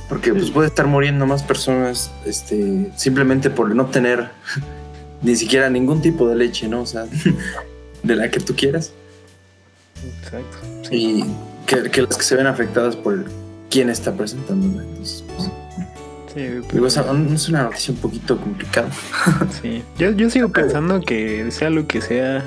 Porque 0.09 0.35
pues 0.35 0.51
puede 0.51 0.67
estar 0.67 0.89
muriendo 0.89 1.25
más 1.25 1.45
personas 1.45 2.11
este, 2.27 2.91
simplemente 2.97 3.51
por 3.51 3.73
no 3.73 3.87
tener 3.87 4.31
ni 5.23 5.37
siquiera 5.37 5.71
ningún 5.71 6.03
tipo 6.03 6.29
de 6.29 6.35
leche, 6.35 6.67
¿no? 6.67 6.81
O 6.81 6.87
sea, 6.87 7.07
de 8.03 8.17
la 8.17 8.29
que 8.29 8.41
tú 8.41 8.57
quieras. 8.57 8.93
Exacto. 10.25 10.59
Y 10.91 11.25
que, 11.67 11.89
que 11.89 12.03
las 12.03 12.17
que 12.17 12.25
se 12.25 12.35
ven 12.35 12.49
afectadas 12.49 12.97
por 12.97 13.27
quién 13.71 13.91
está 13.91 14.13
presentándola. 14.13 14.83
Entonces, 14.83 15.23
Sí, 16.35 16.41
digo, 16.73 16.87
es, 16.87 16.97
una 17.49 17.65
noticia 17.65 17.93
un 17.93 18.01
poquito 18.01 18.39
complicada. 18.39 18.91
Sí, 19.61 19.83
yo, 19.99 20.13
yo 20.13 20.31
sigo 20.31 20.49
pensando 20.49 21.01
que 21.01 21.51
sea 21.51 21.69
lo 21.69 21.87
que 21.87 22.01
sea, 22.01 22.43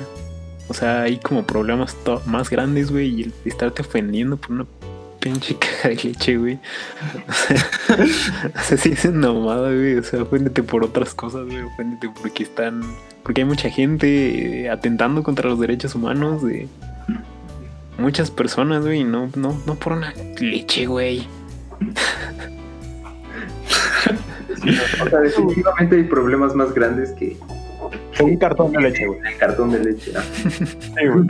o 0.68 0.74
sea, 0.74 1.02
hay 1.02 1.18
como 1.18 1.46
problemas 1.46 1.96
más 2.26 2.50
grandes, 2.50 2.90
güey, 2.90 3.08
y 3.08 3.22
el 3.24 3.34
estarte 3.44 3.82
ofendiendo 3.82 4.36
por 4.36 4.52
una 4.52 4.66
pinche 5.20 5.56
caja 5.58 5.90
de 5.90 5.96
leche, 5.96 6.36
güey. 6.36 6.58
O 7.28 7.32
sea, 7.32 7.68
o 8.56 8.62
sea, 8.62 8.76
sí 8.76 8.92
es 8.92 9.04
una 9.04 9.32
mamada, 9.32 9.68
güey, 9.68 9.96
o 9.96 10.02
sea, 10.02 10.22
oféndete 10.22 10.62
por 10.62 10.84
otras 10.84 11.14
cosas, 11.14 11.46
güey, 11.46 11.62
oféndete 11.62 12.10
porque 12.20 12.42
están, 12.42 12.82
porque 13.22 13.42
hay 13.42 13.46
mucha 13.46 13.70
gente 13.70 14.64
eh, 14.64 14.70
atentando 14.70 15.22
contra 15.22 15.48
los 15.48 15.60
derechos 15.60 15.94
humanos 15.94 16.42
de 16.42 16.68
muchas 17.98 18.30
personas, 18.30 18.84
güey, 18.84 19.04
no, 19.04 19.30
no, 19.36 19.60
no 19.64 19.74
por 19.76 19.92
una 19.92 20.12
leche, 20.40 20.86
güey. 20.86 21.26
O 25.04 25.08
sea, 25.08 25.20
definitivamente 25.20 25.96
hay 25.96 26.04
problemas 26.04 26.54
más 26.54 26.72
grandes 26.74 27.12
que 27.12 27.36
Un 28.22 28.36
cartón 28.36 28.72
de 28.72 28.80
leche, 28.80 29.06
güey. 29.06 29.20
el 29.26 29.36
cartón 29.38 29.70
de 29.72 29.78
leche. 29.80 30.12
¿no? 30.12 30.20
Sí, 30.20 31.06
güey. 31.12 31.26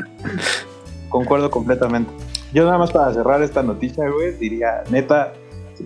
Concuerdo 1.09 1.51
completamente. 1.51 2.11
Yo 2.53 2.65
nada 2.65 2.79
más 2.79 2.93
para 2.93 3.13
cerrar 3.13 3.43
esta 3.43 3.63
noticia, 3.63 4.09
güey, 4.09 4.33
diría, 4.39 4.83
neta, 4.91 5.33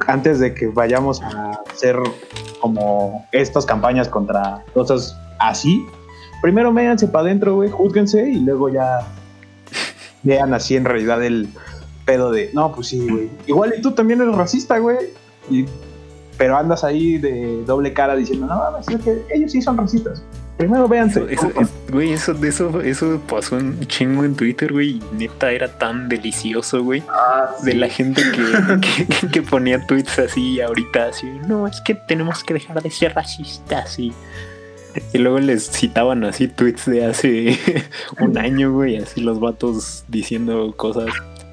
antes 0.07 0.39
de 0.39 0.55
que 0.55 0.67
vayamos 0.69 1.21
a 1.23 1.53
hacer 1.73 1.97
como 2.61 3.27
estas 3.33 3.65
campañas 3.67 4.09
contra 4.09 4.65
cosas 4.75 5.17
así, 5.39 5.85
primero 6.43 6.73
méganse 6.73 7.09
para 7.09 7.23
adentro, 7.25 7.55
güey, 7.57 7.71
júzguense 7.71 8.29
y 8.29 8.41
luego 8.41 8.69
ya 8.69 9.01
vean 10.23 10.53
así 10.55 10.77
en 10.77 10.85
realidad 10.85 11.23
el 11.25 11.49
pedo 12.05 12.31
de, 12.31 12.51
no, 12.53 12.73
pues 12.73 12.89
sí, 12.89 13.09
güey. 13.09 13.31
Igual 13.47 13.75
y 13.79 13.83
tú 13.83 13.93
también 13.93 14.21
eres 14.21 14.35
racista, 14.35 14.79
güey. 14.79 14.99
Y- 15.51 15.67
pero 16.41 16.57
andas 16.57 16.85
ahí 16.85 17.19
de 17.19 17.63
doble 17.67 17.93
cara 17.93 18.17
diciendo, 18.17 18.47
no, 18.47 18.57
mames, 18.57 18.89
es 18.89 18.99
que 19.03 19.23
ellos 19.31 19.53
sí 19.53 19.61
son 19.61 19.77
racistas. 19.77 20.23
Primero 20.57 20.89
véanse. 20.89 21.21
Eso, 21.29 21.49
eso- 21.49 21.61
es- 21.61 21.69
güey, 21.93 22.13
eso, 22.15 22.33
eso, 22.43 22.81
eso 22.81 23.21
pasó 23.29 23.57
un 23.57 23.79
chingo 23.87 24.25
en 24.25 24.35
Twitter, 24.35 24.73
güey. 24.73 24.93
y 24.93 25.03
Neta, 25.13 25.53
era 25.53 25.69
tan 25.69 26.09
delicioso, 26.09 26.83
güey. 26.83 27.03
Ah, 27.11 27.51
sí. 27.61 27.67
De 27.67 27.75
la 27.75 27.89
gente 27.91 28.23
que, 28.33 29.07
que, 29.21 29.29
que 29.29 29.43
ponía 29.43 29.87
tweets 29.87 30.19
así 30.19 30.63
ahorita, 30.63 31.09
así, 31.09 31.27
no, 31.47 31.67
es 31.67 31.79
que 31.83 31.95
tenemos 31.95 32.43
que 32.43 32.55
dejar 32.55 32.83
de 32.83 32.91
ser 32.91 33.15
racistas, 33.15 33.99
y, 33.99 34.15
y 35.13 35.19
luego 35.19 35.41
les 35.41 35.71
citaban 35.71 36.25
así 36.25 36.49
tweets 36.49 36.87
de 36.87 37.05
hace 37.05 37.59
un 38.19 38.39
año, 38.39 38.73
güey, 38.73 38.97
así 38.97 39.21
los 39.21 39.41
vatos 39.41 40.05
diciendo 40.09 40.73
cosas 40.75 41.07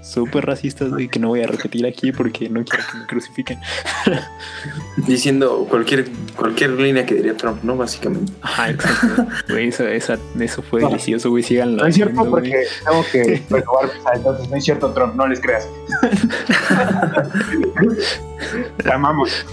súper 0.07 0.45
racistas, 0.45 0.89
güey, 0.89 1.07
que 1.09 1.19
no 1.19 1.29
voy 1.29 1.41
a 1.41 1.47
repetir 1.47 1.85
aquí 1.85 2.11
porque 2.11 2.49
no 2.49 2.63
quiero 2.63 2.83
que 2.91 2.97
me 2.99 3.05
crucifiquen. 3.05 3.59
Diciendo 5.07 5.65
cualquier, 5.69 6.07
cualquier 6.35 6.71
línea 6.71 7.05
que 7.05 7.15
diría 7.15 7.35
Trump, 7.35 7.63
¿no? 7.63 7.75
Básicamente. 7.77 8.31
Ajá, 8.41 8.69
exacto. 8.71 9.25
Güey, 9.49 9.67
eso, 9.69 9.87
esa- 9.87 10.17
eso 10.39 10.61
fue 10.61 10.81
No. 10.81 10.89
delicioso, 10.89 11.29
güey, 11.29 11.43
síganlo. 11.43 11.83
No 11.83 11.87
es 11.87 11.95
cierto 11.95 12.19
güey. 12.21 12.29
porque 12.31 12.65
tengo 12.85 13.05
que 13.11 13.41
renovar 13.49 13.85
mis 13.85 13.93
entonces 14.15 14.49
no 14.49 14.55
es 14.55 14.63
cierto, 14.63 14.91
Trump, 14.93 15.15
no 15.15 15.27
les 15.27 15.39
creas. 15.39 15.67
Te 18.77 18.91
amamos. 18.93 19.45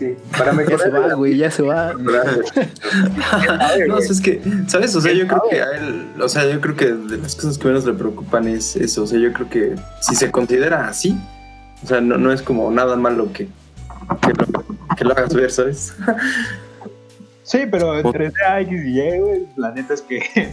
Sí, 0.00 0.16
para 0.32 0.46
Ya 0.46 0.52
mejorar 0.54 0.80
se 0.80 0.88
va, 0.88 1.12
güey, 1.12 1.36
ya 1.36 1.50
se 1.50 1.62
va. 1.62 1.92
no, 1.98 2.10
o 3.96 4.00
sea, 4.00 4.12
es 4.12 4.20
que, 4.22 4.40
¿sabes? 4.66 4.96
O 4.96 5.00
sea, 5.02 5.12
yo 5.12 5.26
creo 5.26 5.42
que 5.50 5.60
a 5.60 5.72
él, 5.72 6.06
o 6.18 6.26
sea, 6.26 6.50
yo 6.50 6.58
creo 6.58 6.74
que 6.74 6.86
de 6.86 7.18
las 7.18 7.36
cosas 7.36 7.58
que 7.58 7.68
menos 7.68 7.84
le 7.84 7.92
preocupan 7.92 8.48
es 8.48 8.76
eso. 8.76 9.02
O 9.02 9.06
sea, 9.06 9.18
yo 9.18 9.30
creo 9.34 9.50
que 9.50 9.76
si 10.00 10.14
se 10.14 10.30
considera 10.30 10.88
así, 10.88 11.20
o 11.84 11.86
sea, 11.86 12.00
no, 12.00 12.16
no 12.16 12.32
es 12.32 12.40
como 12.40 12.70
nada 12.70 12.96
malo 12.96 13.30
que, 13.30 13.48
que, 14.22 14.32
lo, 14.32 14.46
que 14.96 15.04
lo 15.04 15.12
hagas 15.12 15.34
ver, 15.34 15.50
¿sabes? 15.50 15.94
Sí, 17.42 17.64
pero 17.70 17.98
entre 17.98 18.28
X 18.28 18.72
y 18.72 19.02
Y, 19.02 19.18
güey, 19.18 19.46
la 19.56 19.70
neta 19.72 19.92
es 19.92 20.00
que 20.00 20.18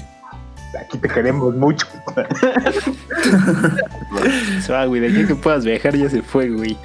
aquí 0.77 0.97
te 0.97 1.07
queremos 1.07 1.55
mucho. 1.55 1.87
Se 4.61 4.73
va, 4.73 4.85
güey, 4.87 4.99
de 4.99 5.07
aquí 5.07 5.25
que 5.25 5.35
puedas 5.35 5.63
viajar 5.63 5.95
ya 5.95 6.09
se 6.09 6.21
fue, 6.21 6.49
güey. 6.49 6.75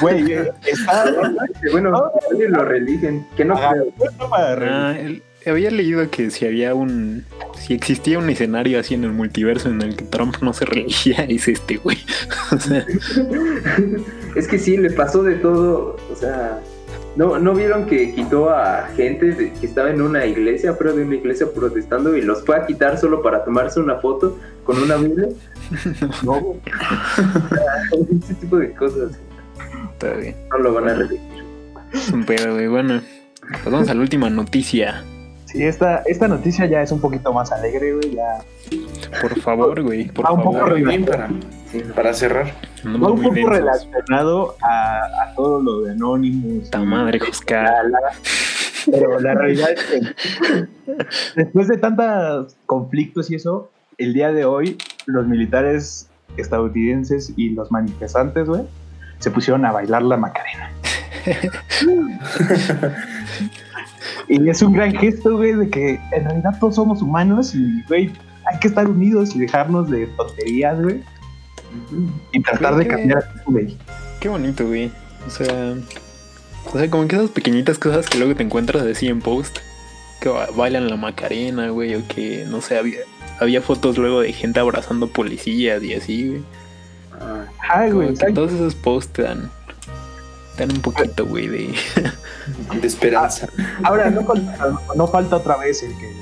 Güey, 0.00 0.32
eh, 0.32 0.50
está 0.66 1.04
Bueno, 1.72 2.10
alguien 2.30 2.52
lo 2.52 2.64
religen, 2.64 3.26
que 3.36 3.44
no 3.44 3.54
Ah, 3.56 4.94
el- 4.98 5.22
había 5.46 5.70
leído 5.70 6.10
que 6.10 6.30
si 6.30 6.46
había 6.46 6.74
un. 6.74 7.24
Si 7.56 7.72
existía 7.72 8.18
un 8.18 8.28
escenario 8.28 8.78
así 8.80 8.94
en 8.94 9.04
el 9.04 9.12
multiverso 9.12 9.68
en 9.70 9.80
el 9.80 9.96
que 9.96 10.04
Trump 10.04 10.36
no 10.42 10.52
se 10.52 10.64
reelegía, 10.66 11.24
es 11.28 11.48
este, 11.48 11.76
güey. 11.76 11.98
O 12.52 12.58
sea, 12.58 12.84
Es 14.36 14.46
que 14.48 14.58
sí, 14.58 14.76
le 14.76 14.90
pasó 14.90 15.22
de 15.22 15.36
todo. 15.36 15.96
O 16.12 16.16
sea, 16.16 16.60
¿no, 17.16 17.38
¿no 17.38 17.54
vieron 17.54 17.86
que 17.86 18.14
quitó 18.14 18.50
a 18.50 18.88
gente 18.96 19.26
de- 19.32 19.52
que 19.52 19.66
estaba 19.66 19.90
en 19.90 20.02
una 20.02 20.26
iglesia, 20.26 20.76
pero 20.76 20.92
de 20.94 21.04
una 21.04 21.14
iglesia 21.16 21.46
protestando 21.54 22.14
y 22.16 22.20
los 22.22 22.44
fue 22.44 22.56
a 22.56 22.66
quitar 22.66 22.98
solo 22.98 23.22
para 23.22 23.42
tomarse 23.44 23.80
una 23.80 23.96
foto 23.96 24.38
con 24.64 24.76
una 24.82 24.96
Biblia? 24.96 25.28
no, 26.24 26.56
Ese 28.22 28.34
tipo 28.34 28.58
de 28.58 28.72
cosas 28.72 29.12
está 29.98 30.14
bien. 30.14 30.36
no 30.50 30.58
lo 30.58 30.74
van 30.74 30.88
a 30.88 31.08
un 32.12 32.24
pedo, 32.24 32.54
güey. 32.54 32.68
Bueno, 32.68 33.00
pasamos 33.64 33.88
a 33.88 33.94
la 33.94 34.00
última 34.00 34.28
noticia. 34.30 35.02
sí, 35.46 35.64
esta, 35.64 36.02
esta 36.06 36.28
noticia 36.28 36.66
ya 36.66 36.82
es 36.82 36.92
un 36.92 37.00
poquito 37.00 37.32
más 37.32 37.50
alegre, 37.52 37.94
güey, 37.94 38.14
ya. 38.14 38.38
Por 39.22 39.38
favor, 39.40 39.82
güey. 39.82 40.08
Por 40.08 40.26
Ah, 40.26 40.32
un 40.32 40.42
poco 40.42 40.58
favor. 40.58 40.72
arriba. 40.72 40.88
Bien 40.90 41.04
para, 41.04 41.28
para 41.94 42.12
cerrar. 42.12 42.46
Va 42.86 43.10
un 43.10 43.22
poco 43.22 43.34
densos. 43.34 43.56
relacionado 43.56 44.56
a, 44.62 44.98
a 45.24 45.34
todo 45.34 45.60
lo 45.62 45.80
de 45.82 45.92
Anonymous. 45.92 46.64
Puta 46.64 46.78
madre, 46.80 47.18
Joscar. 47.18 47.72
Pero 48.90 49.18
la 49.20 49.34
realidad 49.34 49.70
es 49.72 49.82
que 49.84 50.66
después 51.36 51.68
de 51.68 51.76
tantos 51.78 52.56
conflictos 52.66 53.30
y 53.30 53.34
eso, 53.34 53.70
el 53.98 54.12
día 54.14 54.30
de 54.32 54.44
hoy 54.44 54.76
los 55.06 55.26
militares 55.26 56.08
estadounidenses 56.36 57.32
y 57.36 57.50
los 57.50 57.70
manifestantes, 57.70 58.46
güey, 58.46 58.62
se 59.18 59.30
pusieron 59.30 59.64
a 59.64 59.72
bailar 59.72 60.02
la 60.02 60.16
Macarena. 60.16 60.70
y 64.28 64.48
es 64.48 64.62
un 64.62 64.72
gran 64.72 64.94
gesto, 64.94 65.36
güey, 65.36 65.54
de 65.54 65.68
que 65.68 66.00
en 66.12 66.24
realidad 66.24 66.56
todos 66.60 66.74
somos 66.76 67.02
humanos 67.02 67.54
y, 67.54 67.82
güey, 67.88 68.12
hay 68.46 68.58
que 68.60 68.68
estar 68.68 68.86
unidos 68.86 69.34
y 69.34 69.40
dejarnos 69.40 69.90
de 69.90 70.06
tonterías, 70.06 70.80
güey. 70.80 71.02
Y 72.32 72.40
tratar 72.42 72.76
de 72.76 72.86
cambiar, 72.86 73.24
güey. 73.46 73.76
Qué 74.20 74.28
bonito, 74.28 74.66
güey. 74.66 74.90
O 75.26 75.30
sea, 75.30 75.74
o 76.72 76.78
sea, 76.78 76.90
como 76.90 77.06
que 77.08 77.16
esas 77.16 77.30
pequeñitas 77.30 77.78
cosas 77.78 78.08
que 78.08 78.18
luego 78.18 78.34
te 78.34 78.42
encuentras 78.42 78.82
así 78.84 79.08
en 79.08 79.20
post, 79.20 79.58
que 80.20 80.28
ba- 80.28 80.48
bailan 80.56 80.88
la 80.88 80.96
Macarena, 80.96 81.68
güey, 81.70 81.94
o 81.94 82.06
que, 82.08 82.46
no 82.48 82.60
sé, 82.60 82.78
había, 82.78 83.00
había 83.40 83.60
fotos 83.60 83.98
luego 83.98 84.20
de 84.20 84.32
gente 84.32 84.60
abrazando 84.60 85.08
policías 85.08 85.82
y 85.82 85.94
así, 85.94 86.28
güey. 86.28 86.42
Ah, 87.60 87.88
güey, 87.88 88.14
todos 88.34 88.52
esos 88.52 88.74
posts 88.74 89.12
te 89.12 89.22
dan, 89.22 89.50
te 90.56 90.66
dan 90.66 90.76
un 90.76 90.82
poquito, 90.82 91.26
güey, 91.26 91.48
de... 91.48 91.74
de 92.80 92.86
esperanza. 92.86 93.48
Ahora, 93.82 94.10
no, 94.10 94.24
falta- 94.24 94.78
no 94.96 95.06
falta 95.06 95.36
otra 95.36 95.56
vez 95.56 95.82
el 95.82 95.92
que 95.98 96.12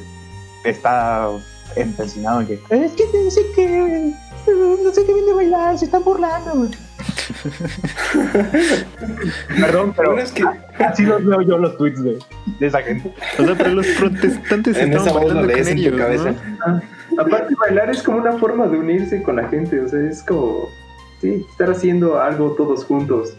está 0.71 1.29
empecinado 1.77 2.41
en 2.41 2.47
que 2.49 2.55
es 2.55 2.93
que 2.93 3.05
dice 3.25 3.41
que 3.55 4.13
no 4.47 4.93
sé 4.93 5.05
qué 5.07 5.15
viene 5.15 5.33
a 5.33 5.35
bailar, 5.35 5.79
se 5.79 5.85
están 5.87 6.05
burlando, 6.05 6.53
güey. 6.55 6.71
Perdón, 9.61 9.93
pero 9.97 10.19
es 10.19 10.33
que 10.33 10.45
así 10.85 11.05
los 11.05 11.25
veo 11.25 11.41
yo 11.43 11.59
los 11.59 11.77
tweets 11.77 12.03
de, 12.03 12.19
de 12.59 12.67
esa 12.67 12.83
gente. 12.83 13.13
O 13.39 13.45
sea, 13.45 13.55
pero 13.57 13.71
los 13.71 13.87
protestantes 13.99 14.77
en 14.79 14.93
esa 14.93 15.13
voz 15.13 15.33
bailando 15.35 15.47
lees 15.47 15.69
en 15.69 15.91
tu 15.91 15.97
cabeza. 15.99 16.35
¿no? 16.67 16.83
Aparte, 17.23 17.55
bailar 17.59 17.91
es 17.91 18.03
como 18.03 18.19
una 18.19 18.33
forma 18.39 18.67
de 18.67 18.79
unirse 18.79 19.23
con 19.23 19.37
la 19.37 19.49
gente, 19.49 19.81
o 19.81 19.89
sea, 19.89 20.01
es 20.01 20.23
como, 20.23 20.69
sí, 21.21 21.45
estar 21.51 21.71
haciendo 21.71 22.21
algo 22.21 22.53
todos 22.53 22.85
juntos 22.85 23.35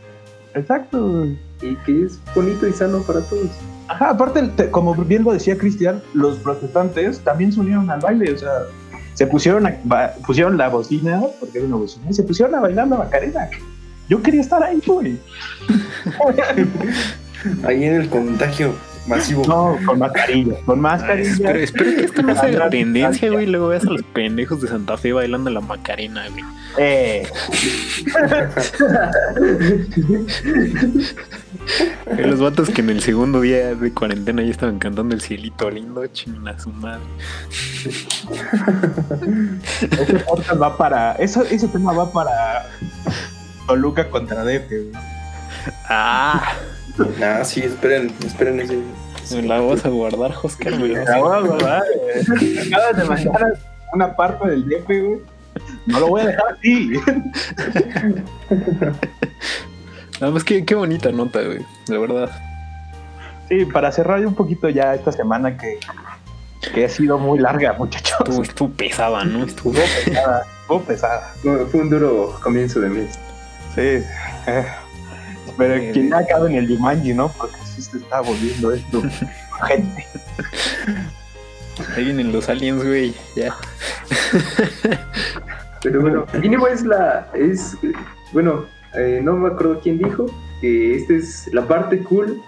Exacto, 0.53 1.28
y 1.61 1.75
que 1.86 2.05
es 2.05 2.19
bonito 2.34 2.67
y 2.67 2.73
sano 2.73 3.01
para 3.03 3.21
todos. 3.21 3.49
Ajá, 3.88 4.09
aparte, 4.09 4.41
te- 4.55 4.71
como 4.71 4.95
bien 4.95 5.23
lo 5.23 5.32
decía 5.32 5.55
Cristian, 5.57 6.01
los 6.13 6.38
protestantes 6.38 7.19
también 7.19 7.51
se 7.51 7.59
unieron 7.59 7.89
al 7.91 7.99
baile, 7.99 8.34
o 8.34 8.38
sea, 8.38 8.51
se 9.13 9.28
pusieron, 9.28 9.67
a, 9.67 9.78
ba- 9.84 10.13
pusieron 10.25 10.57
la 10.57 10.69
bocina, 10.69 11.21
porque 11.39 11.59
era 11.59 11.67
una 11.67 11.75
bocina, 11.75 12.07
y 12.09 12.13
se 12.13 12.23
pusieron 12.23 12.55
a 12.55 12.59
bailar 12.61 12.88
la 12.88 12.97
macarena. 12.97 13.49
Yo 14.09 14.21
quería 14.21 14.41
estar 14.41 14.63
ahí, 14.63 14.82
güey. 14.86 15.17
Ahí 17.63 17.84
en 17.84 17.93
el 18.01 18.09
contagio 18.09 18.73
masivo. 19.08 19.43
No, 19.47 19.78
con 19.86 19.99
mascarilla, 19.99 20.55
con 20.66 20.80
mascarilla. 20.80 21.32
Espero, 21.32 21.60
espero 21.60 21.95
que 21.95 22.05
esto 22.05 22.22
no 22.22 22.34
se 22.34 22.41
haga 22.41 22.49
Atrás, 22.49 22.70
tendencia, 22.72 23.30
güey. 23.32 23.45
Luego 23.45 23.70
veas 23.70 23.86
a 23.86 23.89
los 23.89 24.03
pendejos 24.03 24.62
de 24.62 24.68
Santa 24.68 24.97
Fe 24.97 25.14
bailando 25.14 25.49
la 25.49 25.62
Macarena, 25.62 26.28
güey. 26.30 26.43
Eh, 26.78 27.28
Los 32.18 32.39
vatos 32.39 32.70
que 32.70 32.82
en 32.82 32.89
el 32.89 33.01
segundo 33.01 33.41
día 33.41 33.76
de 33.76 33.93
cuarentena 33.93 34.41
ya 34.41 34.51
estaban 34.51 34.80
cantando 34.80 35.14
el 35.14 35.22
cielito 35.22 35.70
lindo, 35.70 36.05
chingada 36.08 36.58
su 36.60 36.70
madre. 36.70 37.03
ese 39.82 40.20
podcast 40.20 40.62
va 40.62 40.78
para. 40.78 41.14
Eso, 41.14 41.43
ese 41.43 41.68
tema 41.68 41.93
va 41.93 42.12
para 42.12 42.68
Toluca 43.68 44.10
contra 44.10 44.43
DF, 44.43 44.68
güey. 44.70 44.91
Ah, 45.89 46.53
Ah, 47.24 47.43
sí, 47.43 47.62
esperen, 47.62 48.12
esperen 48.26 48.60
ese. 48.60 48.80
me 49.36 49.41
la 49.48 49.60
vas 49.62 49.86
a 49.86 49.89
guardar, 49.89 50.34
Oscar. 50.41 50.78
me 50.80 50.88
la 50.89 51.20
voy 51.20 51.38
a 51.38 51.41
guardar, 51.41 51.84
güey. 51.95 52.54
Me 52.54 52.62
Acabas 52.62 52.98
de 52.98 53.04
mandar 53.04 53.54
una 53.93 54.16
parte 54.16 54.48
del 54.50 54.68
DF, 54.68 54.86
güey. 54.88 55.20
No 55.88 56.00
lo 56.00 56.08
voy 56.08 56.22
a 56.22 56.26
dejar 56.28 56.45
así. 56.54 56.91
Nada 60.20 60.34
más 60.34 60.43
que 60.43 60.66
qué 60.66 60.76
bonita 60.76 61.12
nota, 61.12 61.41
güey. 61.41 61.60
La 61.88 62.00
verdad. 62.00 62.30
Sí, 63.50 63.66
para 63.66 63.91
cerrar 63.91 64.26
un 64.26 64.36
poquito 64.36 64.70
ya 64.70 64.93
esta 64.93 65.12
semana 65.12 65.58
que, 65.58 65.80
que 66.74 66.86
ha 66.86 66.89
sido 66.89 67.18
muy 67.18 67.39
larga, 67.39 67.74
muchachos. 67.74 68.18
Estuvo, 68.20 68.43
estuvo 68.43 68.70
pesada, 68.70 69.24
¿no? 69.24 69.45
Estuvo. 69.45 69.74
Pesada, 69.74 70.43
estuvo 70.62 70.82
pesada. 70.82 71.34
Fue 71.41 71.66
fue 71.68 71.82
un 71.82 71.89
duro 71.89 72.38
comienzo 72.41 72.80
de 72.82 72.89
mes. 72.89 73.20
Sí. 73.76 73.82
eh, 74.48 74.66
Pero 75.58 75.93
que 75.93 76.10
ya 76.10 76.18
acabe 76.20 76.49
en 76.49 76.55
el 76.55 76.68
Jumanji, 76.68 77.14
¿no? 77.14 77.30
Porque 77.30 77.58
sí 77.66 77.82
se 77.82 77.97
está 77.97 78.22
volviendo 78.22 78.72
esto. 78.72 79.01
Gente. 79.68 80.05
Ahí 81.95 82.05
vienen 82.05 82.32
los 82.32 82.47
aliens, 82.49 82.84
güey. 82.84 83.14
Ya. 83.36 83.55
Pero 85.84 86.01
bueno, 86.01 86.26
mínimo 86.41 86.68
es 86.68 86.84
la, 86.84 87.28
es, 87.34 87.78
bueno, 88.34 88.66
eh, 88.95 89.22
no 89.24 89.34
me 89.38 89.49
acuerdo 89.49 89.80
quién 89.82 89.97
dijo 89.99 90.26
que 90.60 90.95
esta 90.95 91.14
es 91.14 91.49
la 91.53 91.68
parte 91.68 91.99
cool 91.99 92.41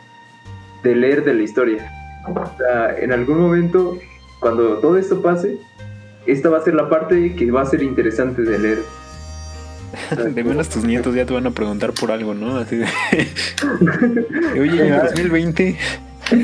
de 0.83 0.95
leer 0.95 1.23
de 1.23 1.33
la 1.33 1.43
historia. 1.43 1.91
O 2.27 2.57
sea, 2.57 2.97
en 2.97 3.11
algún 3.11 3.39
momento, 3.39 3.97
cuando 4.39 4.77
todo 4.79 4.97
esto 4.97 5.21
pase, 5.21 5.57
esta 6.25 6.49
va 6.49 6.57
a 6.57 6.63
ser 6.63 6.75
la 6.75 6.89
parte 6.89 7.35
que 7.35 7.51
va 7.51 7.61
a 7.61 7.65
ser 7.65 7.83
interesante 7.83 8.41
de 8.41 8.59
leer. 8.59 8.79
De 10.33 10.43
menos 10.43 10.69
tus 10.69 10.83
nietos 10.83 11.15
ya 11.15 11.25
te 11.25 11.33
van 11.33 11.47
a 11.47 11.51
preguntar 11.51 11.93
por 11.93 12.11
algo, 12.11 12.33
¿no? 12.33 12.57
Así 12.57 12.77
de. 12.77 12.85
Oye, 14.59 14.87
en 14.87 14.97
2020. 14.97 15.77
Tú 16.29 16.35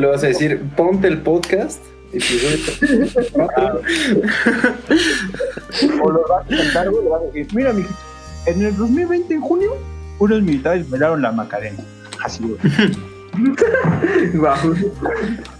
le 0.00 0.06
vas 0.06 0.24
a 0.24 0.28
decir, 0.28 0.60
ponte 0.76 1.08
el 1.08 1.18
podcast. 1.18 1.80
episodio 2.12 3.06
cuatro. 3.32 3.82
O 6.02 6.10
lo 6.10 6.22
vas 6.28 6.44
a 6.44 6.56
contar, 6.56 6.90
güey, 6.90 7.04
le 7.04 7.10
vas 7.10 7.22
a 7.22 7.24
decir, 7.26 7.46
mira, 7.54 7.72
mijito, 7.72 7.94
en 8.46 8.62
el 8.62 8.76
2020, 8.76 9.34
en 9.34 9.40
junio, 9.40 9.70
unos 10.18 10.42
militares 10.42 10.88
bailaron 10.88 11.20
la 11.22 11.32
Macarena. 11.32 11.84
Así, 12.22 12.42
güey. 12.44 12.58
Guau. 14.34 14.74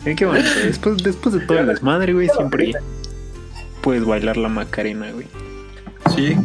Eh, 0.04 0.14
qué 0.14 0.24
bonito. 0.24 0.48
Después, 0.64 1.02
después 1.02 1.34
de 1.34 1.40
todo 1.40 1.58
el 1.58 1.66
desmadre, 1.66 2.12
güey, 2.12 2.28
siempre 2.28 2.72
puedes 3.82 4.04
bailar 4.04 4.36
la 4.36 4.48
Macarena, 4.48 5.10
güey. 5.12 5.26
Sí, 6.14 6.36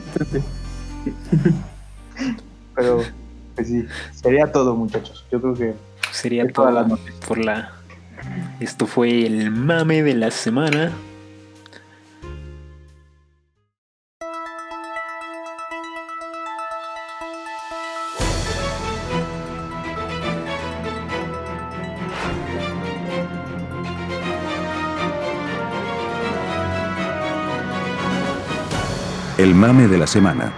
Pero, 2.75 3.03
pues 3.55 3.67
sí, 3.67 3.85
sería 4.13 4.51
todo, 4.51 4.75
muchachos. 4.75 5.25
Yo 5.31 5.41
creo 5.41 5.53
que 5.53 5.73
Sería 6.11 6.47
toda 6.47 6.69
todo 6.69 6.81
la 6.81 6.87
noticia. 6.87 7.27
por 7.27 7.37
la. 7.43 7.71
Esto 8.59 8.85
fue 8.85 9.25
el 9.25 9.51
mame 9.51 10.03
de 10.03 10.13
la 10.15 10.31
semana. 10.31 10.91
El 29.37 29.55
mame 29.55 29.87
de 29.87 29.97
la 29.97 30.07
semana. 30.07 30.51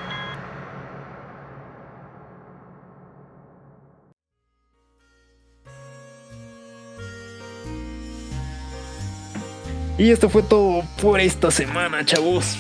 Y 10.02 10.10
esto 10.10 10.30
fue 10.30 10.42
todo 10.42 10.82
por 11.00 11.20
esta 11.20 11.52
semana, 11.52 12.04
chavos. 12.04 12.58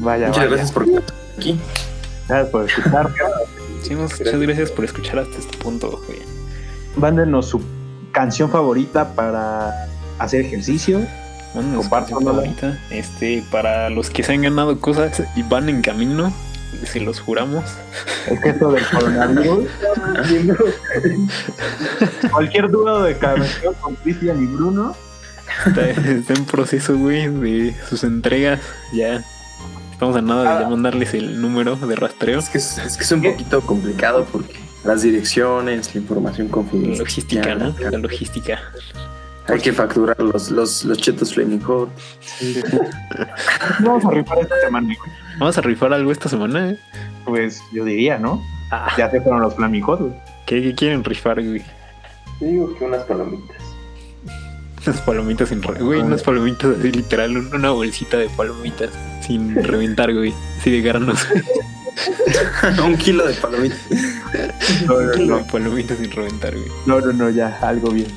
vaya, 0.00 0.26
muchas 0.26 0.38
vaya. 0.38 0.50
gracias 0.50 0.72
por 0.72 0.88
estar 0.88 1.04
aquí. 1.38 1.56
Gracias 2.26 2.50
por 2.50 2.68
escuchar. 2.68 3.14
Sí, 3.80 3.94
muchas 3.94 4.40
gracias 4.40 4.72
por 4.72 4.84
escuchar 4.84 5.20
hasta 5.20 5.38
este 5.38 5.56
punto. 5.58 6.02
Mándenos 6.96 7.46
su 7.46 7.62
canción 8.10 8.50
favorita 8.50 9.14
para 9.14 9.88
hacer 10.18 10.40
ejercicio. 10.40 10.98
Mándenos 11.54 11.84
su 11.84 11.90
canción 11.90 12.24
Compártanla. 12.24 12.32
favorita. 12.32 12.78
Este, 12.90 13.44
para 13.52 13.88
los 13.88 14.10
que 14.10 14.24
se 14.24 14.32
han 14.32 14.42
ganado 14.42 14.80
cosas 14.80 15.22
y 15.36 15.44
van 15.44 15.68
en 15.68 15.80
camino, 15.80 16.32
se 16.82 16.98
los 16.98 17.20
juramos. 17.20 17.66
Es 18.28 18.40
que 18.40 18.48
esto 18.48 18.72
del 18.72 18.84
coronavirus. 18.84 19.68
Cualquier 22.32 22.68
duda 22.68 23.04
de 23.04 23.16
canción 23.16 23.74
con 23.74 23.94
Cristian 23.94 24.42
y 24.42 24.46
Bruno. 24.46 24.96
Está, 25.66 25.90
está 25.90 26.34
en 26.34 26.44
proceso, 26.44 26.96
güey, 26.96 27.28
de 27.28 27.74
sus 27.88 28.04
entregas. 28.04 28.60
Ya 28.92 29.22
estamos 29.92 30.16
a 30.16 30.22
nada 30.22 30.56
de 30.58 30.64
ya 30.64 30.68
mandarles 30.70 31.12
el 31.14 31.40
número 31.40 31.76
de 31.76 31.94
rastreo. 31.96 32.38
Es 32.38 32.48
que 32.48 32.58
es, 32.58 32.78
es 32.78 32.96
que 32.96 33.04
es 33.04 33.12
un 33.12 33.22
poquito 33.22 33.60
complicado 33.60 34.26
porque 34.32 34.58
las 34.84 35.02
direcciones, 35.02 35.94
la 35.94 36.00
información 36.00 36.46
La 36.46 36.52
confidencial. 36.52 36.98
logística, 36.98 37.54
¿no? 37.54 37.74
La 37.78 37.98
logística. 37.98 38.58
Hay 39.48 39.60
que 39.60 39.72
facturar 39.72 40.18
los, 40.20 40.50
los, 40.50 40.84
los 40.84 40.98
chetos 40.98 41.34
Flaming 41.34 41.60
Hot. 41.62 41.90
Vamos 43.80 44.04
a 44.04 44.10
rifar 44.10 44.38
esta 44.38 44.60
semana. 44.60 44.86
güey. 44.86 45.12
Vamos 45.38 45.58
a 45.58 45.60
rifar 45.60 45.92
algo 45.92 46.12
esta 46.12 46.28
semana, 46.28 46.70
¿eh? 46.70 46.78
Pues 47.24 47.60
yo 47.72 47.84
diría, 47.84 48.18
¿no? 48.18 48.42
Ah, 48.70 48.92
Ya 48.96 49.10
se 49.10 49.20
fueron 49.20 49.40
los 49.42 49.54
flamijos, 49.54 49.98
güey. 50.00 50.12
¿qué, 50.46 50.62
qué 50.62 50.74
quieren 50.74 51.02
rifar, 51.04 51.42
güey? 51.42 51.62
Yo 52.40 52.46
digo 52.46 52.74
que 52.78 52.84
unas 52.84 53.02
palomitas. 53.04 53.56
Unas 54.86 55.00
palomitas 55.02 55.48
sin 55.50 55.62
re- 55.62 55.82
güey, 55.82 56.00
unas 56.00 56.22
palomitas 56.22 56.78
así 56.78 56.90
literal, 56.90 57.36
un- 57.36 57.54
una 57.54 57.70
bolsita 57.70 58.16
de 58.16 58.28
palomitas 58.30 58.90
sin 59.26 59.54
reventar, 59.62 60.12
güey. 60.14 60.32
Así 60.58 60.70
de 60.70 60.80
granos. 60.80 61.26
un 62.84 62.96
kilo 62.96 63.26
de 63.26 63.34
palomitas. 63.34 63.78
No, 64.86 65.00
no, 65.00 65.16
no, 65.38 65.46
palomitas 65.46 65.98
sin 65.98 66.10
reventar, 66.10 66.54
güey. 66.56 66.68
no, 66.86 67.00
no, 67.00 67.12
no, 67.12 67.30
ya, 67.30 67.58
algo 67.62 67.90
bien. 67.90 68.08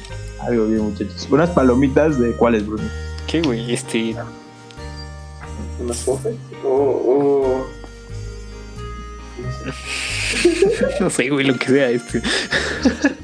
Algo 0.42 0.68
bien, 0.68 0.82
muchachos. 0.82 1.28
Unas 1.32 1.50
palomitas 1.50 2.20
de 2.20 2.32
cuáles, 2.34 2.66
Bruno. 2.66 2.84
¿Qué, 3.28 3.42
güey? 3.42 3.74
Este. 3.74 4.16
¿Unas 5.80 5.98
pofes? 6.00 6.36
O, 6.64 6.68
o... 6.70 7.68
No 11.00 11.10
sé, 11.10 11.30
güey, 11.30 11.46
lo 11.46 11.56
que 11.58 11.68
sea, 11.68 11.90
este. 11.90 12.22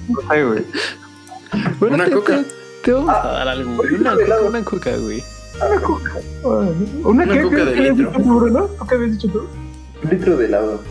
No 0.08 0.22
sé, 0.30 0.44
güey. 0.44 0.64
Bueno, 1.80 1.96
Una 1.96 2.10
coca. 2.10 2.42
Te, 2.44 2.59
te 2.84 2.92
vamos 2.94 3.16
a 3.16 3.28
dar 3.28 3.48
algo, 3.48 3.76
güey. 3.76 3.94
Una, 3.96 4.14
una 4.48 4.64
coca, 4.64 4.96
güey. 4.98 5.24
¿Una, 6.44 7.24
Una 7.24 7.28
qué? 7.34 7.42
coca 7.44 7.56
¿Qué- 7.58 7.66
de 7.66 7.74
qué 7.74 7.80
habías 7.80 7.98
litro. 7.98 8.12
dicho 8.12 8.24
tú, 8.24 8.40
Bruno? 8.40 8.70
¿Tú 8.78 8.88
¿Qué 8.88 8.96
habías 8.96 9.12
dicho 9.12 9.28
tú? 9.30 9.48
Un 10.04 10.10
litro 10.10 10.38
de 10.38 10.46
helado. 10.46 10.82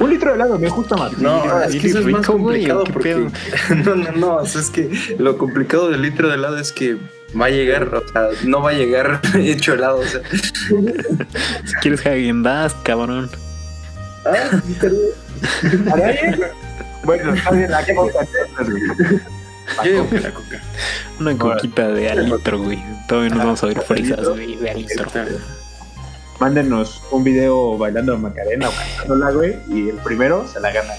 Un 0.00 0.10
litro 0.10 0.30
de 0.30 0.34
helado, 0.36 0.58
me 0.58 0.68
gusta 0.68 0.96
más. 0.96 1.16
No, 1.18 1.42
Ah, 1.44 1.64
es 1.68 1.74
¿y 1.76 1.78
que 1.80 1.86
eso 1.88 1.98
es 2.00 2.06
más 2.06 2.26
güey, 2.26 2.66
complicado 2.66 2.84
qué 2.84 2.92
porque. 2.92 3.14
pedo? 3.14 3.26
No, 3.84 3.94
no, 3.96 4.12
no. 4.12 4.36
o 4.36 4.46
sea, 4.46 4.60
es 4.60 4.70
que 4.70 5.16
lo 5.18 5.38
complicado 5.38 5.90
del 5.90 6.02
litro 6.02 6.28
de 6.28 6.34
helado 6.34 6.58
es 6.58 6.72
que 6.72 6.96
va 7.40 7.46
a 7.46 7.50
llegar, 7.50 7.94
o 7.94 8.02
sea, 8.08 8.28
no 8.44 8.62
va 8.62 8.70
a 8.70 8.74
llegar 8.74 9.20
hecho 9.38 9.74
helado, 9.74 9.98
o 10.00 10.04
sea. 10.04 10.20
Si 10.28 11.74
quieres 11.82 12.00
Hagen 12.06 12.42
Dazs, 12.42 12.74
cabrón. 12.82 13.30
Ah, 14.24 14.60
Bueno, 17.04 17.34
está 17.34 17.50
bien, 17.50 17.68
coca 17.72 17.84
entonces, 17.88 19.20
güey. 19.76 19.86
Yo 19.88 19.92
digo 19.92 20.10
que 20.10 20.20
la 20.20 20.30
coca. 20.34 20.60
Una 21.20 21.38
coquita 21.38 21.88
de 21.88 22.10
al 22.10 22.26
litro, 22.30 22.58
güey. 22.62 22.82
Todavía 23.08 23.30
nos 23.30 23.38
vamos 23.38 23.62
a 23.62 23.66
ver 23.66 23.80
frisas, 23.82 24.28
güey, 24.28 24.56
de 24.56 24.70
al 24.70 24.76
litro. 24.78 25.06
Mándenos 26.40 27.02
un 27.12 27.22
video 27.22 27.78
bailando 27.78 28.18
Macarena 28.18 28.68
o 28.68 28.72
cantándola, 28.72 29.30
güey, 29.30 29.56
y 29.68 29.90
el 29.90 29.96
primero 29.98 30.46
se 30.48 30.58
la 30.60 30.72
gana. 30.72 30.92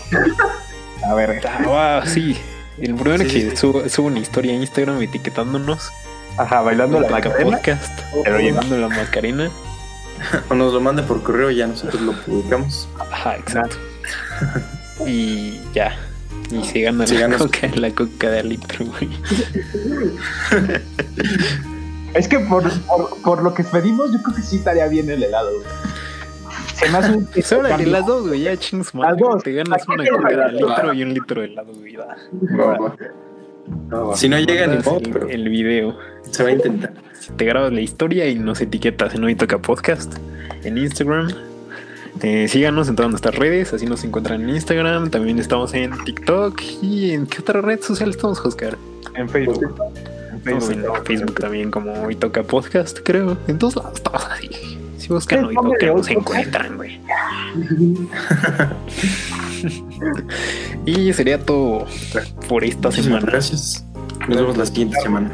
A 1.06 1.14
ver, 1.16 1.42
Ah, 1.68 2.02
sí. 2.06 2.38
El 2.80 2.96
primero 2.96 3.24
Sí, 3.26 3.30
que 3.50 3.56
sí, 3.56 3.58
suba 3.90 4.08
una 4.08 4.20
historia 4.20 4.54
a 4.54 4.56
Instagram 4.56 5.02
etiquetándonos. 5.02 5.92
ajá, 6.38 6.62
bailando 6.62 7.00
la 7.02 7.10
Maca 7.10 7.30
Macarena. 7.30 7.58
Podcast. 7.58 8.00
Pero 8.24 8.36
Bailando 8.36 8.78
la 8.78 8.88
Macarena. 8.90 9.50
O 10.50 10.54
nos 10.56 10.72
lo 10.72 10.80
mande 10.80 11.04
por 11.04 11.22
correo 11.22 11.52
y 11.52 11.58
ya 11.58 11.68
nosotros 11.68 12.02
lo 12.02 12.14
publicamos. 12.14 12.88
Ajá, 13.12 13.36
exacto. 13.36 13.76
Y 15.06 15.60
ya. 15.74 15.98
Y 16.60 16.64
se 16.66 16.82
gana 16.82 17.08
Se 17.08 17.16
la 17.16 17.22
gana 17.22 17.38
su- 17.40 17.46
coca, 17.46 17.68
la 17.76 17.90
coca 17.92 18.30
de 18.30 18.44
litro, 18.44 18.86
güey. 18.86 19.10
Es 22.14 22.28
que 22.28 22.38
por, 22.40 22.64
por, 22.86 23.22
por 23.24 23.44
lo 23.44 23.54
que 23.56 23.64
pedimos, 23.64 24.12
yo 24.12 24.22
creo 24.22 24.36
que 24.36 24.42
sí 24.44 24.58
estaría 24.58 24.88
bien 24.88 25.10
el 25.10 25.24
helado, 25.24 25.50
güey. 25.52 25.66
Se 26.76 26.90
me 26.90 26.98
hace 27.00 27.12
un 27.12 27.28
órale, 27.60 27.86
las 27.88 28.06
dos, 28.06 28.28
güey, 28.28 28.42
ya 28.44 28.56
chings 28.58 28.94
madre, 28.94 29.12
Las 29.12 29.20
dos. 29.20 29.44
Te 29.44 29.54
ganas 29.54 29.88
una 29.88 30.06
coca 30.08 30.30
de 30.48 30.52
litro 30.54 30.94
y 30.94 31.04
un 31.04 31.14
litro 31.14 31.42
de 31.42 31.48
helado, 31.48 31.74
güey. 31.74 31.96
va. 31.96 32.16
Va, 32.60 32.78
va. 32.78 32.96
No, 33.90 34.08
va. 34.10 34.16
Si 34.16 34.30
no 34.30 34.38
llega 34.40 34.68
ni 34.68 34.78
modo, 34.84 35.00
el, 35.00 35.32
el 35.32 35.50
video. 35.50 35.98
se 36.30 36.44
va 36.44 36.50
a 36.50 36.52
intentar. 36.52 36.94
Si 37.20 37.32
te 37.32 37.46
grabas 37.46 37.72
la 37.74 37.82
historia 37.82 38.28
y 38.28 38.36
nos 38.36 38.62
etiquetas 38.62 39.16
en 39.16 39.24
Hoy 39.24 39.34
Toca 39.36 39.58
Podcast 39.58 40.14
en 40.64 40.78
Instagram. 40.78 41.30
Eh, 42.22 42.48
síganos 42.48 42.88
en 42.88 42.96
todas 42.96 43.12
nuestras 43.12 43.36
redes, 43.36 43.74
así 43.74 43.86
nos 43.86 44.04
encuentran 44.04 44.42
en 44.44 44.50
Instagram. 44.50 45.10
También 45.10 45.40
estamos 45.40 45.74
en 45.74 45.92
TikTok. 46.06 46.62
¿Y 46.82 47.12
en 47.12 47.26
qué 47.28 47.42
otra 47.42 47.62
red 47.62 47.82
social 47.82 48.10
estamos, 48.12 48.40
Oscar? 48.46 48.78
en 49.16 49.30
Facebook. 49.30 49.64
En 49.64 50.38
Estamos 50.38 50.70
en 50.70 50.76
Facebook. 50.82 51.06
Facebook 51.06 51.40
también 51.40 51.72
como 51.72 51.94
Hoy 52.04 52.16
Toca 52.16 52.44
Podcast, 52.44 53.00
creo. 53.04 53.38
En 53.48 53.58
todos 53.58 53.76
lados 53.76 53.94
estamos 53.96 54.24
así. 54.26 54.50
Si 54.98 55.10
buscan 55.10 55.46
Hoy 55.46 55.56
Toca, 55.56 55.86
nos 55.88 56.10
encuentran, 56.10 56.78
güey. 56.78 57.00
y 60.86 61.14
sería 61.14 61.40
todo 61.40 61.86
por 62.48 62.64
esta 62.64 62.90
Muchísimas 62.90 63.22
semana. 63.22 63.32
gracias. 63.32 63.86
Nos 64.28 64.38
vemos 64.38 64.58
la 64.58 64.66
siguiente 64.66 64.98
semana. 65.02 65.32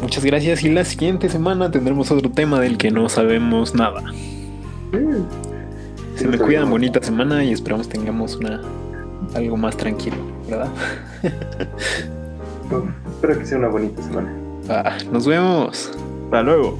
Muchas 0.00 0.24
gracias. 0.24 0.62
Y 0.64 0.70
la 0.70 0.84
siguiente 0.84 1.28
semana 1.28 1.70
tendremos 1.70 2.10
otro 2.10 2.30
tema 2.30 2.60
del 2.60 2.76
que 2.78 2.90
no 2.90 3.08
sabemos 3.08 3.74
nada. 3.74 4.02
Se 6.16 6.28
me 6.28 6.38
cuidan, 6.38 6.70
bonita 6.70 7.02
semana 7.02 7.44
y 7.44 7.52
esperamos 7.52 7.88
tengamos 7.88 8.36
una 8.36 8.62
algo 9.34 9.56
más 9.56 9.76
tranquilo, 9.76 10.16
¿verdad? 10.48 10.68
Espero 13.10 13.38
que 13.38 13.46
sea 13.46 13.58
una 13.58 13.68
bonita 13.68 14.02
semana. 14.02 14.32
Ah, 14.68 14.96
nos 15.10 15.26
vemos. 15.26 15.90
Hasta 16.24 16.42
luego. 16.42 16.78